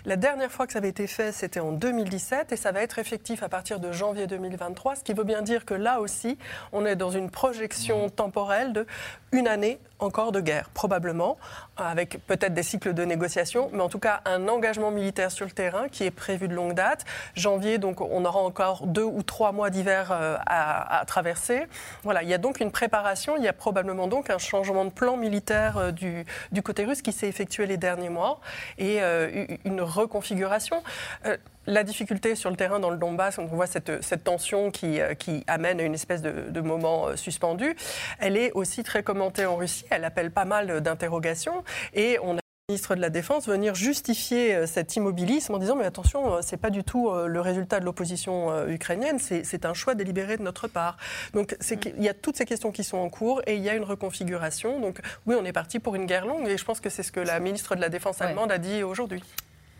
La 0.05 0.15
dernière 0.15 0.51
fois 0.51 0.67
que 0.67 0.73
ça 0.73 0.79
avait 0.79 0.89
été 0.89 1.07
fait, 1.07 1.31
c'était 1.31 1.59
en 1.59 1.71
2017, 1.71 2.51
et 2.51 2.55
ça 2.55 2.71
va 2.71 2.81
être 2.81 2.99
effectif 2.99 3.43
à 3.43 3.49
partir 3.49 3.79
de 3.79 3.91
janvier 3.91 4.27
2023, 4.27 4.97
ce 4.97 5.03
qui 5.03 5.13
veut 5.13 5.23
bien 5.23 5.41
dire 5.41 5.65
que 5.65 5.73
là 5.73 5.99
aussi, 5.99 6.37
on 6.71 6.85
est 6.85 6.95
dans 6.95 7.11
une 7.11 7.29
projection 7.29 8.09
temporelle 8.09 8.73
de 8.73 8.85
une 9.31 9.47
année 9.47 9.79
encore 9.99 10.31
de 10.31 10.39
guerre, 10.39 10.69
probablement, 10.73 11.37
avec 11.81 12.25
peut-être 12.27 12.53
des 12.53 12.63
cycles 12.63 12.93
de 12.93 13.03
négociation, 13.03 13.69
mais 13.73 13.81
en 13.81 13.89
tout 13.89 13.99
cas 13.99 14.21
un 14.25 14.47
engagement 14.47 14.91
militaire 14.91 15.31
sur 15.31 15.45
le 15.45 15.51
terrain 15.51 15.87
qui 15.89 16.03
est 16.03 16.11
prévu 16.11 16.47
de 16.47 16.55
longue 16.55 16.73
date. 16.73 17.05
Janvier, 17.35 17.77
donc 17.77 18.01
on 18.01 18.25
aura 18.25 18.39
encore 18.39 18.87
deux 18.87 19.03
ou 19.03 19.23
trois 19.23 19.51
mois 19.51 19.69
d'hiver 19.69 20.11
euh, 20.11 20.37
à, 20.45 20.99
à, 20.99 21.05
traverser. 21.05 21.63
Voilà, 22.03 22.23
il 22.23 22.29
y 22.29 22.33
a 22.33 22.37
donc 22.37 22.59
une 22.59 22.71
préparation, 22.71 23.37
il 23.37 23.43
y 23.43 23.47
a 23.47 23.53
probablement 23.53 24.07
donc 24.07 24.29
un 24.29 24.37
changement 24.37 24.85
de 24.85 24.91
plan 24.91 25.17
militaire 25.17 25.77
euh, 25.77 25.91
du, 25.91 26.25
du 26.51 26.61
côté 26.61 26.85
russe 26.85 27.01
qui 27.01 27.11
s'est 27.11 27.27
effectué 27.27 27.65
les 27.65 27.77
derniers 27.77 28.09
mois 28.09 28.39
et 28.77 29.01
euh, 29.01 29.45
une 29.65 29.81
reconfiguration. 29.81 30.83
La 31.67 31.83
difficulté 31.83 32.35
sur 32.35 32.49
le 32.49 32.55
terrain 32.55 32.79
dans 32.79 32.89
le 32.89 32.97
Donbass, 32.97 33.37
on 33.37 33.45
voit 33.45 33.67
cette, 33.67 34.03
cette 34.03 34.23
tension 34.23 34.71
qui, 34.71 34.99
qui, 35.19 35.43
amène 35.47 35.79
à 35.79 35.83
une 35.83 35.93
espèce 35.93 36.21
de, 36.21 36.49
de, 36.49 36.61
moment 36.61 37.15
suspendu, 37.15 37.75
elle 38.19 38.37
est 38.37 38.51
aussi 38.53 38.83
très 38.83 39.03
commentée 39.03 39.45
en 39.45 39.55
Russie, 39.55 39.85
elle 39.89 40.03
appelle 40.03 40.31
pas 40.31 40.45
mal 40.45 40.81
d'interrogations. 40.81 41.63
Et 41.93 42.17
on 42.23 42.37
a 42.37 42.39
ministre 42.69 42.93
de 42.95 43.01
la 43.01 43.09
Défense 43.09 43.47
venir 43.47 43.73
justifier 43.73 44.55
euh, 44.55 44.67
cet 44.67 44.95
immobilisme 44.95 45.55
en 45.55 45.57
disant 45.57 45.75
mais 45.75 45.85
attention, 45.85 46.35
euh, 46.35 46.39
c'est 46.41 46.57
pas 46.57 46.69
du 46.69 46.83
tout 46.83 47.09
euh, 47.09 47.27
le 47.27 47.41
résultat 47.41 47.79
de 47.79 47.85
l'opposition 47.85 48.67
ukrainienne, 48.67 49.17
c'est 49.19 49.65
un 49.65 49.73
choix 49.73 49.95
délibéré 49.95 50.37
de 50.37 50.43
notre 50.43 50.67
part. 50.67 50.97
Donc 51.33 51.57
il 51.97 52.03
y 52.03 52.09
a 52.09 52.13
toutes 52.13 52.37
ces 52.37 52.45
questions 52.45 52.71
qui 52.71 52.83
sont 52.83 52.97
en 52.97 53.09
cours 53.09 53.41
et 53.47 53.55
il 53.55 53.63
y 53.63 53.69
a 53.69 53.75
une 53.75 53.83
reconfiguration. 53.83 54.79
Donc 54.79 54.99
oui, 55.25 55.35
on 55.39 55.45
est 55.45 55.51
parti 55.51 55.79
pour 55.79 55.95
une 55.95 56.05
guerre 56.05 56.25
longue 56.25 56.47
et 56.47 56.57
je 56.57 56.65
pense 56.65 56.79
que 56.79 56.89
c'est 56.89 57.03
ce 57.03 57.11
que 57.11 57.19
la 57.19 57.39
ministre 57.39 57.75
de 57.75 57.81
la 57.81 57.89
Défense 57.89 58.21
allemande 58.21 58.51
a 58.51 58.57
dit 58.57 58.83
aujourd'hui. 58.83 59.23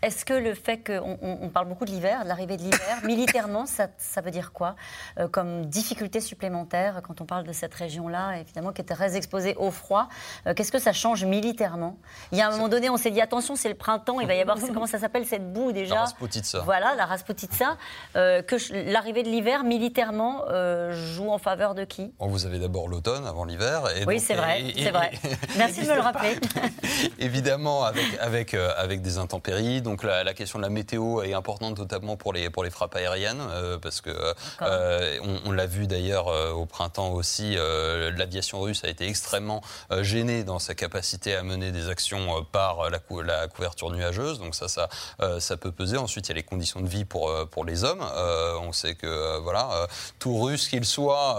Est-ce 0.02 0.24
que 0.24 0.32
le 0.32 0.54
fait 0.54 0.78
qu'on 0.78 1.18
on 1.20 1.48
parle 1.50 1.68
beaucoup 1.68 1.84
de 1.84 1.90
l'hiver, 1.90 2.22
de 2.24 2.28
l'arrivée 2.28 2.56
de 2.56 2.62
l'hiver, 2.62 3.00
militairement, 3.04 3.66
ça, 3.66 3.88
ça, 3.98 4.20
veut 4.20 4.30
dire 4.30 4.52
quoi 4.52 4.74
euh, 5.18 5.28
comme 5.28 5.66
difficulté 5.66 6.20
supplémentaire 6.20 7.02
quand 7.06 7.20
on 7.20 7.26
parle 7.26 7.44
de 7.44 7.52
cette 7.52 7.74
région-là, 7.74 8.38
évidemment, 8.38 8.72
qui 8.72 8.80
était 8.80 8.94
très 8.94 9.16
exposée 9.16 9.54
au 9.56 9.70
froid 9.70 10.08
euh, 10.46 10.54
Qu'est-ce 10.54 10.72
que 10.72 10.78
ça 10.78 10.92
change 10.92 11.24
militairement? 11.24 11.98
Il 12.32 12.38
y 12.38 12.40
a 12.40 12.48
un 12.48 12.50
moment 12.50 12.68
donné, 12.68 12.88
on 12.88 12.96
s'est 12.96 13.10
dit 13.10 13.20
attention, 13.20 13.56
c'est 13.56 13.68
le 13.68 13.74
printemps, 13.74 14.20
il 14.20 14.26
va 14.26 14.34
y 14.34 14.40
avoir, 14.40 14.58
comment 14.72 14.86
ça 14.86 14.98
s'appelle 14.98 15.26
cette 15.26 15.52
boue 15.52 15.72
déjà? 15.72 15.94
La 15.94 16.00
Rasputitsa. 16.02 16.60
Voilà, 16.60 16.94
la 16.94 17.06
Rasputitsa. 17.06 17.76
Euh, 18.16 18.42
que 18.42 18.56
l'arrivée 18.90 19.22
de 19.22 19.28
l'hiver, 19.28 19.64
militairement, 19.64 20.44
joue 20.92 21.30
en 21.30 21.38
faveur 21.38 21.74
de 21.74 21.84
qui? 21.84 22.12
Vous 22.18 22.46
avez 22.46 22.58
d'abord 22.58 22.88
l'automne 22.88 23.26
avant 23.26 23.44
l'hiver. 23.44 23.82
Oui, 24.06 24.18
c'est 24.18 24.34
vrai, 24.34 24.62
c'est 24.76 24.90
vrai. 24.90 25.10
Merci 25.58 25.82
de 25.82 25.88
me 25.88 25.94
le 25.94 26.00
rappeler. 26.00 26.38
Évidemment, 27.18 27.84
avec, 27.84 28.06
avec, 28.20 28.54
avec 28.54 29.02
des 29.02 29.18
intempéries. 29.18 29.82
Donc 29.82 29.89
la, 30.02 30.34
question 30.34 30.58
de 30.58 30.64
la 30.64 30.70
météo 30.70 31.22
est 31.22 31.34
importante, 31.34 31.78
notamment 31.78 32.16
pour 32.16 32.32
les, 32.32 32.50
pour 32.50 32.64
les 32.64 32.70
frappes 32.70 32.96
aériennes, 32.96 33.40
euh, 33.40 33.78
parce 33.78 34.00
que 34.00 34.10
euh, 34.62 35.18
on, 35.44 35.52
l'a 35.52 35.66
vu 35.66 35.86
d'ailleurs 35.86 36.28
euh, 36.28 36.52
au 36.52 36.66
printemps 36.66 37.12
aussi, 37.12 37.56
l'aviation 37.56 38.60
russe 38.60 38.84
a 38.84 38.88
été 38.88 39.06
extrêmement 39.06 39.62
gênée 40.00 40.44
dans 40.44 40.58
sa 40.58 40.74
capacité 40.74 41.34
à 41.34 41.42
mener 41.42 41.72
des 41.72 41.88
actions 41.88 42.44
par 42.52 42.90
la, 42.90 42.98
la, 43.24 43.48
couverture 43.48 43.90
nuageuse. 43.90 44.38
Donc 44.38 44.54
ça, 44.54 44.68
ça, 44.68 44.88
ça 45.38 45.56
peut 45.56 45.72
peser. 45.72 45.96
Ensuite, 45.96 46.28
il 46.28 46.30
y 46.30 46.32
a 46.32 46.36
les 46.36 46.42
conditions 46.42 46.80
de 46.80 46.88
vie 46.88 47.04
pour, 47.04 47.32
pour 47.48 47.64
les 47.64 47.84
hommes. 47.84 48.04
on 48.62 48.72
sait 48.72 48.94
que 48.94 49.38
voilà, 49.40 49.86
tout 50.18 50.40
russe 50.40 50.68
qu'il 50.68 50.84
soit, 50.84 51.38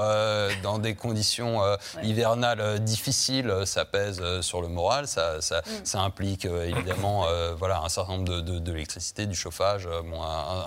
dans 0.63 0.79
des 0.79 0.95
conditions 0.95 1.61
hivernales 2.03 2.79
difficiles, 2.83 3.53
ça 3.65 3.85
pèse 3.85 4.41
sur 4.41 4.61
le 4.61 4.67
moral. 4.67 5.07
Ça, 5.07 5.41
ça, 5.41 5.59
mm. 5.59 5.85
ça 5.85 6.01
implique 6.01 6.45
évidemment 6.45 7.25
voilà, 7.57 7.81
un 7.81 7.89
certain 7.89 8.13
nombre 8.13 8.29
de 8.29 8.40
de, 8.41 8.71
l'électricité, 8.71 9.25
du 9.25 9.35
chauffage, 9.35 9.87
euh, 9.87 10.01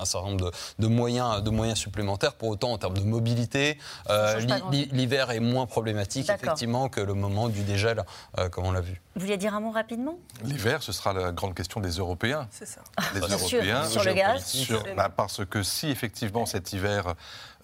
un, 0.00 0.04
certain 0.04 0.28
nombre 0.28 0.50
de, 0.78 0.86
moyens, 0.86 1.42
de 1.42 1.50
moyens 1.50 1.78
supplémentaires. 1.78 2.34
Pour 2.34 2.48
autant, 2.48 2.72
en 2.72 2.78
termes 2.78 2.96
de 2.96 3.04
mobilité, 3.04 3.78
euh, 4.10 4.40
l'hiver 4.70 5.30
est 5.30 5.40
moins 5.40 5.66
problématique, 5.66 6.28
effectivement, 6.28 6.88
que 6.88 7.00
le 7.00 7.14
moment 7.14 7.48
du 7.48 7.62
dégel, 7.62 8.04
euh, 8.38 8.48
comme 8.48 8.64
on 8.64 8.72
l'a 8.72 8.80
vu. 8.80 9.00
Vous 9.14 9.20
vouliez 9.20 9.36
dire 9.36 9.54
un 9.54 9.60
mot 9.60 9.70
rapidement? 9.70 10.18
L'hiver, 10.42 10.82
ce 10.82 10.92
sera 10.92 11.12
la 11.12 11.32
grande 11.32 11.54
question 11.54 11.80
des 11.80 11.90
Européens. 11.90 12.48
C'est 12.50 12.66
ça. 12.66 12.80
Les 13.14 13.20
Européens. 13.20 13.84
Sur, 13.84 14.02
le 14.02 14.12
gaz 14.12 14.66
bah, 14.96 15.08
Parce 15.14 15.44
que 15.44 15.62
si, 15.62 15.88
effectivement, 15.88 16.46
cet 16.46 16.72
hiver 16.72 17.14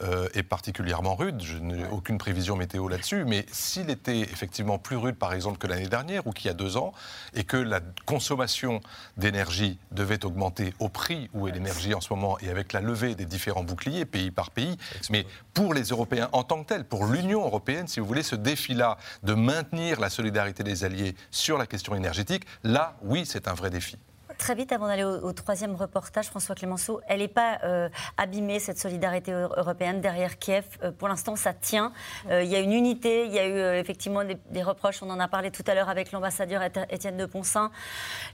euh, 0.03 0.28
est 0.34 0.42
particulièrement 0.42 1.14
rude. 1.14 1.42
Je 1.42 1.59
n'ai 1.59 1.84
aucune 1.90 2.18
prévision 2.18 2.57
météo 2.57 2.88
là-dessus, 2.88 3.24
mais 3.24 3.46
s'il 3.53 3.90
était 3.90 4.20
effectivement 4.20 4.78
plus 4.78 4.96
rude, 4.96 5.16
par 5.16 5.32
exemple, 5.32 5.59
que 5.59 5.66
l'année 5.66 5.88
dernière 5.88 6.26
ou 6.26 6.32
qu'il 6.32 6.46
y 6.46 6.51
a 6.51 6.55
deux 6.55 6.76
ans, 6.76 6.92
et 7.34 7.44
que 7.44 7.57
la 7.57 7.80
consommation 8.07 8.80
d'énergie 9.16 9.78
devait 9.92 10.24
augmenter 10.24 10.74
au 10.78 10.88
prix 10.88 11.28
où 11.34 11.48
est 11.48 11.53
l'énergie 11.53 11.94
en 11.94 12.01
ce 12.01 12.12
moment 12.12 12.38
et 12.40 12.48
avec 12.48 12.72
la 12.72 12.80
levée 12.80 13.14
des 13.14 13.26
différents 13.26 13.64
boucliers 13.64 14.05
pays 14.05 14.30
par 14.30 14.51
pays, 14.51 14.76
mais 15.11 15.26
pour 15.55 15.74
les 15.74 15.84
Européens 15.84 16.28
en 16.32 16.42
tant 16.42 16.62
que 16.62 16.68
tels, 16.68 16.84
pour 16.84 17.07
l'Union 17.07 17.44
européenne, 17.44 17.88
si 17.88 18.01
vous 18.01 18.07
voulez, 18.07 18.22
ce 18.22 18.36
défi-là 18.36 18.96
de 19.22 19.34
maintenir 19.34 20.01
la 20.01 20.11
solidarité 20.11 20.62
des 20.62 20.84
alliés 20.84 21.14
sur 21.30 21.59
la 21.59 21.66
question 21.66 21.94
énergétique, 21.94 22.44
là, 22.64 22.96
oui, 23.03 23.24
c'est 23.26 23.48
un 23.48 23.55
vrai 23.55 23.70
défi. 23.70 23.96
Très 24.41 24.55
vite, 24.55 24.72
avant 24.72 24.86
d'aller 24.86 25.05
au, 25.05 25.32
troisième 25.34 25.74
reportage, 25.74 26.28
François 26.28 26.55
Clémenceau, 26.55 27.03
elle 27.07 27.18
n'est 27.18 27.28
pas 27.28 27.59
euh, 27.62 27.91
abîmée, 28.16 28.59
cette 28.59 28.78
solidarité 28.78 29.32
européenne 29.32 30.01
derrière 30.01 30.38
Kiev. 30.38 30.64
Euh, 30.82 30.93
pour 30.93 31.09
l'instant, 31.09 31.36
ça 31.36 31.53
tient. 31.53 31.93
Euh, 32.30 32.43
il 32.43 32.49
y 32.49 32.57
a 32.57 32.61
une 32.61 32.72
unité, 32.72 33.26
il 33.26 33.32
y 33.32 33.38
a 33.38 33.47
eu 33.47 33.78
effectivement 33.78 34.22
des, 34.24 34.62
reproches, 34.62 35.03
on 35.03 35.11
en 35.11 35.20
a 35.20 35.28
parlé 35.28 35.51
tout 35.51 35.62
à 35.66 35.74
l'heure 35.74 35.91
avec 35.91 36.11
l'ambassadeur 36.11 36.62
Étienne 36.88 37.18
de 37.18 37.26
Poncin. 37.26 37.70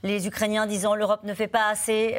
Les 0.04 0.28
Ukrainiens 0.28 0.66
disant 0.66 0.94
l'Europe 0.94 1.24
ne 1.24 1.34
fait 1.34 1.48
pas 1.48 1.66
assez 1.70 2.14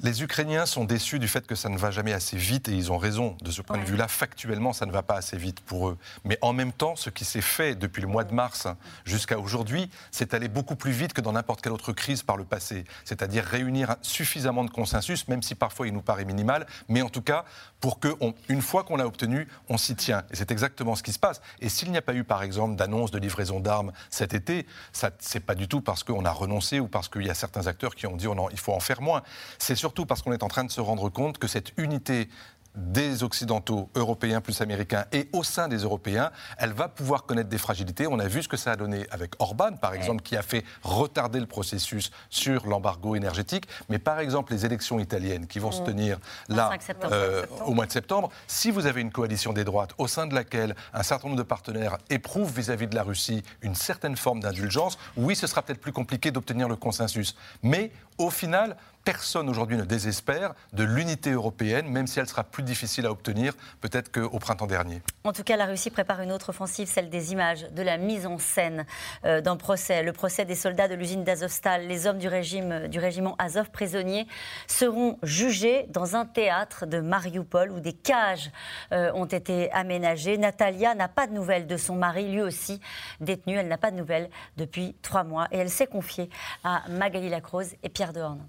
Les 0.00 0.22
Ukrainiens 0.22 0.66
sont 0.66 0.84
déçus 0.84 1.18
du 1.18 1.26
fait 1.26 1.46
que 1.46 1.54
ça 1.54 1.70
ne 1.70 1.78
va 1.78 1.90
jamais 1.90 2.12
assez 2.12 2.36
vite 2.36 2.68
et 2.68 2.72
ils 2.72 2.92
ont 2.92 2.98
raison 2.98 3.34
de 3.40 3.50
ce 3.50 3.62
point 3.62 3.78
de 3.78 3.84
vue-là. 3.84 4.08
Factuellement, 4.08 4.74
ça 4.74 4.84
ne 4.84 4.92
va 4.92 5.02
pas 5.02 5.14
assez 5.14 5.38
vite 5.38 5.60
pour 5.60 5.88
eux. 5.88 5.96
Mais 6.24 6.38
en 6.42 6.52
même 6.52 6.72
temps, 6.72 6.96
ce 6.96 7.08
qui 7.08 7.24
s'est 7.24 7.40
fait 7.40 7.74
depuis 7.74 8.02
le 8.02 8.06
mois 8.06 8.24
de 8.24 8.34
mars 8.34 8.68
jusqu'à 9.06 9.38
aujourd'hui, 9.38 9.88
c'est 10.10 10.34
aller 10.34 10.48
beaucoup 10.48 10.76
plus 10.76 10.92
vite 10.92 11.14
que 11.14 11.22
dans 11.22 11.32
n'importe 11.32 11.62
quelle 11.62 11.72
autre 11.72 11.94
crise 11.94 12.22
par 12.22 12.36
le 12.36 12.44
passé. 12.44 12.84
C'est-à-dire 13.06 13.42
réunir 13.44 13.96
suffisamment 14.02 14.64
de 14.64 14.70
consensus, 14.70 15.28
même 15.28 15.42
si 15.42 15.54
parfois 15.54 15.86
il 15.86 15.94
nous 15.94 16.02
paraît 16.02 16.26
minimal, 16.26 16.66
mais 16.90 17.00
en 17.00 17.08
tout 17.08 17.22
cas 17.22 17.46
pour 17.80 18.00
que, 18.00 18.08
une 18.48 18.62
fois 18.62 18.84
qu'on 18.84 18.96
l'a 18.96 19.06
obtenu, 19.06 19.46
on 19.68 19.76
s'y 19.76 19.94
tient. 19.96 20.24
Et 20.30 20.36
c'est 20.36 20.50
exactement 20.50 20.94
ce 20.94 21.02
qui 21.02 21.12
se 21.12 21.18
passe. 21.18 21.40
Et 21.60 21.68
s'il 21.68 21.90
n'y 21.90 21.98
a 21.98 22.02
pas 22.02 22.14
eu, 22.14 22.24
par 22.24 22.42
exemple, 22.42 22.76
d'annonce 22.76 23.10
de 23.10 23.18
livraison 23.18 23.60
d'armes 23.60 23.92
cet 24.10 24.34
été, 24.34 24.66
ce 24.92 25.06
n'est 25.06 25.40
pas 25.40 25.54
du 25.54 25.68
tout 25.68 25.80
parce 25.80 26.02
qu'on 26.02 26.24
a 26.24 26.30
renoncé 26.30 26.80
ou 26.80 26.88
parce 26.88 27.08
qu'il 27.08 27.26
y 27.26 27.30
a 27.30 27.34
certains 27.34 27.66
acteurs 27.66 27.94
qui 27.94 28.06
ont 28.06 28.16
dit 28.16 28.26
oh 28.26 28.48
il 28.50 28.58
faut 28.58 28.72
en 28.72 28.80
faire 28.80 29.02
moins. 29.02 29.22
C'est 29.58 29.76
surtout 29.76 30.06
parce 30.06 30.22
qu'on 30.22 30.32
est 30.32 30.42
en 30.42 30.48
train 30.48 30.64
de 30.64 30.70
se 30.70 30.80
rendre 30.80 31.08
compte 31.10 31.38
que 31.38 31.46
cette 31.46 31.72
unité 31.76 32.28
des 32.76 33.22
Occidentaux, 33.22 33.88
européens 33.94 34.40
plus 34.40 34.60
américains, 34.60 35.06
et 35.12 35.28
au 35.32 35.42
sein 35.42 35.68
des 35.68 35.78
Européens, 35.78 36.30
elle 36.58 36.72
va 36.72 36.88
pouvoir 36.88 37.24
connaître 37.24 37.48
des 37.48 37.58
fragilités. 37.58 38.06
On 38.06 38.18
a 38.18 38.28
vu 38.28 38.42
ce 38.42 38.48
que 38.48 38.56
ça 38.56 38.72
a 38.72 38.76
donné 38.76 39.06
avec 39.10 39.32
Orban, 39.38 39.72
par 39.72 39.94
exemple, 39.94 40.22
qui 40.22 40.36
a 40.36 40.42
fait 40.42 40.64
retarder 40.82 41.40
le 41.40 41.46
processus 41.46 42.10
sur 42.30 42.66
l'embargo 42.66 43.16
énergétique. 43.16 43.66
Mais 43.88 43.98
par 43.98 44.20
exemple, 44.20 44.52
les 44.52 44.66
élections 44.66 44.98
italiennes 44.98 45.46
qui 45.46 45.58
vont 45.58 45.72
se 45.72 45.80
mm. 45.80 45.84
tenir 45.84 46.18
là 46.48 46.70
euh, 47.10 47.46
au 47.64 47.72
mois 47.72 47.86
de 47.86 47.92
septembre, 47.92 48.30
si 48.46 48.70
vous 48.70 48.86
avez 48.86 49.00
une 49.00 49.10
coalition 49.10 49.52
des 49.52 49.64
droites 49.64 49.92
au 49.98 50.06
sein 50.06 50.26
de 50.26 50.34
laquelle 50.34 50.76
un 50.92 51.02
certain 51.02 51.28
nombre 51.28 51.38
de 51.38 51.46
partenaires 51.46 51.98
éprouvent 52.10 52.52
vis-à-vis 52.52 52.86
-vis 52.86 52.90
de 52.90 52.94
la 52.94 53.02
Russie 53.02 53.42
une 53.62 53.74
certaine 53.74 54.16
forme 54.16 54.40
d'indulgence, 54.40 54.98
oui, 55.16 55.34
ce 55.34 55.46
sera 55.46 55.62
peut-être 55.62 55.80
plus 55.80 55.92
compliqué 55.92 56.30
d'obtenir 56.30 56.68
le 56.68 56.76
consensus. 56.76 57.36
Mais 57.62 57.90
au 58.18 58.30
final, 58.30 58.76
personne 59.06 59.48
aujourd'hui 59.48 59.76
ne 59.76 59.84
désespère 59.84 60.52
de 60.72 60.82
l'unité 60.82 61.30
européenne, 61.30 61.86
même 61.86 62.08
si 62.08 62.18
elle 62.18 62.26
sera 62.26 62.42
plus 62.42 62.64
difficile 62.64 63.06
à 63.06 63.12
obtenir 63.12 63.54
peut-être 63.80 64.10
qu'au 64.10 64.40
printemps 64.40 64.66
dernier. 64.66 65.00
En 65.22 65.32
tout 65.32 65.44
cas, 65.44 65.56
la 65.56 65.66
Russie 65.66 65.90
prépare 65.90 66.22
une 66.22 66.32
autre 66.32 66.48
offensive, 66.48 66.88
celle 66.88 67.08
des 67.08 67.32
images, 67.32 67.70
de 67.70 67.82
la 67.82 67.98
mise 67.98 68.26
en 68.26 68.38
scène 68.38 68.84
euh, 69.24 69.40
d'un 69.40 69.56
procès. 69.56 70.02
Le 70.02 70.12
procès 70.12 70.44
des 70.44 70.56
soldats 70.56 70.88
de 70.88 70.96
l'usine 70.96 71.22
d'Azovstal, 71.22 71.86
les 71.86 72.08
hommes 72.08 72.18
du, 72.18 72.26
régime, 72.26 72.88
du 72.88 72.98
régiment 72.98 73.36
Azov 73.38 73.70
prisonniers, 73.70 74.26
seront 74.66 75.20
jugés 75.22 75.86
dans 75.90 76.16
un 76.16 76.26
théâtre 76.26 76.84
de 76.84 76.98
Mariupol 76.98 77.70
où 77.70 77.78
des 77.78 77.92
cages 77.92 78.50
euh, 78.90 79.12
ont 79.14 79.26
été 79.26 79.70
aménagées. 79.70 80.36
Natalia 80.36 80.96
n'a 80.96 81.06
pas 81.06 81.28
de 81.28 81.32
nouvelles 81.32 81.68
de 81.68 81.76
son 81.76 81.94
mari, 81.94 82.28
lui 82.28 82.42
aussi 82.42 82.80
détenu. 83.20 83.54
Elle 83.56 83.68
n'a 83.68 83.78
pas 83.78 83.92
de 83.92 83.96
nouvelles 83.96 84.30
depuis 84.56 84.96
trois 85.00 85.22
mois 85.22 85.46
et 85.52 85.58
elle 85.58 85.70
s'est 85.70 85.86
confiée 85.86 86.28
à 86.64 86.82
Magali 86.88 87.28
Lacrose 87.28 87.74
et 87.84 87.88
Pierre 87.88 88.12
Dehorn. 88.12 88.40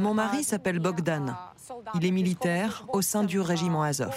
Mon 0.00 0.14
mari 0.14 0.44
s'appelle 0.44 0.78
Bogdan. 0.78 1.34
Il 1.94 2.04
est 2.04 2.10
militaire 2.10 2.84
au 2.92 3.02
sein 3.02 3.24
du 3.24 3.40
régiment 3.40 3.82
Azov. 3.82 4.14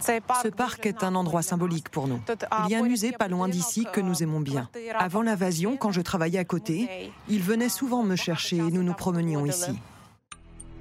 Ce 0.00 0.48
parc 0.48 0.86
est 0.86 1.04
un 1.04 1.14
endroit 1.14 1.42
symbolique 1.42 1.90
pour 1.90 2.08
nous. 2.08 2.20
Il 2.64 2.72
y 2.72 2.74
a 2.74 2.78
un 2.78 2.82
musée 2.82 3.12
pas 3.12 3.28
loin 3.28 3.48
d'ici 3.48 3.86
que 3.92 4.00
nous 4.00 4.22
aimons 4.22 4.40
bien. 4.40 4.68
Avant 4.98 5.22
l'invasion, 5.22 5.76
quand 5.76 5.92
je 5.92 6.00
travaillais 6.00 6.38
à 6.38 6.44
côté, 6.44 7.12
il 7.28 7.42
venait 7.42 7.68
souvent 7.68 8.02
me 8.02 8.16
chercher 8.16 8.56
et 8.56 8.70
nous 8.70 8.82
nous 8.82 8.94
promenions 8.94 9.44
ici. 9.44 9.78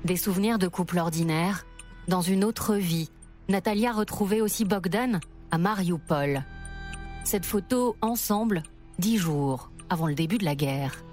Des 0.06 0.16
souvenirs 0.16 0.60
de 0.60 0.70
couple 0.70 0.98
ordinaire, 0.98 1.66
dans 2.08 2.22
une 2.22 2.46
autre 2.46 2.76
vie. 2.76 3.12
Natalia 3.50 3.92
retrouvait 3.92 4.42
aussi 4.42 4.64
Bogdan 4.64 5.20
à 5.52 5.58
Mariupol. 5.58 6.46
Cette 7.30 7.46
photo 7.46 7.96
ensemble, 8.02 8.64
dix 8.98 9.20
jours 9.20 9.70
avant 9.92 10.08
le 10.08 10.16
début 10.16 10.40
de 10.40 10.46
la 10.46 10.56
guerre. 10.56 11.04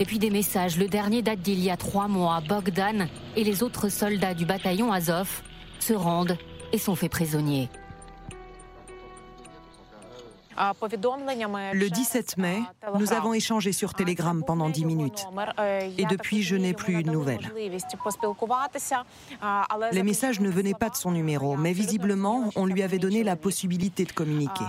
Et 0.00 0.06
puis 0.06 0.18
des 0.18 0.30
messages. 0.30 0.78
Le 0.78 0.88
dernier 0.88 1.20
date 1.20 1.40
d'il 1.40 1.60
y 1.60 1.68
a 1.68 1.76
trois 1.76 2.08
mois. 2.08 2.40
Bogdan 2.40 3.06
et 3.36 3.44
les 3.44 3.62
autres 3.62 3.90
soldats 3.90 4.32
du 4.32 4.46
bataillon 4.46 4.90
Azov 4.90 5.42
se 5.78 5.92
rendent 5.92 6.38
et 6.72 6.78
sont 6.78 6.94
faits 6.94 7.10
prisonniers. 7.10 7.68
Le 10.56 11.88
17 11.88 12.36
mai, 12.38 12.62
nous 12.98 13.12
avons 13.12 13.32
échangé 13.32 13.72
sur 13.72 13.94
Telegram 13.94 14.42
pendant 14.44 14.68
10 14.68 14.84
minutes. 14.84 15.26
Et 15.98 16.04
depuis, 16.06 16.42
je 16.42 16.56
n'ai 16.56 16.74
plus 16.74 17.00
eu 17.00 17.02
de 17.02 17.10
nouvelles. 17.10 17.50
Les 19.92 20.02
messages 20.02 20.40
ne 20.40 20.50
venaient 20.50 20.74
pas 20.74 20.88
de 20.90 20.96
son 20.96 21.10
numéro, 21.10 21.56
mais 21.56 21.72
visiblement, 21.72 22.50
on 22.56 22.66
lui 22.66 22.82
avait 22.82 22.98
donné 22.98 23.22
la 23.22 23.36
possibilité 23.36 24.04
de 24.04 24.12
communiquer. 24.12 24.64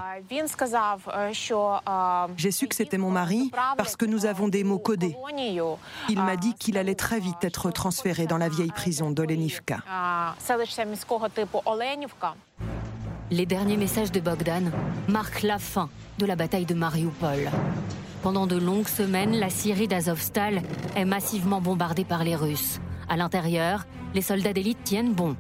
J'ai 2.38 2.52
su 2.52 2.68
que 2.68 2.76
c'était 2.76 2.98
mon 2.98 3.12
mari 3.12 3.52
parce 3.78 3.96
que 3.96 4.06
nous 4.06 4.26
avons 4.26 4.48
des 4.48 4.64
mots 4.64 4.80
codés. 4.80 5.16
Il 6.10 6.22
m'a 6.22 6.36
dit 6.36 6.54
qu'il 6.56 6.78
allait 6.78 6.96
très 6.96 7.20
vite 7.20 7.44
être 7.44 7.72
transféré 7.72 8.26
dans 8.26 8.38
la 8.38 8.50
vieille 8.50 8.72
prison 8.72 9.12
d'Olenivka. 9.12 9.80
Les 13.34 13.48
derniers 13.48 13.78
messages 13.78 14.12
de 14.12 14.20
Bogdan 14.20 14.72
marquent 15.08 15.42
la 15.42 15.58
fin 15.58 15.90
de 16.20 16.28
la 16.28 16.36
bataille 16.36 16.68
de 16.68 16.76
Mariupol. 16.76 17.50
Pendant 18.22 18.46
de 18.46 18.58
longues 18.58 18.88
semaines, 18.88 19.36
la 19.36 19.50
Syrie 19.50 19.88
d'Azovstal 19.88 20.62
est 20.96 21.06
massivement 21.06 21.60
bombardée 21.60 22.06
par 22.06 22.24
les 22.24 22.36
Russes. 22.36 22.80
À 23.10 23.18
l'intérieur, 23.18 23.88
les 24.14 24.22
soldats 24.22 24.54
d'élite 24.54 24.84
tiennent 24.84 25.14
bon. 25.14 25.36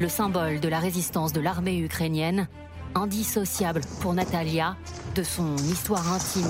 Le 0.00 0.08
symbole 0.08 0.58
de 0.58 0.68
la 0.68 0.78
résistance 0.78 1.34
de 1.34 1.42
l'armée 1.42 1.76
ukrainienne, 1.80 2.48
indissociable 2.94 3.82
pour 4.00 4.14
Natalia 4.14 4.78
de 5.14 5.22
son 5.22 5.54
histoire 5.58 6.14
intime. 6.14 6.48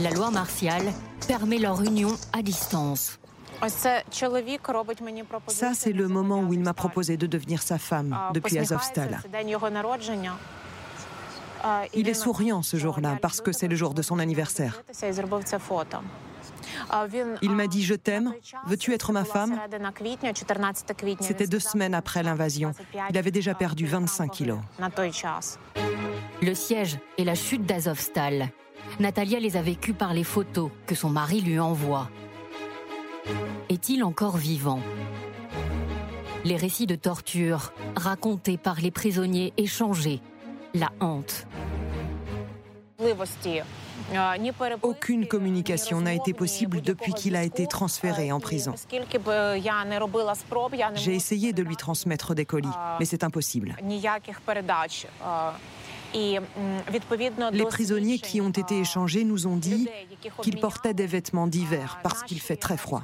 La 0.00 0.10
loi 0.10 0.32
martiale 0.32 0.92
permet 1.28 1.58
leur 1.58 1.80
union 1.80 2.10
à 2.32 2.42
distance. 2.42 3.19
Ça, 5.48 5.74
c'est 5.74 5.92
le 5.92 6.08
moment 6.08 6.40
où 6.40 6.52
il 6.52 6.60
m'a 6.60 6.74
proposé 6.74 7.16
de 7.16 7.26
devenir 7.26 7.62
sa 7.62 7.78
femme 7.78 8.18
depuis 8.32 8.58
Azovstal. 8.58 9.20
Il 11.94 12.08
est 12.08 12.14
souriant 12.14 12.62
ce 12.62 12.76
jour-là 12.76 13.18
parce 13.20 13.40
que 13.40 13.52
c'est 13.52 13.68
le 13.68 13.76
jour 13.76 13.92
de 13.94 14.02
son 14.02 14.18
anniversaire. 14.18 14.82
Il 17.42 17.50
m'a 17.50 17.66
dit 17.66 17.84
Je 17.84 17.94
t'aime, 17.94 18.32
veux-tu 18.66 18.94
être 18.94 19.12
ma 19.12 19.24
femme? 19.24 19.58
C'était 21.20 21.46
deux 21.46 21.60
semaines 21.60 21.94
après 21.94 22.22
l'invasion. 22.22 22.72
Il 23.10 23.18
avait 23.18 23.30
déjà 23.30 23.54
perdu 23.54 23.86
25 23.86 24.30
kilos. 24.30 24.58
Le 26.42 26.54
siège 26.54 26.98
et 27.18 27.24
la 27.24 27.34
chute 27.34 27.66
d'Azovstal. 27.66 28.48
Natalia 28.98 29.38
les 29.38 29.56
a 29.56 29.62
vécues 29.62 29.92
par 29.92 30.14
les 30.14 30.24
photos 30.24 30.70
que 30.86 30.94
son 30.94 31.10
mari 31.10 31.42
lui 31.42 31.60
envoie. 31.60 32.08
Est-il 33.68 34.04
encore 34.04 34.36
vivant? 34.36 34.80
Les 36.44 36.56
récits 36.56 36.86
de 36.86 36.94
torture 36.94 37.72
racontés 37.96 38.56
par 38.56 38.80
les 38.80 38.90
prisonniers 38.90 39.52
échangés, 39.56 40.20
la 40.74 40.90
honte. 41.00 41.46
Aucune 44.82 45.26
communication 45.26 46.00
n'a 46.00 46.14
été 46.14 46.32
possible 46.32 46.80
depuis 46.80 47.12
qu'il 47.12 47.36
a 47.36 47.44
été 47.44 47.66
transféré 47.66 48.32
en 48.32 48.40
prison. 48.40 48.74
J'ai 50.94 51.14
essayé 51.14 51.52
de 51.52 51.62
lui 51.62 51.76
transmettre 51.76 52.34
des 52.34 52.44
colis, 52.44 52.68
mais 52.98 53.04
c'est 53.04 53.24
impossible. 53.24 53.76
Les 56.14 57.64
prisonniers 57.66 58.18
qui 58.18 58.40
ont 58.40 58.50
été 58.50 58.80
échangés 58.80 59.24
nous 59.24 59.46
ont 59.46 59.56
dit 59.56 59.88
qu'ils 60.42 60.58
portaient 60.58 60.94
des 60.94 61.06
vêtements 61.06 61.46
d'hiver 61.46 61.98
parce 62.02 62.22
qu'il 62.22 62.40
fait 62.40 62.56
très 62.56 62.76
froid. 62.76 63.02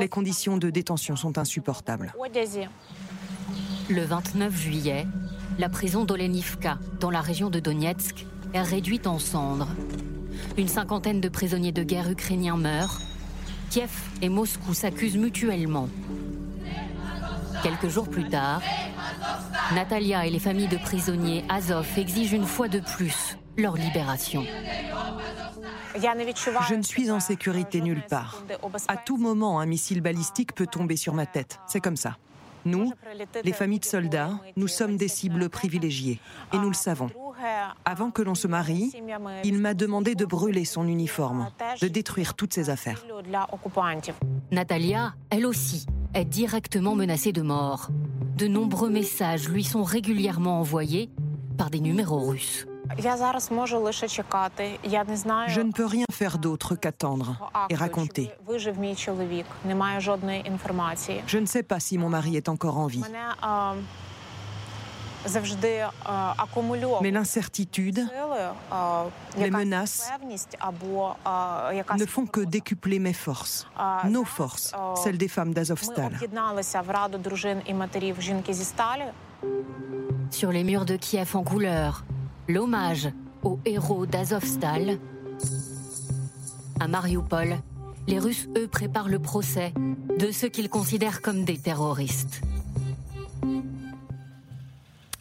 Les 0.00 0.08
conditions 0.08 0.56
de 0.56 0.70
détention 0.70 1.16
sont 1.16 1.38
insupportables. 1.38 2.14
Le 3.88 4.02
29 4.02 4.56
juillet, 4.56 5.06
la 5.58 5.68
prison 5.68 6.04
d'Olenivka, 6.04 6.78
dans 6.98 7.10
la 7.10 7.20
région 7.20 7.50
de 7.50 7.60
Donetsk, 7.60 8.26
est 8.52 8.62
réduite 8.62 9.06
en 9.06 9.18
cendres. 9.18 9.68
Une 10.56 10.68
cinquantaine 10.68 11.20
de 11.20 11.28
prisonniers 11.28 11.72
de 11.72 11.82
guerre 11.82 12.10
ukrainiens 12.10 12.56
meurent. 12.56 13.00
Kiev 13.70 13.90
et 14.22 14.28
Moscou 14.28 14.74
s'accusent 14.74 15.16
mutuellement. 15.16 15.88
Quelques 17.62 17.88
jours 17.88 18.08
plus 18.08 18.28
tard, 18.28 18.60
Natalia 19.74 20.26
et 20.26 20.30
les 20.30 20.38
familles 20.38 20.68
de 20.68 20.76
prisonniers 20.76 21.44
Azov 21.48 21.86
exigent 21.96 22.36
une 22.36 22.46
fois 22.46 22.68
de 22.68 22.80
plus 22.80 23.36
leur 23.56 23.74
libération. 23.74 24.44
Je 25.96 26.74
ne 26.74 26.82
suis 26.82 27.10
en 27.10 27.20
sécurité 27.20 27.80
nulle 27.80 28.02
part. 28.08 28.42
À 28.88 28.96
tout 28.96 29.16
moment, 29.16 29.60
un 29.60 29.66
missile 29.66 30.00
balistique 30.00 30.54
peut 30.54 30.66
tomber 30.66 30.96
sur 30.96 31.14
ma 31.14 31.26
tête. 31.26 31.58
C'est 31.66 31.80
comme 31.80 31.96
ça. 31.96 32.16
Nous, 32.64 32.92
les 33.44 33.52
familles 33.52 33.78
de 33.78 33.84
soldats, 33.84 34.40
nous 34.56 34.68
sommes 34.68 34.96
des 34.96 35.08
cibles 35.08 35.48
privilégiées. 35.48 36.20
Et 36.52 36.58
nous 36.58 36.68
le 36.68 36.74
savons. 36.74 37.10
Avant 37.84 38.10
que 38.10 38.22
l'on 38.22 38.34
se 38.34 38.48
marie, 38.48 38.92
il 39.44 39.58
m'a 39.58 39.74
demandé 39.74 40.14
de 40.14 40.24
brûler 40.24 40.64
son 40.64 40.86
uniforme, 40.88 41.48
de 41.80 41.88
détruire 41.88 42.34
toutes 42.34 42.52
ses 42.52 42.70
affaires. 42.70 43.04
Natalia, 44.50 45.14
elle 45.30 45.46
aussi, 45.46 45.86
est 46.14 46.24
directement 46.24 46.94
menacée 46.94 47.32
de 47.32 47.42
mort. 47.42 47.88
De 48.36 48.46
nombreux 48.46 48.90
messages 48.90 49.48
lui 49.48 49.64
sont 49.64 49.82
régulièrement 49.82 50.60
envoyés 50.60 51.10
par 51.56 51.70
des 51.70 51.80
numéros 51.80 52.20
russes. 52.20 52.66
Je 52.98 53.08
ne 55.60 55.72
peux 55.72 55.86
rien 55.86 56.04
faire 56.12 56.38
d'autre 56.38 56.76
qu'attendre 56.76 57.50
et 57.68 57.74
raconter. 57.74 58.30
Je 61.26 61.38
ne 61.38 61.46
sais 61.46 61.62
pas 61.62 61.80
si 61.80 61.98
mon 61.98 62.08
mari 62.08 62.36
est 62.36 62.48
encore 62.48 62.78
en 62.78 62.86
vie. 62.86 63.02
Mais 67.02 67.10
l'incertitude, 67.10 68.06
les 69.38 69.50
menaces 69.50 70.10
ne 71.98 72.06
font 72.06 72.26
que 72.26 72.40
décupler 72.40 72.98
mes 72.98 73.12
forces, 73.12 73.66
nos 74.08 74.24
forces, 74.24 74.72
celles 75.02 75.18
des 75.18 75.28
femmes 75.28 75.52
d'Azovstal. 75.52 76.18
Sur 80.30 80.52
les 80.52 80.64
murs 80.64 80.84
de 80.84 80.96
Kiev 80.96 81.36
en 81.36 81.44
couleur, 81.44 82.04
l'hommage 82.48 83.08
aux 83.42 83.60
héros 83.64 84.06
d'Azovstal. 84.06 84.98
À 86.80 86.88
Mariupol, 86.88 87.56
les 88.06 88.18
Russes, 88.18 88.48
eux, 88.56 88.68
préparent 88.68 89.08
le 89.08 89.18
procès 89.18 89.72
de 90.18 90.30
ceux 90.30 90.48
qu'ils 90.48 90.68
considèrent 90.68 91.22
comme 91.22 91.44
des 91.44 91.58
terroristes. 91.58 92.42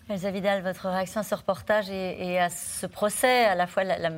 Elsa 0.08 0.30
Vidal, 0.30 0.62
votre 0.62 0.88
réaction 0.88 1.22
à 1.22 1.24
ce 1.24 1.34
reportage 1.34 1.90
et, 1.90 2.40
à 2.40 2.50
ce 2.50 2.86
procès, 2.86 3.46
à 3.46 3.56
la 3.56 3.66
fois 3.66 3.84
la, 3.84 4.12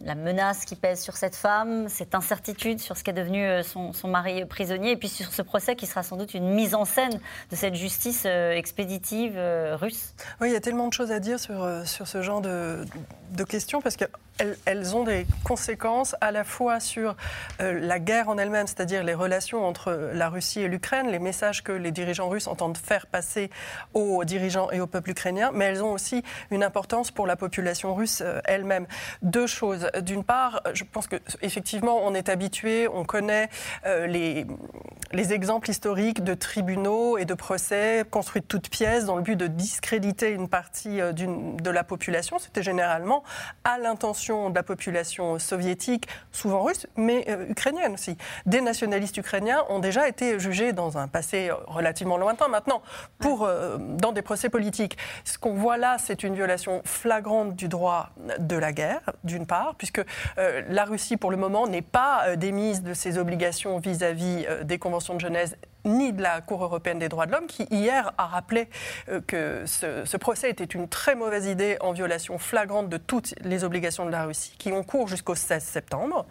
menace 0.00 0.64
qui 0.64 0.76
pèse 0.76 1.00
sur 1.00 1.16
cette 1.16 1.36
femme, 1.36 1.88
cette 1.88 2.14
incertitude 2.14 2.80
sur 2.80 2.96
ce 2.96 3.04
qu'est 3.04 3.12
devenu 3.12 3.44
euh, 3.44 3.62
son, 3.62 3.92
mari 4.08 4.44
prisonnier, 4.46 4.92
et 4.92 4.96
puis 4.96 5.08
sur 5.08 5.32
ce 5.32 5.42
procès 5.42 5.76
qui 5.76 5.86
sera 5.86 6.02
sans 6.02 6.16
doute 6.16 6.34
une 6.34 6.48
mise 6.50 6.74
en 6.74 6.84
scène 6.84 7.20
de 7.50 7.56
cette 7.56 7.74
justice 7.74 8.24
euh, 8.26 8.52
expéditive 8.52 9.34
euh, 9.36 9.76
russe. 9.76 10.14
Oui, 10.40 10.48
il 10.48 10.52
y 10.52 10.56
a 10.56 10.60
tellement 10.60 10.88
de 10.88 10.92
choses 10.92 11.12
à 11.12 11.20
dire 11.20 11.38
sur, 11.38 11.66
sur 11.84 12.08
ce 12.08 12.22
genre 12.22 12.40
de, 12.40 12.84
questions, 13.48 13.80
parce 13.80 13.96
que 13.96 14.04
elles, 14.64 14.96
ont 14.96 15.04
des 15.04 15.26
conséquences 15.44 16.14
à 16.22 16.30
la 16.30 16.44
fois 16.44 16.80
sur 16.80 17.14
la 17.58 17.98
guerre 17.98 18.28
en 18.28 18.38
elle-même, 18.38 18.66
c'est-à-dire 18.66 19.02
les 19.02 19.12
relations 19.12 19.66
entre 19.66 20.10
la 20.14 20.28
Russie 20.30 20.60
et 20.60 20.68
l'Ukraine, 20.68 21.08
les 21.08 21.18
messages 21.18 21.62
que 21.62 21.72
les 21.72 21.90
dirigeants 21.90 22.28
russes 22.28 22.46
entendent 22.46 22.78
faire 22.78 23.06
passer 23.06 23.50
aux 23.92 24.24
dirigeants 24.24 24.70
et 24.70 24.80
au 24.80 24.86
peuple 24.86 25.10
ukrainien, 25.10 25.50
mais 25.52 25.66
elles 25.66 25.82
ont 25.82 25.92
aussi 25.92 26.22
une 26.50 26.62
importance 26.62 27.10
pour 27.10 27.26
la 27.26 27.36
population 27.36 27.94
russe 27.94 28.22
elle-même. 28.44 28.86
Deux 29.22 29.46
choses. 29.46 29.89
D'une 30.02 30.24
part, 30.24 30.62
je 30.74 30.84
pense 30.84 31.06
qu'effectivement, 31.06 31.98
on 32.04 32.14
est 32.14 32.28
habitué, 32.28 32.88
on 32.88 33.04
connaît 33.04 33.48
euh, 33.86 34.06
les, 34.06 34.46
les 35.12 35.32
exemples 35.32 35.70
historiques 35.70 36.22
de 36.22 36.34
tribunaux 36.34 37.18
et 37.18 37.24
de 37.24 37.34
procès 37.34 38.04
construits 38.10 38.42
de 38.42 38.46
toutes 38.46 38.70
pièces 38.70 39.06
dans 39.06 39.16
le 39.16 39.22
but 39.22 39.34
de 39.34 39.48
discréditer 39.48 40.30
une 40.30 40.48
partie 40.48 40.98
de 40.98 41.70
la 41.70 41.82
population. 41.82 42.38
C'était 42.38 42.62
généralement 42.62 43.24
à 43.64 43.78
l'intention 43.78 44.50
de 44.50 44.54
la 44.54 44.62
population 44.62 45.38
soviétique, 45.40 46.06
souvent 46.30 46.62
russe, 46.62 46.86
mais 46.96 47.24
euh, 47.28 47.48
ukrainienne 47.48 47.94
aussi. 47.94 48.16
Des 48.46 48.60
nationalistes 48.60 49.16
ukrainiens 49.16 49.64
ont 49.68 49.80
déjà 49.80 50.08
été 50.08 50.38
jugés 50.38 50.72
dans 50.72 50.96
un 50.96 51.08
passé 51.08 51.50
relativement 51.66 52.16
lointain 52.16 52.46
maintenant, 52.46 52.82
pour, 53.18 53.44
euh, 53.44 53.78
dans 53.78 54.12
des 54.12 54.22
procès 54.22 54.48
politiques. 54.48 54.96
Ce 55.24 55.38
qu'on 55.38 55.54
voit 55.54 55.76
là, 55.76 55.96
c'est 55.98 56.22
une 56.22 56.34
violation 56.34 56.82
flagrante 56.84 57.56
du 57.56 57.68
droit 57.68 58.10
de 58.38 58.56
la 58.56 58.72
guerre, 58.72 59.00
d'une 59.24 59.46
part, 59.46 59.74
puisque 59.76 60.04
euh, 60.38 60.62
la 60.68 60.84
Russie, 60.84 61.16
pour 61.16 61.32
le 61.32 61.36
moment, 61.36 61.66
n'est 61.66 61.82
pas 61.82 62.36
démise 62.36 62.82
de 62.82 62.94
ses 62.94 63.18
obligations 63.18 63.78
vis-à-vis 63.78 64.46
des 64.62 64.78
conventions 64.78 64.99
de 65.08 65.20
Genève 65.20 65.54
ni 65.84 66.12
de 66.12 66.22
la 66.22 66.40
Cour 66.42 66.62
européenne 66.62 66.98
des 66.98 67.08
droits 67.08 67.26
de 67.26 67.32
l'homme, 67.32 67.46
qui 67.46 67.66
hier 67.70 68.12
a 68.18 68.26
rappelé 68.26 68.68
euh, 69.08 69.20
que 69.26 69.64
ce, 69.66 70.16
procès 70.18 70.50
était 70.50 70.64
une 70.64 70.88
très 70.88 71.14
mauvaise 71.14 71.46
idée 71.46 71.78
en 71.80 71.92
violation 71.92 72.38
flagrante 72.38 72.90
de 72.90 72.98
toutes 72.98 73.34
les 73.42 73.64
obligations 73.64 74.04
de 74.04 74.10
la 74.10 74.24
Russie, 74.24 74.54
qui 74.58 74.72
ont 74.72 74.82
cours 74.82 75.08
jusqu'au 75.08 75.34
16 75.34 75.62
septembre. 75.62 76.26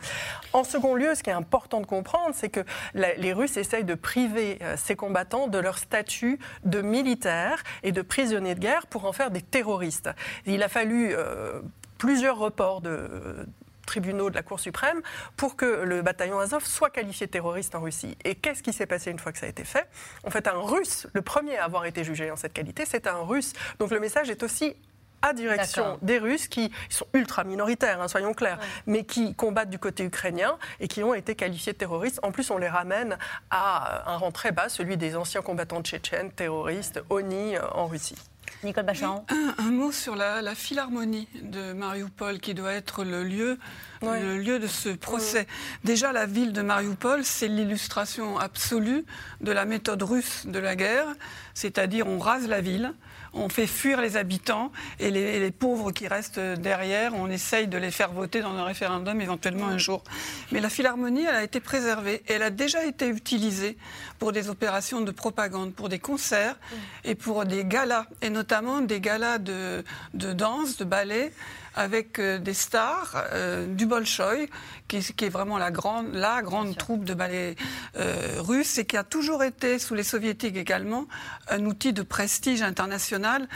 En 0.54 0.64
second 0.64 0.94
lieu, 0.94 1.16
ce 1.16 1.24
qui 1.24 1.32
est 1.32 1.34
important 1.34 1.82
de 1.82 1.88
comprendre, 1.88 2.32
c'est 2.34 2.50
que 2.50 2.64
les 2.94 3.34
Russes 3.34 3.58
essayent 3.58 3.84
de 3.84 3.96
priver 3.96 4.60
euh, 4.62 4.76
ces 4.78 4.96
combattants 4.96 5.48
de 5.48 5.58
leur 5.58 5.80
statut 5.80 6.40
de 6.64 6.82
militaires 6.82 7.64
et 7.82 7.92
de 7.92 8.02
prisonniers 8.02 8.56
de 8.56 8.60
guerre 8.60 8.86
pour 8.88 9.06
en 9.06 9.14
faire 9.14 9.32
des 9.32 9.42
terroristes. 9.42 10.10
Il 10.46 10.62
a 10.62 10.70
fallu 10.70 11.12
euh, 11.12 11.62
plusieurs 11.98 12.38
reports 12.38 12.82
de, 12.82 13.48
tribunaux 13.90 14.30
de 14.30 14.36
la 14.36 14.44
Cour 14.44 14.60
suprême 14.60 15.02
pour 15.36 15.56
que 15.56 15.66
le 15.66 16.02
bataillon 16.04 16.40
Azov 16.40 16.64
soit 16.64 16.92
qualifié 16.92 17.26
de 17.26 17.32
terroriste 17.32 17.74
en 17.74 17.82
Russie. 17.82 18.16
Et 18.24 18.36
qu'est-ce 18.36 18.62
qui 18.62 18.72
s'est 18.72 18.86
passé 18.86 19.10
une 19.10 19.20
fois 19.20 19.32
que 19.32 19.40
ça 19.40 19.48
a 19.48 19.50
été 19.50 19.64
fait? 19.64 19.90
En 20.24 20.30
fait, 20.30 20.48
un 20.48 20.60
Russe, 20.60 21.08
le 21.14 21.22
premier 21.24 21.58
à 21.58 21.66
avoir 21.66 21.86
été 21.86 22.04
jugé 22.04 22.30
en 22.30 22.36
cette 22.36 22.54
qualité, 22.54 22.86
c'est 22.86 23.08
un 23.08 23.22
Russe. 23.24 23.54
Donc 23.80 23.90
le 23.90 24.00
message 24.00 24.30
est 24.30 24.44
aussi 24.44 24.76
à 25.22 25.34
direction 25.34 25.98
des 26.02 26.18
Russes 26.18 26.48
qui 26.48 26.72
sont 26.90 27.08
ultra 27.14 27.44
minoritaires, 27.44 28.02
hein, 28.02 28.08
soyons 28.08 28.34
clairs, 28.34 28.60
mais 28.86 29.04
qui 29.04 29.36
combattent 29.36 29.70
du 29.70 29.80
côté 29.80 30.04
ukrainien 30.04 30.58
et 30.80 30.88
qui 30.88 31.04
ont 31.04 31.14
été 31.14 31.36
qualifiés 31.36 31.74
de 31.74 31.78
terroristes. 31.78 32.20
En 32.24 32.32
plus, 32.32 32.52
on 32.52 32.58
les 32.58 32.70
ramène 32.70 33.18
à 33.50 34.10
un 34.14 34.18
rang 34.18 34.32
très 34.32 34.52
bas, 34.52 34.70
celui 34.70 34.98
des 34.98 35.16
anciens 35.16 35.42
combattants 35.42 35.82
tchétchènes, 35.82 36.32
terroristes, 36.32 37.02
ONI 37.10 37.58
euh, 37.58 37.68
en 37.72 37.88
Russie. 37.88 38.16
Nicole 38.64 38.86
Bachan. 38.86 39.26
Un, 39.58 39.72
mot 39.72 39.92
sur 39.92 40.16
la, 40.16 40.56
philharmonie 40.56 41.28
de 41.42 41.74
Mariupol 41.74 42.40
qui 42.40 42.54
doit 42.54 42.74
être 42.74 43.04
le 43.04 43.24
lieu, 43.24 43.58
le 44.02 44.38
lieu 44.38 44.60
de 44.60 44.68
ce 44.68 44.90
procès. 44.90 45.48
Déjà, 45.84 46.12
la 46.12 46.26
ville 46.26 46.54
de 46.54 46.62
Mariupol, 46.62 47.24
c'est 47.24 47.48
l'illustration 47.48 48.38
absolue 48.38 49.06
de 49.42 49.52
la 49.52 49.66
méthode 49.66 50.04
russe 50.04 50.46
de 50.46 50.60
la 50.60 50.76
guerre, 50.76 51.08
c'est-à-dire 51.54 52.08
on 52.08 52.20
rase 52.20 52.48
la 52.48 52.62
ville, 52.62 52.94
on 53.34 53.50
fait 53.50 53.68
fuir 53.68 54.02
les 54.02 54.18
habitants 54.18 54.72
et 55.00 55.12
les, 55.12 55.52
pauvres 55.52 55.92
qui 55.92 56.08
restent 56.08 56.40
derrière, 56.40 57.14
on 57.16 57.30
essaye 57.30 57.68
de 57.68 57.78
les 57.78 57.92
faire 57.92 58.12
voter 58.12 58.42
dans 58.42 58.54
un 58.54 58.64
référendum 58.64 59.20
éventuellement 59.20 59.68
un 59.68 59.78
jour. 59.78 60.04
Mais 60.52 60.60
la 60.60 60.70
Philharmonie, 60.70 61.26
elle 61.26 61.36
a 61.36 61.44
été 61.44 61.60
préservée. 61.60 62.24
Et 62.28 62.34
elle 62.34 62.44
a 62.44 62.50
déjà 62.50 62.86
été 62.86 63.08
utilisée 63.08 63.78
pour 64.20 64.32
des 64.32 64.50
opérations 64.50 65.02
de 65.02 65.12
propagande, 65.12 65.74
pour 65.74 65.90
des 65.90 66.00
concerts 66.00 66.56
et 67.04 67.16
pour 67.16 67.46
des 67.46 67.66
galas, 67.66 68.06
et 68.22 68.30
notamment 68.30 68.82
des 68.82 69.02
galas 69.02 69.38
de, 69.38 69.84
de 70.14 70.34
danse, 70.34 70.78
de 70.78 70.86
ballet 70.86 71.32
avec 71.76 72.20
euh, 72.20 72.40
des 72.40 72.54
stars 72.54 73.24
euh, 73.34 73.66
du 73.68 73.86
Bolchoï, 73.86 74.50
qui, 74.88 74.98
est 74.98 75.30
vraiment 75.30 75.58
la 75.58 75.72
grande, 75.72 76.14
la 76.14 76.42
grande 76.42 76.76
troupe 76.76 77.04
de 77.04 77.14
ballet 77.14 77.56
euh, 77.98 78.38
russe 78.40 78.78
et 78.80 78.86
qui 78.86 78.98
a 78.98 79.04
toujours 79.04 79.44
été, 79.44 79.78
sous 79.78 79.94
les 79.94 80.04
soviétiques 80.04 80.58
également, 80.58 81.08
un 81.48 81.66
outil 81.66 81.94
de 81.94 82.02
prestige 82.02 82.62
international 82.62 83.48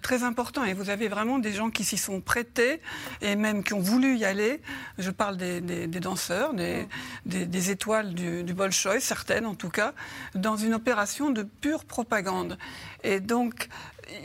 très 0.00 0.22
important. 0.22 0.64
Et 0.64 0.72
vous 0.72 0.88
avez 0.88 1.08
vraiment 1.08 1.38
des 1.38 1.52
gens 1.52 1.70
qui 1.70 1.84
s'y 1.84 1.98
sont 1.98 2.20
prêtés 2.20 2.80
et 3.20 3.36
même 3.36 3.62
qui 3.62 3.74
ont 3.74 3.80
voulu 3.80 4.16
y 4.16 4.24
aller. 4.24 4.62
Je 4.98 5.10
parle 5.10 5.36
des, 5.36 5.60
danseurs, 5.86 6.54
des, 6.54 6.86
des, 7.26 7.70
étoiles 7.70 8.14
du, 8.14 8.42
du 8.42 8.54
Bolchoï, 8.54 9.00
certaines 9.00 9.46
en 9.46 9.54
tout 9.54 9.70
cas, 9.70 9.92
dans 10.34 10.56
une 10.56 10.74
opération 10.74 11.30
de 11.30 11.42
pure 11.42 11.84
propagande. 11.84 12.56
Et 13.04 13.20
donc, 13.20 13.68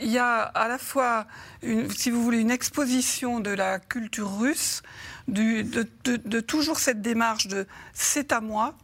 il 0.00 0.10
y 0.10 0.18
a 0.18 0.40
à 0.42 0.68
la 0.68 0.78
fois, 0.78 1.26
si 1.62 2.10
vous 2.10 2.22
voulez, 2.22 2.40
une 2.40 2.50
exposition 2.50 3.40
de 3.40 3.50
la 3.50 3.78
culture 3.78 4.38
russe, 4.38 4.82
de, 5.28 6.40
toujours 6.40 6.78
cette 6.78 7.02
démarche 7.02 7.48
de 7.48 7.66
c'est 7.92 8.32
à 8.32 8.40
moi, 8.40 8.76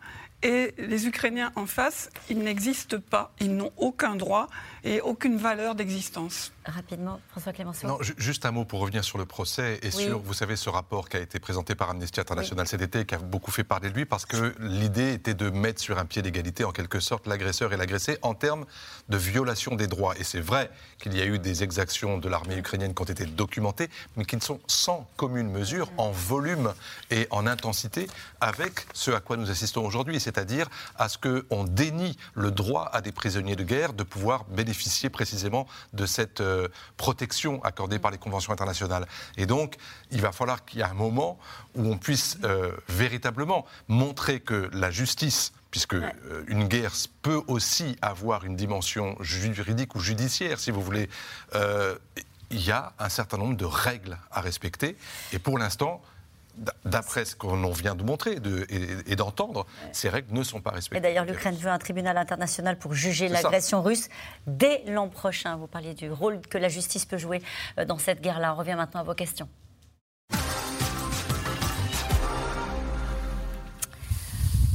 et 0.43 0.74
les 0.78 1.07
Ukrainiens 1.07 1.53
en 1.57 1.66
face, 1.66 2.11
ils 2.28 2.38
n'existent 2.38 3.01
pas, 3.01 3.32
ils 3.40 3.55
n'ont 3.55 3.72
aucun 3.76 4.16
droit 4.16 4.49
et 4.84 5.01
aucune 5.01 5.36
valeur 5.36 5.74
d'existence. 5.74 6.53
Rapidement, 6.64 7.20
François 7.30 7.53
Clémenceau. 7.53 7.86
Non, 7.86 7.99
juste 8.01 8.47
un 8.47 8.53
mot 8.53 8.64
pour 8.64 8.80
revenir 8.80 9.05
sur 9.05 9.18
le 9.18 9.26
procès 9.26 9.80
et 9.82 9.90
sur, 9.90 10.20
vous 10.20 10.34
savez, 10.34 10.57
ce 10.57 10.68
rapport 10.68 11.09
qui 11.09 11.16
a 11.16 11.20
été 11.20 11.40
présenté 11.40 11.74
par 11.74 11.90
Amnesty 11.90 12.20
International 12.20 12.66
cet 12.66 12.82
été, 12.82 13.05
qui 13.05 13.14
a 13.14 13.18
beaucoup 13.18 13.51
fait 13.51 13.64
parler 13.64 13.90
de 13.90 13.95
lui, 13.95 14.05
parce 14.05 14.26
que 14.26 14.55
l'idée 14.61 15.12
était 15.12 15.34
de 15.34 15.51
mettre 15.51 15.80
sur 15.80 15.99
un 15.99 16.05
pied 16.05 16.22
d'égalité, 16.22 16.64
en 16.64 16.72
quelque 16.72 17.01
sorte, 17.01 17.26
l'agresseur 17.26 17.72
et 17.72 17.76
l'agressé 17.76 18.18
en 18.22 18.34
termes 18.34 18.64
de 19.09 19.16
violation 19.16 19.74
des 19.74 19.86
droits. 19.88 20.16
Et 20.18 20.24
c'est 20.24 20.40
vrai 20.40 20.70
qu'il 21.01 21.16
y 21.16 21.20
a 21.20 21.26
eu 21.26 21.38
des 21.38 21.62
exactions 21.62 22.18
de 22.18 22.28
l'armée 22.28 22.57
ukrainienne 22.57 22.95
qui 22.95 23.03
ont 23.03 23.07
été 23.07 23.26
documentées, 23.26 23.88
mais 24.16 24.24
qui 24.24 24.36
ne 24.36 24.40
sont 24.40 24.61
sans 24.66 25.09
commune 25.16 25.51
mesure 25.51 25.90
en 25.97 26.11
volume 26.11 26.74
et 27.11 27.26
en 27.30 27.47
intensité 27.47 28.07
avec 28.40 28.86
ce 28.93 29.11
à 29.11 29.20
quoi 29.20 29.36
nous 29.36 29.51
assistons 29.51 29.84
aujourd'hui, 29.84 30.20
c'est-à-dire 30.33 30.68
à 30.97 31.09
ce 31.09 31.18
qu'on 31.18 31.64
dénie 31.64 32.16
le 32.35 32.51
droit 32.51 32.91
à 32.93 33.01
des 33.01 33.12
prisonniers 33.12 33.57
de 33.57 33.64
guerre 33.64 33.93
de 33.93 34.03
pouvoir 34.03 34.45
bénéficier 34.45 35.11
précisément 35.11 35.66
de 35.93 36.07
cette 36.07 36.41
euh, 36.41 36.68
protection 36.97 37.62
accordée 37.64 37.99
par 37.99 38.11
les 38.11 38.18
conventions 38.18 38.53
internationales. 38.53 39.07
Et 39.37 39.47
donc, 39.47 39.76
il 40.11 40.20
va 40.20 40.33
falloir 40.33 40.64
qu'il 40.64 40.78
y 40.78 40.83
ait 40.83 40.87
un 40.87 40.95
moment 40.95 41.39
où 41.74 41.87
on 41.87 41.99
puisse 41.99 42.39
euh, 42.45 42.72
véritablement 42.89 43.66
montrer 43.89 44.41
que 44.41 44.70
la 44.72 44.91
justice 44.91 45.53
puisque 45.70 45.95
euh, 45.95 46.12
une 46.49 46.68
guerre 46.68 46.93
peut 47.22 47.43
aussi 47.47 47.97
avoir 48.03 48.45
une 48.45 48.57
dimension 48.57 49.16
juridique 49.20 49.95
ou 49.95 50.01
judiciaire, 50.01 50.61
si 50.61 50.70
vous 50.70 50.83
voulez. 50.83 51.09
il 52.51 52.62
y 52.62 52.70
a 52.70 52.93
un 52.99 53.09
certain 53.09 53.39
nombre 53.39 53.57
de 53.57 53.64
règles 53.64 54.18
à 54.30 54.43
respecter. 54.43 54.97
Et 55.33 55.39
pour 55.39 55.59
l'instant, 55.59 56.03
d'après 56.84 57.24
ce 57.24 57.34
qu'on 57.34 57.70
vient 57.70 57.94
de 57.94 58.03
montrer 58.03 58.38
de, 58.38 58.66
et, 59.07 59.16
d'entendre, 59.16 59.66
ces 59.92 60.09
règles 60.09 60.32
ne 60.34 60.42
sont 60.42 60.61
pas 60.61 60.70
respectées. 60.70 60.98
Et 60.98 61.00
d'ailleurs, 61.00 61.24
l'Ukraine 61.24 61.57
veut 61.57 61.70
un 61.70 61.78
tribunal 61.78 62.16
international 62.16 62.78
pour 62.78 62.94
juger 62.94 63.28
l'agression 63.28 63.82
russe 63.82 64.09
dès 64.46 64.82
l'an 64.86 65.09
prochain. 65.09 65.57
Vous 65.57 65.66
parliez 65.66 65.94
du 65.94 66.11
rôle 66.11 66.40
que 66.40 66.59
la 66.59 66.68
justice 66.68 67.07
peut 67.07 67.18
jouer 67.18 67.42
euh, 67.78 67.84
dans 67.84 67.98
cette 67.98 68.20
guerre-là. 68.20 68.55
On 68.55 68.59
revient 68.59 68.74
maintenant 68.76 69.00
à 69.00 69.05
vos 69.05 69.14
questions. 69.14 69.48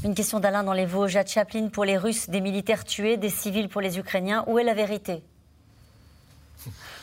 Une 0.04 0.16
question 0.16 0.40
d'Alain 0.40 0.64
dans 0.64 0.74
les 0.74 0.86
Vosges. 0.86 1.18
À 1.18 1.26
Chaplin, 1.26 1.70
pour 1.70 1.84
les 1.84 1.98
Russes, 1.98 2.30
des 2.30 2.42
militaires 2.42 2.86
tués, 2.86 3.18
des 3.18 3.30
civils 3.30 3.68
pour 3.68 3.82
les 3.82 4.00
Ukrainiens. 4.00 4.44
Où 4.48 4.58
est 4.58 4.64
la 4.64 4.74
vérité? 4.74 5.22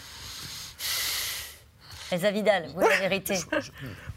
Les 2.16 2.30
Vidal, 2.30 2.68
où 2.74 2.80
est 2.80 2.88
la 2.88 3.00
vérité 3.00 3.36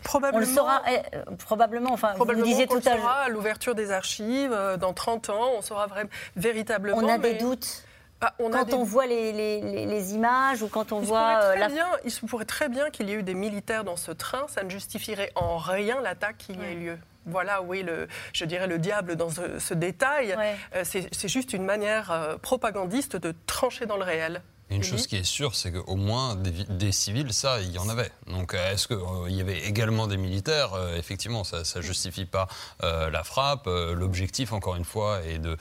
Probablement. 0.04 0.38
On 0.38 0.48
le 0.48 0.56
saura, 0.56 0.82
eh, 0.90 1.36
probablement, 1.38 1.92
enfin, 1.92 2.14
vous 2.18 2.44
disiez 2.44 2.68
tout 2.68 2.82
à 2.86 2.96
l'heure. 2.96 3.08
à 3.08 3.30
l'ouverture 3.30 3.76
des 3.76 3.92
archives, 3.92 4.54
euh, 4.54 4.78
dans 4.78 4.94
30 4.94 5.30
ans, 5.30 5.52
on 5.58 5.62
saura 5.62 5.88
vraiment, 5.88 6.10
véritablement. 6.36 6.98
On 6.98 7.08
a 7.08 7.18
des 7.18 7.34
doutes 7.34 7.84
bah, 8.22 8.34
quand 8.38 8.74
on 8.74 8.84
voit 8.84 9.06
les, 9.06 10.14
images 10.14 10.62
ou 10.62 10.68
quand 10.68 10.92
on 10.92 11.02
il 11.02 11.08
voit. 11.08 11.40
Euh, 11.44 11.56
la... 11.56 11.68
bien, 11.68 11.88
il 12.06 12.12
se 12.12 12.26
pourrait 12.26 12.46
très 12.46 12.70
bien 12.70 12.90
qu'il 12.90 13.10
y 13.10 13.14
ait 13.14 13.18
eu 13.18 13.24
des 13.24 13.34
militaires 13.34 13.84
dans 13.84 13.98
ce 13.98 14.12
train. 14.12 14.46
Ça 14.48 14.64
ne 14.64 14.70
justifierait 14.70 15.32
en 15.36 15.58
rien 15.58 16.02
l'attaque 16.02 16.38
qui 16.38 16.54
y 16.54 16.64
ait 16.64 16.76
lieu. 16.76 16.98
Voilà, 17.26 17.62
oui, 17.62 17.84
le, 17.84 18.08
je 18.32 18.46
dirais 18.46 18.68
le 18.68 18.78
diable 18.78 19.18
dans 19.18 19.30
ce, 19.30 19.74
détail. 19.74 20.38
Euh, 20.76 20.84
c'est 20.86 21.28
juste 21.28 21.52
une 21.52 21.66
manière 21.66 22.38
propagandiste 22.42 23.18
de 23.18 23.34
trancher 23.46 23.86
dans 23.86 23.98
le 23.98 24.04
réel. 24.04 24.42
Une 24.70 24.84
chose 24.84 25.08
qui 25.08 25.16
est 25.16 25.24
sûre, 25.24 25.56
c'est 25.56 25.72
qu'au 25.72 25.96
moins 25.96 26.36
des, 26.36 26.92
civils, 26.92 27.32
ça, 27.32 27.62
il 27.62 27.72
y 27.72 27.80
en 27.80 27.88
avait. 27.90 28.12
Donc, 28.28 28.54
euh, 28.54 28.74
est-ce 28.74 28.88
qu'il 28.88 29.36
y 29.36 29.42
avait 29.42 29.66
également 29.66 30.08
des 30.08 30.18
militaires? 30.18 30.72
Effectivement, 30.98 31.44
ça 31.44 31.64
ne 31.76 31.82
justifie 31.82 32.26
pas 32.26 32.48
la 32.82 33.24
frappe. 33.24 33.68
L'objectif, 33.68 34.54
encore 34.54 34.76
une 34.76 34.86
fois, 34.86 35.22
est 35.24 35.40
de 35.40 35.58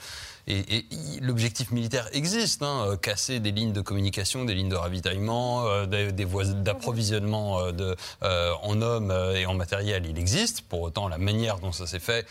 et, 0.47 0.85
l'objectif 1.21 1.71
militaire 1.71 2.07
existe, 2.13 2.63
hein, 2.63 2.85
euh, 2.87 2.95
casser 2.95 3.39
des 3.41 3.51
lignes 3.51 3.73
de 3.73 3.81
communication, 3.81 4.45
des 4.45 4.53
lignes 4.53 4.69
de 4.69 4.75
ravitaillement, 4.75 5.67
euh, 5.67 5.85
des, 5.85 6.25
voies 6.25 6.45
d'approvisionnement 6.45 7.59
euh, 7.59 8.53
en 8.61 8.81
hommes 8.81 9.11
et 9.35 9.45
en 9.45 9.53
matériel, 9.53 10.05
il 10.05 10.17
existe. 10.17 10.61
Pour 10.61 10.81
autant, 10.81 11.09
la 11.09 11.17
manière 11.17 11.59
dont 11.59 11.73
ça 11.73 11.85
s'est 11.85 11.99
fait 11.99 12.25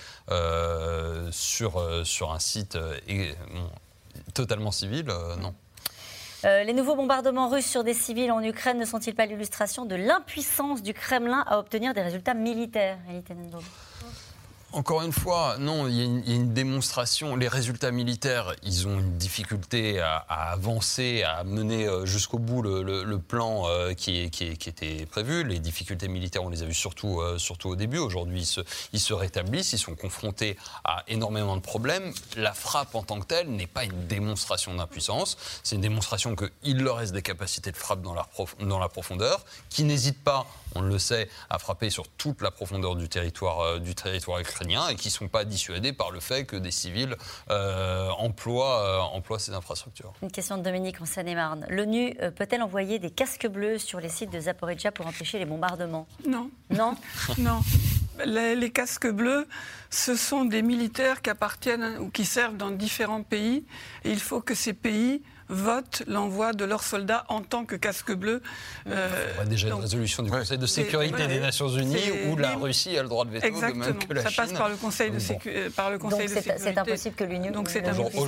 sur, 1.31 1.83
sur 2.05 2.33
un 2.33 2.39
site 2.39 2.79
totalement 4.35 4.73
civil, 4.73 5.07
non. 5.41 5.55
Les 6.45 6.73
nouveaux 6.73 6.97
bombardements 6.97 7.49
russes 7.49 7.67
sur 7.67 7.85
des 7.85 7.95
civils 7.95 8.31
en 8.33 8.43
Ukraine 8.43 8.79
ne 8.79 8.85
sont-ils 8.85 9.15
pas 9.15 9.27
l'illustration 9.27 9.85
de 9.85 9.95
l'impuissance 9.95 10.83
du 10.83 10.95
Kremlin 10.95 11.45
à 11.47 11.59
obtenir 11.59 11.95
des 11.95 12.03
résultats 12.03 12.35
militaires 12.35 12.99
encore 14.77 15.01
une 15.01 15.13
fois, 15.13 15.57
non, 15.59 15.89
il 15.89 15.95
y, 15.95 16.03
a 16.03 16.35
une, 16.35 16.53
démonstration. 16.53 17.35
Les 17.35 17.49
résultats 17.49 17.91
militaires, 17.91 18.55
ils 18.63 18.87
ont 18.87 18.99
une 18.99 19.17
difficulté 19.17 20.01
à, 20.01 20.19
avancer, 20.29 21.23
à 21.23 21.45
mener 21.45 21.87
euh, 21.87 22.05
jusqu'au 22.05 22.39
bout 22.39 22.61
le, 22.61 23.19
plan 23.19 23.69
euh, 23.69 23.95
qui, 23.95 24.21
était 24.21 25.07
prévu. 25.07 25.45
Les 25.45 25.61
difficultés 25.61 26.09
militaires, 26.09 26.45
on 26.45 26.51
les 26.51 26.63
a 26.63 26.67
vues 26.67 26.75
surtout, 26.75 27.21
euh, 27.21 27.39
surtout 27.39 27.71
au 27.71 27.77
début. 27.77 27.97
Aujourd'hui, 27.97 28.41
ils 28.41 28.47
se, 28.47 28.61
ils 28.93 29.01
se 29.01 29.15
rétablissent, 29.15 29.73
ils 29.73 29.79
sont 29.79 29.95
confrontés 29.95 30.59
à 30.85 31.05
énormément 31.09 31.57
de 31.57 31.63
problèmes. 31.63 32.13
La 32.37 32.53
frappe 32.53 32.95
en 32.95 33.03
tant 33.03 33.19
que 33.21 33.27
telle 33.27 33.49
n'est 33.49 33.67
pas 33.67 33.85
une 33.85 34.07
démonstration 34.07 34.75
d'impuissance. 34.75 35.39
C'est 35.63 35.77
une 35.77 35.83
démonstration 35.83 36.37
qu'il 36.37 36.83
leur 36.83 36.97
reste 36.97 37.15
des 37.15 37.23
capacités 37.23 37.73
de 37.73 37.79
frappe 37.79 38.03
dans 38.03 38.15
la, 38.15 38.29
dans 38.61 38.79
la 38.79 38.91
profondeur, 38.91 39.43
qui 39.71 39.85
n'hésitent 39.85 40.23
pas 40.23 40.47
on 40.77 40.83
le 40.83 40.99
sait, 40.99 41.29
à 41.51 41.59
frapper 41.59 41.91
sur 41.91 42.09
toute 42.09 42.43
la 42.43 42.51
profondeur 42.51 42.97
du 42.97 43.09
territoire, 43.09 43.81
du 43.81 43.95
territoire 43.95 44.39
ukrainien 44.41 44.89
et 44.89 44.97
qui 44.97 45.09
ne 45.09 45.13
sont 45.13 45.29
pas 45.29 45.45
dissuadés 45.45 45.93
par 45.93 46.11
le 46.11 46.21
fait 46.21 46.45
que 46.45 46.57
des 46.57 46.71
civils 46.71 47.17
euh, 47.51 48.09
emploient, 48.19 48.81
euh, 48.81 49.17
emploient, 49.17 49.39
ces 49.39 49.53
infrastructures. 49.53 50.13
Une 50.23 50.31
question 50.31 50.59
de 50.59 50.63
Dominique 50.63 51.01
en 51.01 51.07
Seine-et-Marne. 51.07 51.67
L'ONU 51.69 52.15
euh, 52.21 52.31
peut-elle 52.31 52.63
envoyer 52.63 52.99
des 52.99 53.11
casques 53.11 53.47
bleus 53.47 53.79
sur 53.79 54.01
les 54.01 54.09
sites 54.09 54.31
de 54.31 54.41
Zaporizhia 54.41 54.93
pour 54.93 55.07
empêcher 55.07 55.39
les 55.39 55.45
bombardements? 55.45 56.07
Non. 56.27 56.51
Non? 56.71 56.97
Non. 57.39 57.61
Les, 58.25 58.71
casques 58.71 59.11
bleus, 59.11 59.47
ce 59.91 60.17
sont 60.17 60.47
des 60.47 60.63
militaires 60.63 61.21
qui 61.21 61.29
appartiennent 61.29 61.99
ou 61.99 62.09
qui 62.09 62.25
servent 62.25 62.57
dans 62.57 62.71
différents 62.71 63.23
pays. 63.23 63.67
Et 64.05 64.11
il 64.11 64.21
faut 64.21 64.41
que 64.41 64.55
ces 64.55 64.73
pays 64.73 65.23
votent 65.49 66.03
l'envoi 66.07 66.53
de 66.53 66.65
leurs 66.65 66.83
soldats 66.83 67.25
en 67.29 67.43
tant 67.43 67.65
que 67.65 67.77
casque 67.77 68.13
bleu. 68.13 68.43
Euh, 68.89 69.33
il 69.35 69.39
y 69.39 69.41
a 69.41 69.45
déjà 69.45 69.69
une 69.69 69.75
résolution 69.75 70.23
du 70.23 70.31
Conseil 70.31 70.59
de 70.59 70.67
sécurité 70.67 71.27
des 71.27 71.41
Nations 71.41 71.69
Unies 71.69 72.11
où 72.29 72.37
la 72.37 72.55
Russie 72.55 72.97
a 72.99 73.03
le 73.03 73.09
droit 73.09 73.25
de 73.25 73.31
veto, 73.31 73.49
de 73.49 73.73
même 73.75 73.99
que 73.99 74.13
la 74.13 74.23
Ça 74.23 74.31
passe 74.31 74.53
par 74.53 74.69
le 74.69 74.77
Conseil 74.77 75.11
de, 75.11 75.69
par 75.71 75.91
le 75.91 75.99
conseil 75.99 76.29
Donc 76.29 76.43
c'est 76.59 76.79
impossible 76.79 77.15
que 77.17 77.25
l'Union 77.25 77.63
puisse 77.63 77.77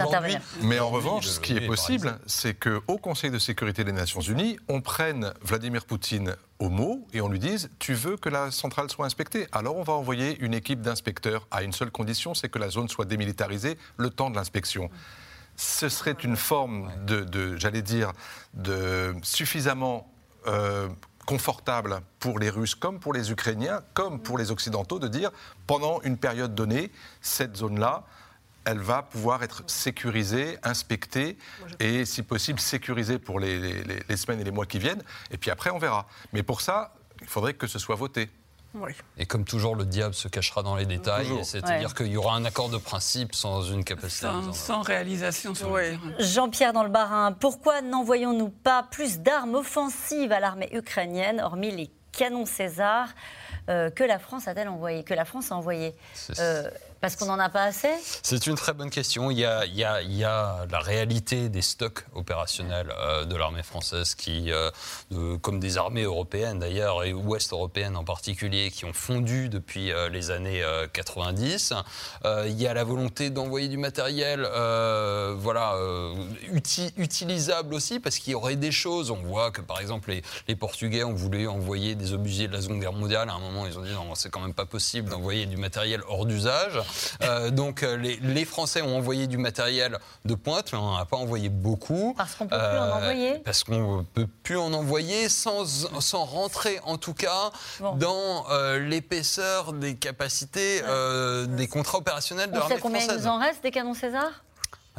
intervenir. 0.00 0.40
Mais 0.62 0.78
en 0.78 0.90
revanche, 0.90 1.26
ce 1.26 1.40
qui 1.40 1.56
est 1.56 1.66
possible, 1.66 2.18
c'est 2.26 2.54
qu'au 2.54 2.98
Conseil 2.98 3.30
de 3.30 3.38
sécurité 3.38 3.84
des 3.84 3.92
Nations 3.92 4.20
Unies, 4.20 4.58
on 4.68 4.80
prenne 4.80 5.32
Vladimir 5.42 5.84
Poutine 5.84 6.36
au 6.58 6.68
mot 6.68 7.06
et 7.12 7.20
on 7.20 7.28
lui 7.28 7.38
dise 7.38 7.70
tu 7.78 7.94
veux 7.94 8.16
que 8.16 8.28
la 8.28 8.50
centrale 8.50 8.90
soit 8.90 9.06
inspectée? 9.06 9.46
Alors 9.52 9.76
on 9.76 9.82
va 9.82 9.92
envoyer 9.92 10.36
une 10.40 10.54
équipe 10.54 10.80
d'inspecteurs 10.80 11.46
à 11.50 11.62
une 11.62 11.72
seule 11.72 11.90
condition 11.90 12.34
c'est 12.34 12.48
que 12.48 12.58
la 12.58 12.68
zone 12.68 12.88
soit 12.88 13.04
démilitarisée 13.04 13.78
le 13.96 14.10
temps 14.10 14.30
de 14.30 14.36
l'inspection 14.36 14.90
ce 15.58 15.88
serait 15.88 16.16
une 16.22 16.36
forme 16.36 16.90
de, 17.04 17.56
j'allais 17.56 17.82
dire, 17.82 18.12
de 18.54 19.14
suffisamment 19.22 20.10
euh, 20.46 20.88
confortable 21.26 22.00
pour 22.20 22.38
les 22.38 22.48
Russes 22.48 22.76
comme 22.76 23.00
pour 23.00 23.12
les 23.12 23.32
Ukrainiens, 23.32 23.82
comme 23.92 24.22
pour 24.22 24.38
les 24.38 24.52
Occidentaux, 24.52 25.00
de 25.00 25.08
dire 25.08 25.30
pendant 25.66 26.00
une 26.02 26.16
période 26.16 26.54
donnée, 26.54 26.92
cette 27.20 27.56
zone-là, 27.56 28.04
elle 28.64 28.78
va 28.78 29.02
pouvoir 29.02 29.42
être 29.42 29.64
sécurisée, 29.66 30.58
inspectée 30.62 31.36
et, 31.80 32.04
si 32.04 32.22
possible, 32.22 32.60
sécurisée 32.60 33.18
pour 33.18 33.40
les, 33.40 33.82
les, 33.82 34.16
semaines 34.16 34.40
et 34.40 34.44
les 34.44 34.50
mois 34.52 34.66
qui 34.66 34.78
viennent. 34.78 35.02
Et 35.32 35.38
puis 35.38 35.50
après, 35.50 35.70
on 35.70 35.78
verra. 35.78 36.06
Mais 36.32 36.44
pour 36.44 36.60
ça, 36.60 36.94
il 37.20 37.26
faudrait 37.26 37.54
que 37.54 37.66
ce 37.66 37.78
soit 37.78 37.96
voté. 37.96 38.30
Et 39.16 39.26
comme 39.26 39.44
toujours, 39.44 39.74
le 39.74 39.84
diable 39.84 40.14
se 40.14 40.28
cachera 40.28 40.62
dans 40.62 40.76
les 40.76 40.86
détails, 40.86 41.28
c'est-à-dire 41.42 41.94
qu'il 41.94 42.08
y 42.08 42.16
aura 42.16 42.36
un 42.36 42.44
accord 42.44 42.68
de 42.68 42.78
principe 42.78 43.34
sans 43.34 43.62
une 43.62 43.84
capacité. 43.84 44.28
Sans, 44.52 44.82
réalisation 44.82 45.54
sur 45.54 45.78
Jean-Pierre 46.18 46.72
dans 46.72 46.84
le 46.84 46.90
Barin, 46.90 47.32
pourquoi 47.32 47.80
n'envoyons-nous 47.80 48.50
pas 48.50 48.84
plus 48.90 49.20
d'armes 49.20 49.54
offensives 49.54 50.32
à 50.32 50.40
l'armée 50.40 50.68
ukrainienne, 50.72 51.40
hormis 51.40 51.70
les 51.70 51.90
canons 52.12 52.46
César 52.46 53.08
euh, 53.68 53.90
que 53.90 54.04
la 54.04 54.18
France 54.18 54.48
a-t-elle 54.48 54.68
envoyé, 54.68 55.04
que 55.04 55.14
la 55.14 55.24
France 55.24 55.52
a 55.52 55.56
envoyé 55.56 55.94
parce 57.00 57.16
qu'on 57.16 57.26
n'en 57.26 57.38
a 57.38 57.48
pas 57.48 57.64
assez? 57.64 57.90
C'est 58.22 58.46
une 58.46 58.56
très 58.56 58.72
bonne 58.72 58.90
question. 58.90 59.30
Il 59.30 59.38
y, 59.38 59.44
a, 59.44 59.64
il, 59.66 59.76
y 59.76 59.84
a, 59.84 60.02
il 60.02 60.14
y 60.14 60.24
a, 60.24 60.66
la 60.70 60.80
réalité 60.80 61.48
des 61.48 61.62
stocks 61.62 62.04
opérationnels 62.14 62.92
euh, 62.98 63.24
de 63.24 63.36
l'armée 63.36 63.62
française, 63.62 64.14
qui, 64.14 64.50
euh, 64.50 64.70
comme 65.38 65.60
des 65.60 65.78
armées 65.78 66.02
européennes 66.02 66.58
d'ailleurs, 66.58 67.04
et 67.04 67.12
ouest 67.12 67.52
européennes 67.52 67.96
en 67.96 68.04
particulier, 68.04 68.70
qui 68.70 68.84
ont 68.84 68.92
fondu 68.92 69.48
depuis 69.48 69.92
euh, 69.92 70.08
les 70.08 70.30
années 70.30 70.62
90. 70.92 71.74
il 72.46 72.60
y 72.60 72.66
a 72.66 72.74
la 72.74 72.84
volonté 72.84 73.30
d'envoyer 73.30 73.68
du 73.68 73.78
matériel 73.78 74.48
voilà, 75.38 75.74
utilisable 76.96 77.74
aussi, 77.74 78.00
parce 78.00 78.18
qu'il 78.18 78.32
y 78.32 78.34
aurait 78.34 78.56
des 78.56 78.72
choses. 78.72 79.10
On 79.10 79.16
voit 79.16 79.50
que 79.50 79.60
par 79.60 79.80
exemple, 79.80 80.10
les, 80.10 80.22
les, 80.48 80.56
Portugais 80.56 81.04
ont 81.04 81.14
voulu 81.14 81.46
envoyer 81.46 81.94
des 81.94 82.12
obusiers 82.12 82.48
de 82.48 82.52
la 82.52 82.62
Seconde 82.62 82.80
Guerre 82.80 82.92
mondiale. 82.92 83.28
À 83.30 83.34
un 83.34 83.38
moment, 83.38 83.66
ils 83.66 83.78
ont 83.78 83.82
dit 83.82 83.92
non, 83.92 84.14
c'est 84.14 84.30
quand 84.30 84.40
même 84.40 84.54
pas 84.54 84.66
possible 84.66 85.10
d'envoyer 85.10 85.46
du 85.46 85.56
matériel 85.56 86.02
hors 86.08 86.26
d'usage. 86.26 86.80
Euh, 87.22 87.50
donc 87.50 87.82
euh, 87.82 87.96
les, 87.96 88.44
Français 88.44 88.82
ont 88.82 88.96
envoyé 88.96 89.26
du 89.26 89.38
matériel 89.38 89.98
de 90.24 90.34
pointe, 90.34 90.72
mais 90.72 90.78
on 90.78 90.82
n'en 90.82 90.96
a 90.96 91.04
pas 91.04 91.16
envoyé 91.16 91.48
beaucoup. 91.48 92.14
Parce 92.16 92.34
qu'on 92.34 92.44
ne 92.44 92.50
peut 92.50 92.56
plus 92.56 92.78
en 92.78 92.82
euh, 92.82 92.92
envoyer 92.94 93.38
Parce 93.44 93.64
qu'on 93.64 93.98
ne 93.98 94.02
peut 94.02 94.28
plus 94.42 94.56
en 94.56 94.72
envoyer 94.72 95.28
sans, 95.28 95.88
sans 96.00 96.24
rentrer 96.24 96.80
en 96.84 96.96
tout 96.96 97.14
cas 97.14 97.50
dans 97.96 98.46
l'épaisseur 98.78 99.72
des 99.72 99.96
capacités 99.96 100.82
des 101.48 101.68
contrats 101.68 101.98
opérationnels 101.98 102.50
de 102.50 102.58
l'armée 102.58 102.76
française. 102.76 103.06
combien 103.06 103.16
il 103.16 103.20
nous 103.20 103.26
en 103.26 103.38
reste 103.38 103.62
des 103.62 103.70
canons 103.70 103.94
César? 103.94 104.44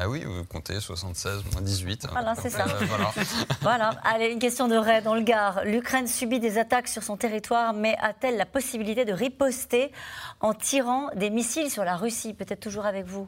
Ah 0.02 0.08
oui, 0.08 0.24
vous 0.24 0.46
comptez 0.46 0.80
76 0.80 1.44
moins 1.52 1.62
18. 1.62 2.08
Voilà, 2.12 2.34
c'est 2.36 2.50
ça. 2.50 2.66
voilà. 2.84 3.12
voilà. 3.62 3.90
Allez, 4.06 4.28
une 4.32 4.40
question 4.40 4.70
de 4.70 4.76
Ray 4.78 5.02
dans 5.02 5.14
le 5.14 5.22
Gard. 5.22 5.66
L'Ukraine 5.66 6.08
subit 6.08 6.40
des 6.40 6.58
attaques 6.58 6.88
sur 6.88 7.04
son 7.04 7.18
territoire, 7.18 7.74
mais 7.74 7.98
a-t-elle 8.00 8.38
la 8.38 8.46
possibilité 8.46 9.04
de 9.04 9.12
riposter 9.12 9.92
en 10.40 10.54
tirant 10.54 11.10
des 11.16 11.30
missiles 11.30 11.70
sur 11.70 11.84
la 11.84 11.98
Russie? 11.98 12.34
Peut-être 12.34 12.62
toujours 12.62 12.86
avec 12.86 13.06
vous 13.08 13.28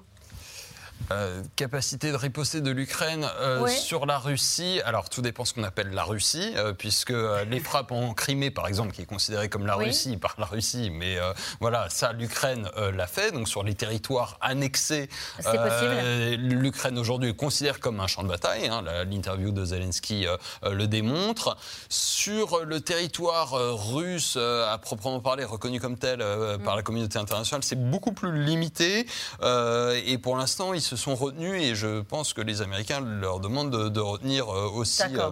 euh, 1.12 1.43
capacité 1.56 2.12
de 2.12 2.16
riposter 2.16 2.62
de 2.62 2.72
l'Ukraine 2.72 3.28
euh, 3.39 3.68
sur 3.68 4.06
la 4.06 4.18
Russie. 4.18 4.82
Alors 4.86 5.10
tout 5.10 5.22
dépend 5.22 5.45
ce 5.45 5.54
qu'on 5.54 5.64
appelle 5.64 5.89
la 5.91 6.04
Russie, 6.04 6.54
euh, 6.56 6.74
puisque 6.74 7.14
les 7.49 7.60
frappes 7.64 7.91
en 7.91 8.14
Crimée, 8.14 8.52
par 8.52 8.68
exemple, 8.68 8.91
qui 8.91 9.02
est 9.02 9.06
considérée 9.06 9.49
comme 9.49 9.66
la 9.66 9.76
Russie 9.76 10.18
par 10.18 10.36
la 10.38 10.45
Russie, 10.45 10.89
mais 10.89 11.18
voilà, 11.60 11.89
ça 11.89 12.14
l'Ukraine 12.14 12.70
l'a 12.95 13.08
fait. 13.08 13.32
Donc 13.32 13.47
sur 13.47 13.64
les 13.64 13.74
territoires 13.74 14.38
annexés, 14.41 15.10
l'Ukraine 16.38 16.97
aujourd'hui 16.97 17.36
considère 17.36 17.80
comme 17.80 17.99
un 17.99 18.08
champ 18.08 18.24
de 18.24 18.28
bataille. 18.28 18.68
Hein, 18.68 18.84
L'interview 19.06 19.52
de 19.52 19.66
Zelensky 19.66 20.26
le 20.64 20.88
démontre. 20.88 21.58
Sur 21.89 22.66
le 22.66 22.82
territoire 22.82 23.54
russe, 23.91 24.38
à 24.38 24.78
proprement 24.78 25.20
parler, 25.20 25.43
reconnu 25.43 25.80
comme 25.80 25.97
tel 25.97 26.24
par 26.64 26.76
la 26.76 26.84
communauté 26.84 27.18
internationale, 27.18 27.64
c'est 27.64 27.89
beaucoup 27.89 28.14
plus 28.14 28.43
limité. 28.43 29.06
et 29.41 30.18
pour 30.18 30.38
l'instant, 30.38 30.74
ils 30.74 30.82
se 30.82 30.91
sont 30.96 31.16
retenus 31.16 31.62
et 31.62 31.76
je 31.76 32.02
pense 32.02 32.34
que 32.34 32.42
les 32.42 32.62
Américains 32.62 33.00
leur 33.00 33.39
demandent 33.39 33.72
de, 33.72 34.00
retenir 34.00 34.50
euh, 34.50 34.70
aussi 34.70 35.04
euh, 35.04 35.32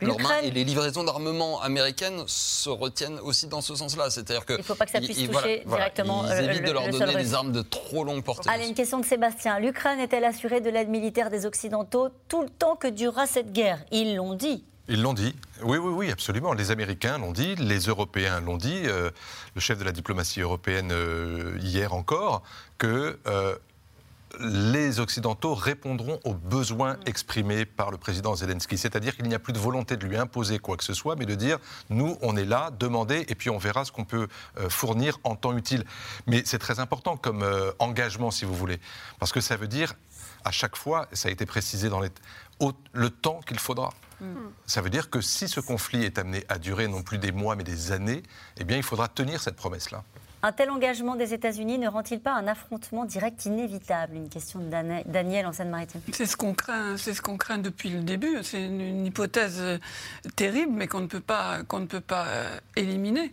leurs 0.00 0.18
mains. 0.20 0.38
Et 0.42 0.50
les 0.50 0.64
livraisons 0.64 1.04
d'armement 1.04 1.60
américaines 1.60 2.24
se 2.26 2.68
retiennent 2.68 3.18
aussi 3.20 3.46
dans 3.46 3.60
ce 3.60 3.74
sens-là. 3.74 4.10
C'est-à-dire 4.10 4.44
que. 4.44 4.54
Il 4.54 4.58
ne 4.58 4.62
faut 4.62 4.74
pas 4.74 4.86
que 4.86 4.92
ça 4.92 5.00
puisse 5.00 5.26
toucher 5.26 5.62
directement. 5.66 6.24
Ils 6.26 6.32
euh, 6.32 6.50
évitent 6.50 6.66
de 6.66 6.72
leur 6.72 6.88
donner 6.88 7.14
des 7.14 7.34
armes 7.34 7.52
de 7.52 7.62
trop 7.62 8.04
longue 8.04 8.22
portée. 8.22 8.48
Allez, 8.50 8.68
une 8.68 8.74
question 8.74 8.98
de 8.98 9.04
Sébastien. 9.04 9.58
L'Ukraine 9.58 10.00
est-elle 10.00 10.24
assurée 10.24 10.60
de 10.60 10.70
l'aide 10.70 10.88
militaire 10.88 11.30
des 11.30 11.46
Occidentaux 11.46 12.08
tout 12.28 12.42
le 12.42 12.50
temps 12.50 12.76
que 12.76 12.88
durera 12.88 13.26
cette 13.26 13.52
guerre? 13.52 13.78
Ils 13.90 14.16
l'ont 14.16 14.34
dit. 14.34 14.64
Ils 14.88 15.02
l'ont 15.02 15.12
dit. 15.12 15.34
Oui, 15.62 15.76
oui, 15.76 15.92
oui, 15.92 16.10
absolument. 16.10 16.54
Les 16.54 16.70
Américains 16.70 17.18
l'ont 17.18 17.32
dit, 17.32 17.54
les 17.56 17.80
Européens 17.80 18.40
l'ont 18.40 18.56
dit. 18.56 18.84
le 18.84 19.60
chef 19.60 19.78
de 19.78 19.84
la 19.84 19.92
diplomatie 19.92 20.40
européenne 20.40 20.94
hier 21.60 21.92
encore 21.92 22.42
que 22.78 23.18
les 24.40 25.00
Occidentaux 25.00 25.54
répondront 25.54 26.20
aux 26.24 26.34
besoins 26.34 26.98
exprimés 27.06 27.64
par 27.64 27.90
le 27.90 27.96
président 27.96 28.34
Zelensky. 28.34 28.78
C'est-à-dire 28.78 29.16
qu'il 29.16 29.26
n'y 29.26 29.34
a 29.34 29.38
plus 29.38 29.52
de 29.52 29.58
volonté 29.58 29.96
de 29.96 30.06
lui 30.06 30.16
imposer 30.16 30.58
quoi 30.58 30.76
que 30.76 30.84
ce 30.84 30.94
soit, 30.94 31.16
mais 31.16 31.26
de 31.26 31.34
dire 31.34 31.58
nous, 31.90 32.18
on 32.22 32.36
est 32.36 32.44
là, 32.44 32.70
demandez, 32.78 33.24
et 33.28 33.34
puis 33.34 33.50
on 33.50 33.58
verra 33.58 33.84
ce 33.84 33.92
qu'on 33.92 34.04
peut 34.04 34.28
euh, 34.58 34.68
fournir 34.68 35.18
en 35.24 35.36
temps 35.36 35.56
utile. 35.56 35.84
Mais 36.26 36.42
c'est 36.44 36.58
très 36.58 36.80
important 36.80 37.16
comme 37.16 37.42
euh, 37.42 37.72
engagement, 37.78 38.30
si 38.30 38.44
vous 38.44 38.54
voulez, 38.54 38.80
parce 39.18 39.32
que 39.32 39.40
ça 39.40 39.56
veut 39.56 39.68
dire 39.68 39.94
à 40.44 40.50
chaque 40.50 40.76
fois, 40.76 41.08
ça 41.12 41.28
a 41.28 41.32
été 41.32 41.46
précisé 41.46 41.88
dans 41.88 42.00
les, 42.00 42.10
le 42.92 43.10
temps 43.10 43.40
qu'il 43.40 43.58
faudra. 43.58 43.92
Mm. 44.20 44.26
Ça 44.66 44.80
veut 44.80 44.90
dire 44.90 45.10
que 45.10 45.20
si 45.20 45.48
ce 45.48 45.60
conflit 45.60 46.04
est 46.04 46.18
amené 46.18 46.44
à 46.48 46.58
durer 46.58 46.88
non 46.88 47.02
plus 47.02 47.18
des 47.18 47.32
mois 47.32 47.56
mais 47.56 47.64
des 47.64 47.92
années, 47.92 48.22
eh 48.56 48.64
bien 48.64 48.76
il 48.76 48.82
faudra 48.82 49.08
tenir 49.08 49.40
cette 49.40 49.56
promesse-là. 49.56 50.04
Un 50.42 50.52
tel 50.52 50.70
engagement 50.70 51.16
des 51.16 51.34
États-Unis 51.34 51.78
ne 51.78 51.88
rend-il 51.88 52.20
pas 52.20 52.32
un 52.32 52.46
affrontement 52.46 53.04
direct 53.04 53.44
inévitable? 53.46 54.14
Une 54.14 54.28
question 54.28 54.60
de 54.60 54.70
Daniel 55.10 55.46
en 55.46 55.52
Seine-Maritime. 55.52 56.00
C'est 56.12 56.26
ce 56.26 56.36
qu'on 56.36 56.54
craint, 56.54 56.96
c'est 56.96 57.12
ce 57.12 57.20
qu'on 57.20 57.36
craint 57.36 57.58
depuis 57.58 57.90
le 57.90 58.02
début. 58.02 58.36
C'est 58.44 58.64
une, 58.64 59.04
hypothèse 59.04 59.58
euh, 59.58 59.78
terrible, 60.36 60.72
mais 60.72 60.86
qu'on 60.86 61.00
ne 61.00 61.06
peut 61.06 61.20
pas, 61.20 61.64
qu'on 61.64 61.80
ne 61.80 61.86
peut 61.86 62.00
pas 62.00 62.26
euh, 62.26 62.58
éliminer. 62.76 63.32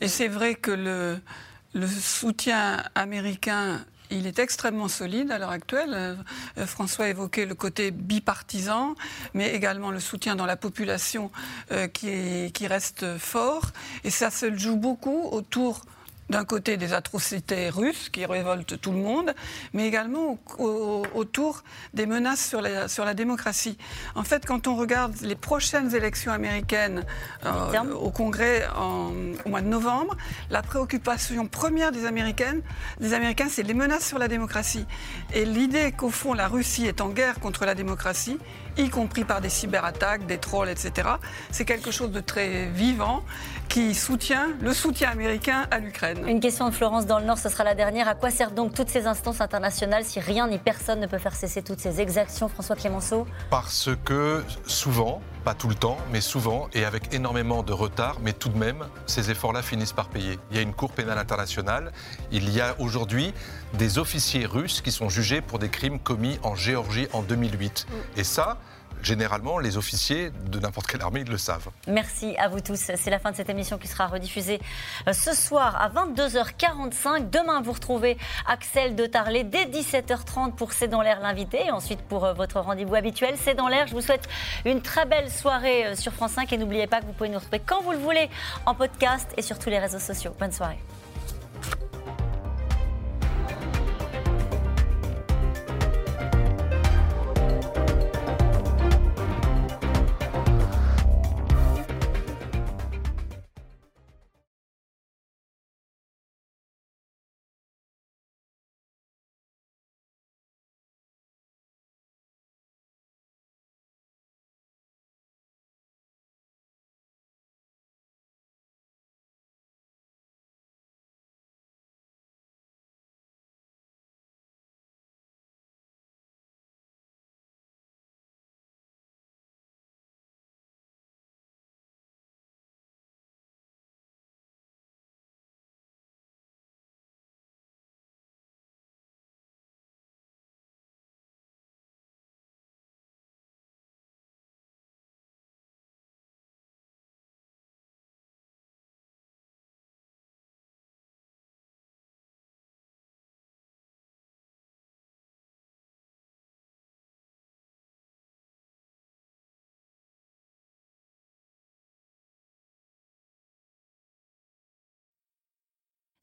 Et 0.00 0.08
c'est 0.08 0.26
vrai 0.26 0.56
que 0.56 0.72
le, 0.72 1.20
le 1.74 1.86
soutien 1.86 2.82
américain 2.96 3.84
il 4.12 4.26
est 4.26 4.40
extrêmement 4.40 4.88
solide 4.88 5.30
à 5.30 5.38
l'heure 5.38 5.50
actuelle. 5.50 5.94
Euh, 5.94 6.66
François 6.66 7.08
évoquait 7.08 7.46
le 7.46 7.54
côté 7.54 7.92
bipartisan, 7.92 8.96
mais 9.34 9.54
également 9.54 9.92
le 9.92 10.00
soutien 10.00 10.34
dans 10.34 10.46
la 10.46 10.56
population 10.56 11.30
qui, 11.92 12.50
qui 12.52 12.66
reste 12.66 13.18
fort. 13.18 13.70
Et 14.02 14.10
ça 14.10 14.32
se 14.32 14.52
joue 14.58 14.74
beaucoup 14.74 15.28
autour 15.30 15.82
d'un 16.30 16.44
côté 16.44 16.76
des 16.76 16.92
atrocités 16.92 17.68
russes 17.68 18.08
qui 18.08 18.24
révoltent 18.24 18.80
tout 18.80 18.92
le 18.92 18.98
monde, 18.98 19.34
mais 19.74 19.86
également 19.86 20.38
autour 20.58 21.62
des 21.92 22.06
menaces 22.06 22.48
sur 22.48 22.60
la, 22.62 22.88
sur 22.88 23.04
la 23.04 23.14
démocratie. 23.14 23.76
En 24.14 24.22
fait, 24.22 24.46
quand 24.46 24.68
on 24.68 24.76
regarde 24.76 25.14
les 25.22 25.34
prochaines 25.34 25.94
élections 25.94 26.32
américaines 26.32 27.04
euh, 27.44 27.92
au 27.94 28.10
Congrès 28.10 28.66
au 29.44 29.48
mois 29.48 29.60
de 29.60 29.66
novembre, 29.66 30.16
la 30.50 30.62
préoccupation 30.62 31.46
première 31.46 31.90
des 31.90 32.06
Américaines, 32.06 32.62
des 33.00 33.12
Américains, 33.12 33.48
c'est 33.50 33.64
les 33.64 33.74
menaces 33.74 34.06
sur 34.06 34.18
la 34.18 34.28
démocratie. 34.28 34.86
Et 35.34 35.44
l'idée 35.44 35.92
qu'au 35.92 36.10
fond 36.10 36.32
la 36.32 36.46
Russie 36.46 36.86
est 36.86 37.00
en 37.00 37.08
guerre 37.08 37.40
contre 37.40 37.64
la 37.64 37.74
démocratie, 37.74 38.38
y 38.84 38.90
compris 38.90 39.24
par 39.24 39.40
des 39.40 39.48
cyberattaques, 39.48 40.26
des 40.26 40.38
trolls, 40.38 40.68
etc., 40.68 41.08
c'est 41.50 41.64
quelque 41.64 41.90
chose 41.90 42.10
de 42.10 42.20
très 42.20 42.66
vivant 42.66 43.22
qui 43.68 43.94
soutient 43.94 44.48
le 44.60 44.74
soutien 44.74 45.10
américain 45.10 45.66
à 45.70 45.78
l'Ukraine. 45.78 46.26
Une 46.26 46.40
question 46.40 46.68
de 46.68 46.74
Florence 46.74 47.06
dans 47.06 47.18
le 47.18 47.24
Nord, 47.24 47.38
ce 47.38 47.48
sera 47.48 47.62
la 47.62 47.74
dernière. 47.74 48.08
À 48.08 48.14
quoi 48.14 48.30
servent 48.30 48.54
donc 48.54 48.74
toutes 48.74 48.88
ces 48.88 49.06
instances 49.06 49.40
internationales 49.40 50.04
si 50.04 50.18
rien 50.18 50.48
ni 50.48 50.58
personne 50.58 51.00
ne 51.00 51.06
peut 51.06 51.18
faire 51.18 51.34
cesser 51.34 51.62
toutes 51.62 51.80
ces 51.80 52.00
exactions, 52.00 52.48
François 52.48 52.76
Clémenceau 52.76 53.26
Parce 53.48 53.90
que 54.04 54.42
souvent, 54.66 55.22
pas 55.44 55.54
tout 55.54 55.68
le 55.68 55.74
temps, 55.74 55.96
mais 56.12 56.20
souvent, 56.20 56.68
et 56.74 56.84
avec 56.84 57.14
énormément 57.14 57.62
de 57.62 57.72
retard, 57.72 58.16
mais 58.22 58.32
tout 58.32 58.48
de 58.48 58.58
même, 58.58 58.86
ces 59.06 59.30
efforts-là 59.30 59.62
finissent 59.62 59.92
par 59.92 60.08
payer. 60.08 60.38
Il 60.50 60.56
y 60.56 60.58
a 60.58 60.62
une 60.62 60.74
Cour 60.74 60.92
pénale 60.92 61.18
internationale. 61.18 61.92
Il 62.32 62.50
y 62.50 62.60
a 62.60 62.74
aujourd'hui 62.78 63.32
des 63.74 63.98
officiers 63.98 64.46
russes 64.46 64.80
qui 64.80 64.92
sont 64.92 65.08
jugés 65.08 65.40
pour 65.40 65.58
des 65.58 65.68
crimes 65.68 65.98
commis 65.98 66.38
en 66.42 66.54
Géorgie 66.54 67.06
en 67.12 67.22
2008. 67.22 67.86
Et 68.16 68.24
ça, 68.24 68.58
généralement, 69.02 69.58
les 69.58 69.76
officiers 69.76 70.30
de 70.30 70.58
n'importe 70.58 70.86
quelle 70.86 71.02
armée 71.02 71.24
le 71.24 71.38
savent. 71.38 71.68
Merci 71.86 72.36
à 72.36 72.48
vous 72.48 72.60
tous. 72.60 72.90
C'est 72.94 73.10
la 73.10 73.18
fin 73.18 73.30
de 73.30 73.36
cette 73.36 73.50
émission 73.50 73.78
qui 73.78 73.88
sera 73.88 74.06
rediffusée 74.06 74.60
euh, 75.08 75.12
ce 75.12 75.34
soir 75.34 75.76
à 75.80 75.88
22h45. 75.88 77.30
Demain, 77.30 77.60
vous 77.62 77.72
retrouvez 77.72 78.18
Axel 78.46 78.94
de 78.94 79.06
Tarlet 79.06 79.44
dès 79.44 79.66
17h30 79.66 80.54
pour 80.54 80.72
C'est 80.72 80.88
dans 80.88 81.02
l'air 81.02 81.20
l'invité 81.20 81.66
et 81.66 81.70
ensuite 81.70 82.00
pour 82.02 82.24
euh, 82.24 82.32
votre 82.32 82.60
rendez-vous 82.60 82.94
habituel. 82.94 83.34
C'est 83.36 83.54
dans 83.54 83.68
l'air. 83.68 83.86
Je 83.86 83.94
vous 83.94 84.00
souhaite 84.00 84.28
une 84.64 84.82
très 84.82 85.06
belle 85.06 85.30
soirée 85.30 85.86
euh, 85.86 85.96
sur 85.96 86.12
France 86.12 86.32
5 86.32 86.52
et 86.52 86.58
n'oubliez 86.58 86.86
pas 86.86 87.00
que 87.00 87.06
vous 87.06 87.12
pouvez 87.12 87.28
nous 87.28 87.38
retrouver 87.38 87.60
quand 87.64 87.82
vous 87.82 87.92
le 87.92 87.98
voulez 87.98 88.28
en 88.66 88.74
podcast 88.74 89.28
et 89.36 89.42
sur 89.42 89.58
tous 89.58 89.70
les 89.70 89.78
réseaux 89.78 89.98
sociaux. 89.98 90.34
Bonne 90.38 90.52
soirée. 90.52 90.78